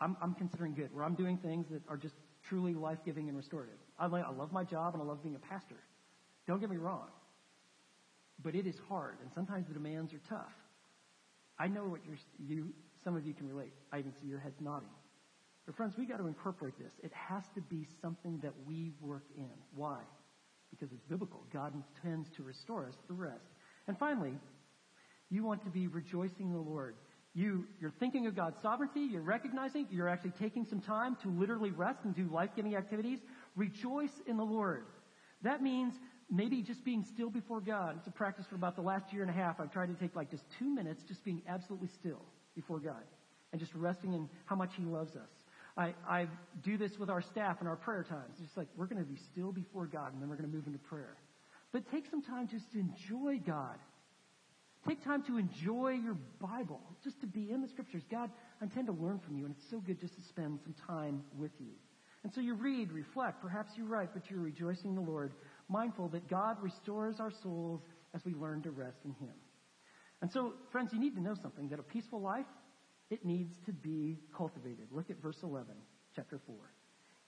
I'm, 0.00 0.16
I'm 0.22 0.34
considering 0.34 0.74
good. 0.74 0.94
Where 0.94 1.04
I'm 1.04 1.14
doing 1.14 1.38
things 1.38 1.66
that 1.70 1.82
are 1.88 1.96
just 1.96 2.14
truly 2.48 2.74
life 2.74 2.98
giving 3.04 3.28
and 3.28 3.36
restorative. 3.36 3.76
I, 3.98 4.06
I 4.06 4.30
love 4.30 4.52
my 4.52 4.64
job 4.64 4.94
and 4.94 5.02
I 5.02 5.06
love 5.06 5.22
being 5.22 5.36
a 5.36 5.38
pastor. 5.38 5.76
Don't 6.46 6.60
get 6.60 6.70
me 6.70 6.76
wrong. 6.76 7.08
But 8.42 8.54
it 8.54 8.66
is 8.66 8.74
hard, 8.88 9.16
and 9.22 9.30
sometimes 9.32 9.68
the 9.68 9.74
demands 9.74 10.12
are 10.12 10.20
tough. 10.28 10.52
I 11.58 11.68
know 11.68 11.84
what 11.84 12.00
you're, 12.04 12.18
you, 12.38 12.74
some 13.04 13.16
of 13.16 13.24
you 13.24 13.32
can 13.32 13.48
relate. 13.48 13.72
I 13.92 14.00
even 14.00 14.12
see 14.20 14.26
your 14.26 14.40
heads 14.40 14.56
nodding. 14.60 14.88
But 15.66 15.76
friends, 15.76 15.94
we 15.96 16.04
got 16.04 16.18
to 16.18 16.26
incorporate 16.26 16.78
this. 16.78 16.92
It 17.02 17.12
has 17.14 17.44
to 17.54 17.60
be 17.62 17.86
something 18.02 18.40
that 18.42 18.52
we 18.66 18.92
work 19.00 19.24
in. 19.36 19.50
Why? 19.74 20.00
Because 20.70 20.92
it's 20.92 21.04
biblical. 21.08 21.44
God 21.52 21.72
intends 21.74 22.28
to 22.36 22.42
restore 22.42 22.86
us 22.86 22.94
through 23.06 23.16
rest. 23.16 23.46
And 23.86 23.96
finally, 23.96 24.34
you 25.30 25.44
want 25.44 25.62
to 25.64 25.70
be 25.70 25.86
rejoicing 25.86 26.48
in 26.48 26.52
the 26.52 26.58
Lord. 26.58 26.96
You, 27.34 27.66
you're 27.80 27.92
thinking 27.98 28.26
of 28.26 28.36
God's 28.36 28.56
sovereignty. 28.62 29.08
You're 29.10 29.22
recognizing. 29.22 29.88
You're 29.90 30.08
actually 30.08 30.32
taking 30.40 30.64
some 30.66 30.80
time 30.80 31.16
to 31.22 31.28
literally 31.28 31.72
rest 31.72 31.98
and 32.04 32.14
do 32.14 32.28
life-giving 32.32 32.76
activities. 32.76 33.18
Rejoice 33.56 34.12
in 34.26 34.36
the 34.36 34.44
Lord. 34.44 34.84
That 35.42 35.62
means 35.62 35.94
maybe 36.30 36.62
just 36.62 36.84
being 36.84 37.04
still 37.12 37.30
before 37.30 37.60
God. 37.60 37.96
It's 37.98 38.06
a 38.06 38.12
practice 38.12 38.46
for 38.48 38.54
about 38.54 38.76
the 38.76 38.82
last 38.82 39.12
year 39.12 39.22
and 39.22 39.30
a 39.30 39.34
half. 39.34 39.58
I've 39.58 39.72
tried 39.72 39.86
to 39.86 39.94
take 39.94 40.14
like 40.14 40.30
just 40.30 40.44
two 40.58 40.72
minutes 40.72 41.02
just 41.08 41.24
being 41.24 41.42
absolutely 41.48 41.88
still 41.88 42.22
before 42.54 42.78
God 42.78 43.02
and 43.52 43.60
just 43.60 43.74
resting 43.74 44.14
in 44.14 44.28
how 44.46 44.56
much 44.56 44.70
He 44.76 44.84
loves 44.84 45.16
us. 45.16 45.30
I, 45.76 45.94
I 46.08 46.28
do 46.62 46.78
this 46.78 46.92
with 46.98 47.10
our 47.10 47.20
staff 47.20 47.60
in 47.60 47.66
our 47.66 47.76
prayer 47.76 48.04
times. 48.08 48.34
It's 48.34 48.46
just 48.46 48.56
like 48.56 48.68
we're 48.76 48.86
going 48.86 49.02
to 49.02 49.08
be 49.08 49.18
still 49.32 49.50
before 49.50 49.86
God 49.86 50.12
and 50.12 50.22
then 50.22 50.28
we're 50.28 50.36
going 50.36 50.48
to 50.48 50.56
move 50.56 50.66
into 50.66 50.78
prayer. 50.78 51.16
But 51.72 51.90
take 51.90 52.04
some 52.10 52.22
time 52.22 52.48
just 52.48 52.70
to 52.72 52.78
enjoy 52.78 53.40
God. 53.44 53.76
Take 54.86 55.02
time 55.02 55.24
to 55.24 55.38
enjoy 55.38 55.98
your 56.02 56.16
Bible, 56.40 56.80
just 57.04 57.20
to 57.20 57.26
be 57.26 57.50
in 57.50 57.62
the 57.62 57.68
scriptures. 57.68 58.02
God, 58.10 58.30
I 58.60 58.64
intend 58.64 58.86
to 58.86 58.92
learn 58.92 59.20
from 59.20 59.36
you, 59.36 59.44
and 59.44 59.54
it's 59.56 59.70
so 59.70 59.78
good 59.78 60.00
just 60.00 60.14
to 60.14 60.22
spend 60.28 60.60
some 60.64 60.74
time 60.86 61.22
with 61.38 61.52
you. 61.58 61.72
And 62.22 62.32
so 62.32 62.40
you 62.40 62.54
read, 62.54 62.90
reflect, 62.90 63.42
perhaps 63.42 63.72
you 63.76 63.84
write, 63.84 64.10
but 64.14 64.30
you're 64.30 64.40
rejoicing 64.40 64.90
in 64.90 64.94
the 64.96 65.02
Lord, 65.02 65.32
mindful 65.68 66.08
that 66.08 66.28
God 66.28 66.56
restores 66.62 67.20
our 67.20 67.30
souls 67.42 67.82
as 68.14 68.24
we 68.24 68.34
learn 68.34 68.62
to 68.62 68.70
rest 68.70 68.96
in 69.04 69.12
Him. 69.12 69.34
And 70.22 70.32
so, 70.32 70.54
friends, 70.72 70.90
you 70.92 70.98
need 70.98 71.14
to 71.16 71.22
know 71.22 71.34
something 71.42 71.68
that 71.68 71.78
a 71.78 71.82
peaceful 71.82 72.20
life, 72.20 72.46
it 73.10 73.24
needs 73.24 73.54
to 73.66 73.72
be 73.72 74.18
cultivated. 74.34 74.88
Look 74.90 75.10
at 75.10 75.20
verse 75.20 75.36
11, 75.42 75.66
chapter 76.16 76.40
4. 76.46 76.56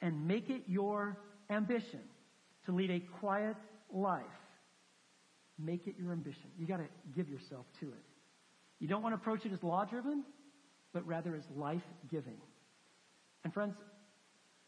And 0.01 0.27
make 0.27 0.49
it 0.49 0.63
your 0.67 1.19
ambition 1.51 2.01
to 2.65 2.73
lead 2.73 2.91
a 2.91 3.01
quiet 3.19 3.57
life 3.93 4.25
Make 5.59 5.87
it 5.87 5.95
your 5.99 6.13
ambition. 6.13 6.51
You 6.59 6.67
got 6.67 6.79
to 6.79 6.89
give 7.15 7.29
yourself 7.29 7.65
to 7.81 7.87
it. 7.87 8.05
You 8.79 8.89
don't 8.89 9.03
want 9.03 9.15
to 9.15 9.17
approach 9.17 9.45
it 9.47 9.53
as 9.53 9.63
law 9.63 9.85
driven, 9.85 10.25
but 10.93 11.07
rather 11.07 11.35
as 11.35 11.45
life 11.55 11.83
giving. 12.11 12.39
And 13.45 13.53
friends, 13.53 13.75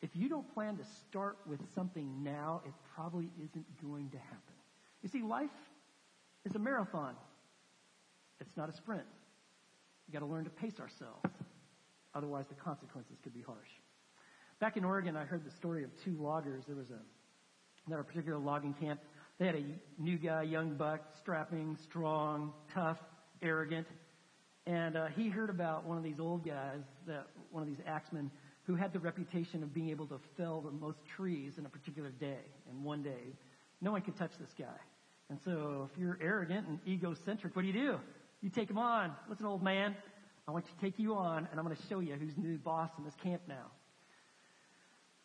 if 0.01 0.11
you 0.15 0.29
don't 0.29 0.53
plan 0.55 0.77
to 0.77 0.85
start 1.09 1.39
with 1.47 1.61
something 1.75 2.23
now, 2.23 2.63
it 2.65 2.73
probably 2.95 3.31
isn't 3.43 3.67
going 3.83 4.11
to 4.11 4.19
happen. 4.19 4.55
You 5.03 5.09
see, 5.09 5.23
life 5.23 5.51
is 6.45 6.55
a 6.55 6.59
marathon. 6.59 7.15
It's 8.41 8.57
not 8.57 8.69
a 8.69 8.73
sprint. 8.73 9.07
You 10.07 10.13
got 10.13 10.21
to 10.21 10.27
learn 10.27 10.45
to 10.45 10.51
pace 10.51 10.79
ourselves. 10.81 11.29
Otherwise, 12.15 12.47
the 12.49 12.55
consequences 12.55 13.19
could 13.23 13.35
be 13.35 13.43
harsh. 13.43 13.69
Back 14.61 14.77
in 14.77 14.85
Oregon, 14.85 15.17
I 15.17 15.25
heard 15.25 15.45
the 15.45 15.51
story 15.51 15.85
of 15.85 15.91
two 16.05 16.17
loggers. 16.19 16.65
There 16.67 16.77
was 16.77 16.91
a, 16.91 17.93
at 17.93 18.01
a 18.01 18.03
particular 18.03 18.39
logging 18.39 18.75
camp, 18.75 19.01
they 19.39 19.47
had 19.47 19.55
a 19.55 19.65
new 20.03 20.19
guy, 20.19 20.43
young 20.43 20.75
buck, 20.75 21.01
strapping, 21.21 21.77
strong, 21.85 22.53
tough, 22.75 22.99
arrogant. 23.43 23.87
And 24.67 24.97
uh, 24.97 25.07
he 25.17 25.29
heard 25.29 25.51
about 25.51 25.87
one 25.87 25.97
of 25.97 26.05
these 26.05 26.21
old 26.21 26.45
guys, 26.45 26.81
that 27.07 27.27
one 27.51 27.63
of 27.63 27.69
these 27.69 27.83
axemen, 27.87 28.31
who 28.65 28.75
had 28.75 28.93
the 28.93 28.99
reputation 28.99 29.63
of 29.63 29.73
being 29.73 29.89
able 29.89 30.07
to 30.07 30.21
fell 30.37 30.61
the 30.61 30.71
most 30.71 30.99
trees 31.17 31.55
in 31.57 31.65
a 31.65 31.69
particular 31.71 32.11
day, 32.11 32.45
in 32.71 32.85
one 32.85 33.03
day. 33.03 33.35
No 33.81 33.93
one 33.93 34.03
could 34.03 34.19
touch 34.19 34.33
this 34.39 34.51
guy. 34.59 34.67
And 35.31 35.39
so 35.45 35.89
if 35.91 35.99
you're 35.99 36.19
arrogant 36.21 36.67
and 36.69 36.79
egocentric, 36.87 37.57
what 37.57 37.63
do 37.63 37.69
you 37.69 37.75
do? 37.75 37.99
You 38.43 38.51
take 38.51 38.69
him 38.69 38.79
on. 38.79 39.13
Listen, 39.29 39.47
old 39.47 39.63
man, 39.63 39.97
I 40.47 40.51
want 40.51 40.65
to 40.67 40.85
take 40.85 40.99
you 40.99 41.15
on, 41.15 41.49
and 41.51 41.59
I'm 41.59 41.65
going 41.65 41.77
to 41.77 41.83
show 41.89 42.01
you 42.01 42.15
who's 42.15 42.35
the 42.35 42.41
new 42.41 42.59
boss 42.59 42.91
in 42.99 43.05
this 43.05 43.15
camp 43.23 43.43
now. 43.49 43.71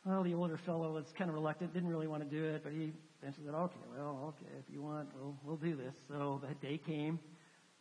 Well, 0.05 0.24
the 0.24 0.34
older 0.34 0.59
fellow 0.66 0.93
was 0.93 1.05
kind 1.18 1.30
of 1.30 1.34
reluctant, 1.34 1.74
didn't 1.74 1.89
really 1.89 2.07
want 2.07 2.24
to 2.24 2.30
do 2.30 2.43
it, 2.43 2.61
but 2.64 2.74
he 2.74 2.91
eventually 3.22 3.45
said, 3.45 3.55
okay, 3.55 3.76
well, 3.95 4.36
okay, 4.36 4.51
if 4.59 4.74
you 4.74 4.82
want, 4.82 5.09
we'll, 5.16 5.36
we'll 5.45 5.55
do 5.55 5.78
this. 5.78 5.93
So 6.09 6.41
that 6.45 6.61
day 6.61 6.78
came, 6.78 7.20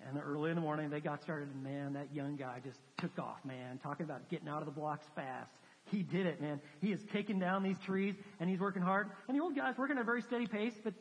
and 0.09 0.19
early 0.23 0.51
in 0.51 0.57
the 0.57 0.63
morning 0.63 0.91
they 0.91 1.01
got 1.01 1.23
started, 1.23 1.49
and 1.53 1.63
man, 1.63 1.93
that 1.95 2.15
young 2.15 2.37
guy 2.37 2.61
just 2.65 2.79
took 2.99 3.19
off, 3.19 3.39
man, 3.45 3.79
talking 3.83 4.05
about 4.05 4.29
getting 4.29 4.49
out 4.49 4.61
of 4.61 4.67
the 4.67 4.73
blocks 4.73 5.07
fast. 5.15 5.51
He 5.91 6.03
did 6.03 6.27
it, 6.27 6.41
man. 6.41 6.61
He 6.81 6.93
is 6.93 7.01
taking 7.13 7.39
down 7.39 7.63
these 7.63 7.79
trees, 7.85 8.15
and 8.41 8.49
he's 8.49 8.61
working 8.61 8.83
hard. 8.83 9.11
And 9.29 9.37
the 9.37 9.43
old 9.43 9.57
guy's 9.57 9.77
working 9.77 9.97
at 9.97 10.03
a 10.03 10.05
very 10.05 10.23
steady 10.23 10.47
pace, 10.47 10.75
but 10.83 10.95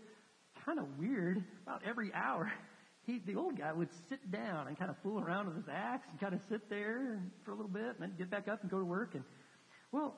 kind 0.66 0.80
of 0.80 0.86
weird. 0.98 1.44
About 1.64 1.82
every 1.88 2.12
hour, 2.14 2.52
he, 3.06 3.20
the 3.26 3.36
old 3.36 3.58
guy 3.58 3.72
would 3.72 3.90
sit 4.10 4.32
down 4.32 4.68
and 4.68 4.78
kind 4.78 4.90
of 4.90 4.98
fool 5.04 5.20
around 5.20 5.48
with 5.48 5.56
his 5.56 5.68
axe 5.72 6.08
and 6.10 6.20
kind 6.20 6.34
of 6.34 6.42
sit 6.50 6.70
there 6.70 7.22
for 7.46 7.52
a 7.52 7.56
little 7.56 7.72
bit 7.72 7.84
and 7.84 8.00
then 8.00 8.14
get 8.18 8.30
back 8.30 8.48
up 8.48 8.62
and 8.62 8.72
go 8.72 8.80
to 8.80 8.86
work. 8.86 9.12
And 9.14 9.24
well, 9.92 10.16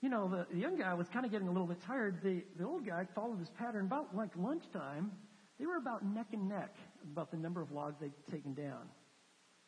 you 0.00 0.08
know, 0.08 0.28
the, 0.28 0.46
the 0.52 0.58
young 0.58 0.76
guy 0.76 0.94
was 0.94 1.08
kind 1.08 1.24
of 1.24 1.30
getting 1.30 1.48
a 1.48 1.52
little 1.52 1.66
bit 1.66 1.80
tired. 1.86 2.18
The, 2.22 2.42
the 2.58 2.64
old 2.64 2.86
guy 2.86 3.06
followed 3.14 3.38
his 3.38 3.50
pattern. 3.50 3.86
About 3.86 4.14
like 4.14 4.30
lunchtime, 4.36 5.12
they 5.58 5.66
were 5.66 5.76
about 5.76 6.04
neck 6.04 6.26
and 6.32 6.48
neck 6.48 6.74
about 7.10 7.30
the 7.30 7.36
number 7.36 7.60
of 7.60 7.72
logs 7.72 7.96
they'd 8.00 8.12
taken 8.30 8.54
down. 8.54 8.88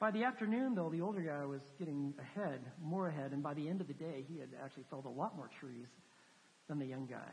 By 0.01 0.11
the 0.11 0.25
afternoon, 0.25 0.75
though, 0.75 0.91
the 0.91 1.01
older 1.01 1.21
guy 1.21 1.45
was 1.45 1.61
getting 1.79 2.15
ahead, 2.19 2.61
more 2.83 3.09
ahead, 3.09 3.33
and 3.33 3.43
by 3.43 3.55
the 3.55 3.69
end 3.69 3.81
of 3.81 3.87
the 3.87 3.95
day, 3.95 4.25
he 4.29 4.39
had 4.39 4.49
actually 4.63 4.85
felled 4.91 5.07
a 5.07 5.09
lot 5.09 5.37
more 5.37 5.49
trees 5.61 5.87
than 6.69 6.79
the 6.79 6.87
young 6.87 7.07
guy. 7.07 7.33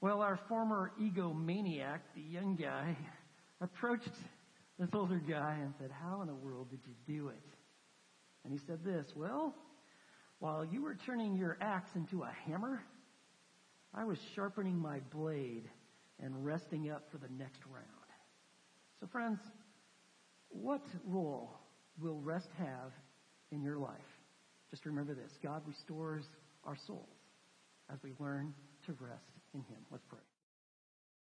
Well, 0.00 0.22
our 0.22 0.38
former 0.48 0.92
egomaniac, 1.00 2.00
the 2.14 2.22
young 2.22 2.56
guy, 2.56 2.96
approached 3.60 4.08
this 4.78 4.88
older 4.94 5.18
guy 5.18 5.58
and 5.60 5.74
said, 5.78 5.90
How 5.90 6.22
in 6.22 6.28
the 6.28 6.34
world 6.34 6.70
did 6.70 6.80
you 6.86 6.94
do 7.06 7.28
it? 7.28 7.42
And 8.44 8.52
he 8.52 8.58
said 8.66 8.82
this, 8.84 9.12
Well, 9.14 9.54
while 10.38 10.64
you 10.64 10.82
were 10.82 10.96
turning 11.04 11.36
your 11.36 11.58
axe 11.60 11.90
into 11.94 12.22
a 12.22 12.32
hammer, 12.46 12.82
I 13.92 14.04
was 14.04 14.18
sharpening 14.34 14.78
my 14.78 15.00
blade 15.12 15.68
and 16.22 16.44
resting 16.44 16.90
up 16.90 17.10
for 17.10 17.18
the 17.18 17.28
next 17.36 17.60
round. 17.66 17.99
So, 19.00 19.06
friends, 19.06 19.38
what 20.50 20.82
role 21.06 21.50
will 22.00 22.20
rest 22.20 22.48
have 22.58 22.92
in 23.50 23.62
your 23.62 23.78
life? 23.78 23.96
Just 24.70 24.84
remember 24.86 25.14
this 25.14 25.32
God 25.42 25.62
restores 25.66 26.24
our 26.64 26.76
souls 26.86 27.08
as 27.92 27.98
we 28.02 28.12
learn 28.18 28.54
to 28.86 28.92
rest 29.00 29.32
in 29.54 29.60
Him. 29.60 29.78
Let's 29.90 30.04
pray. 30.08 30.29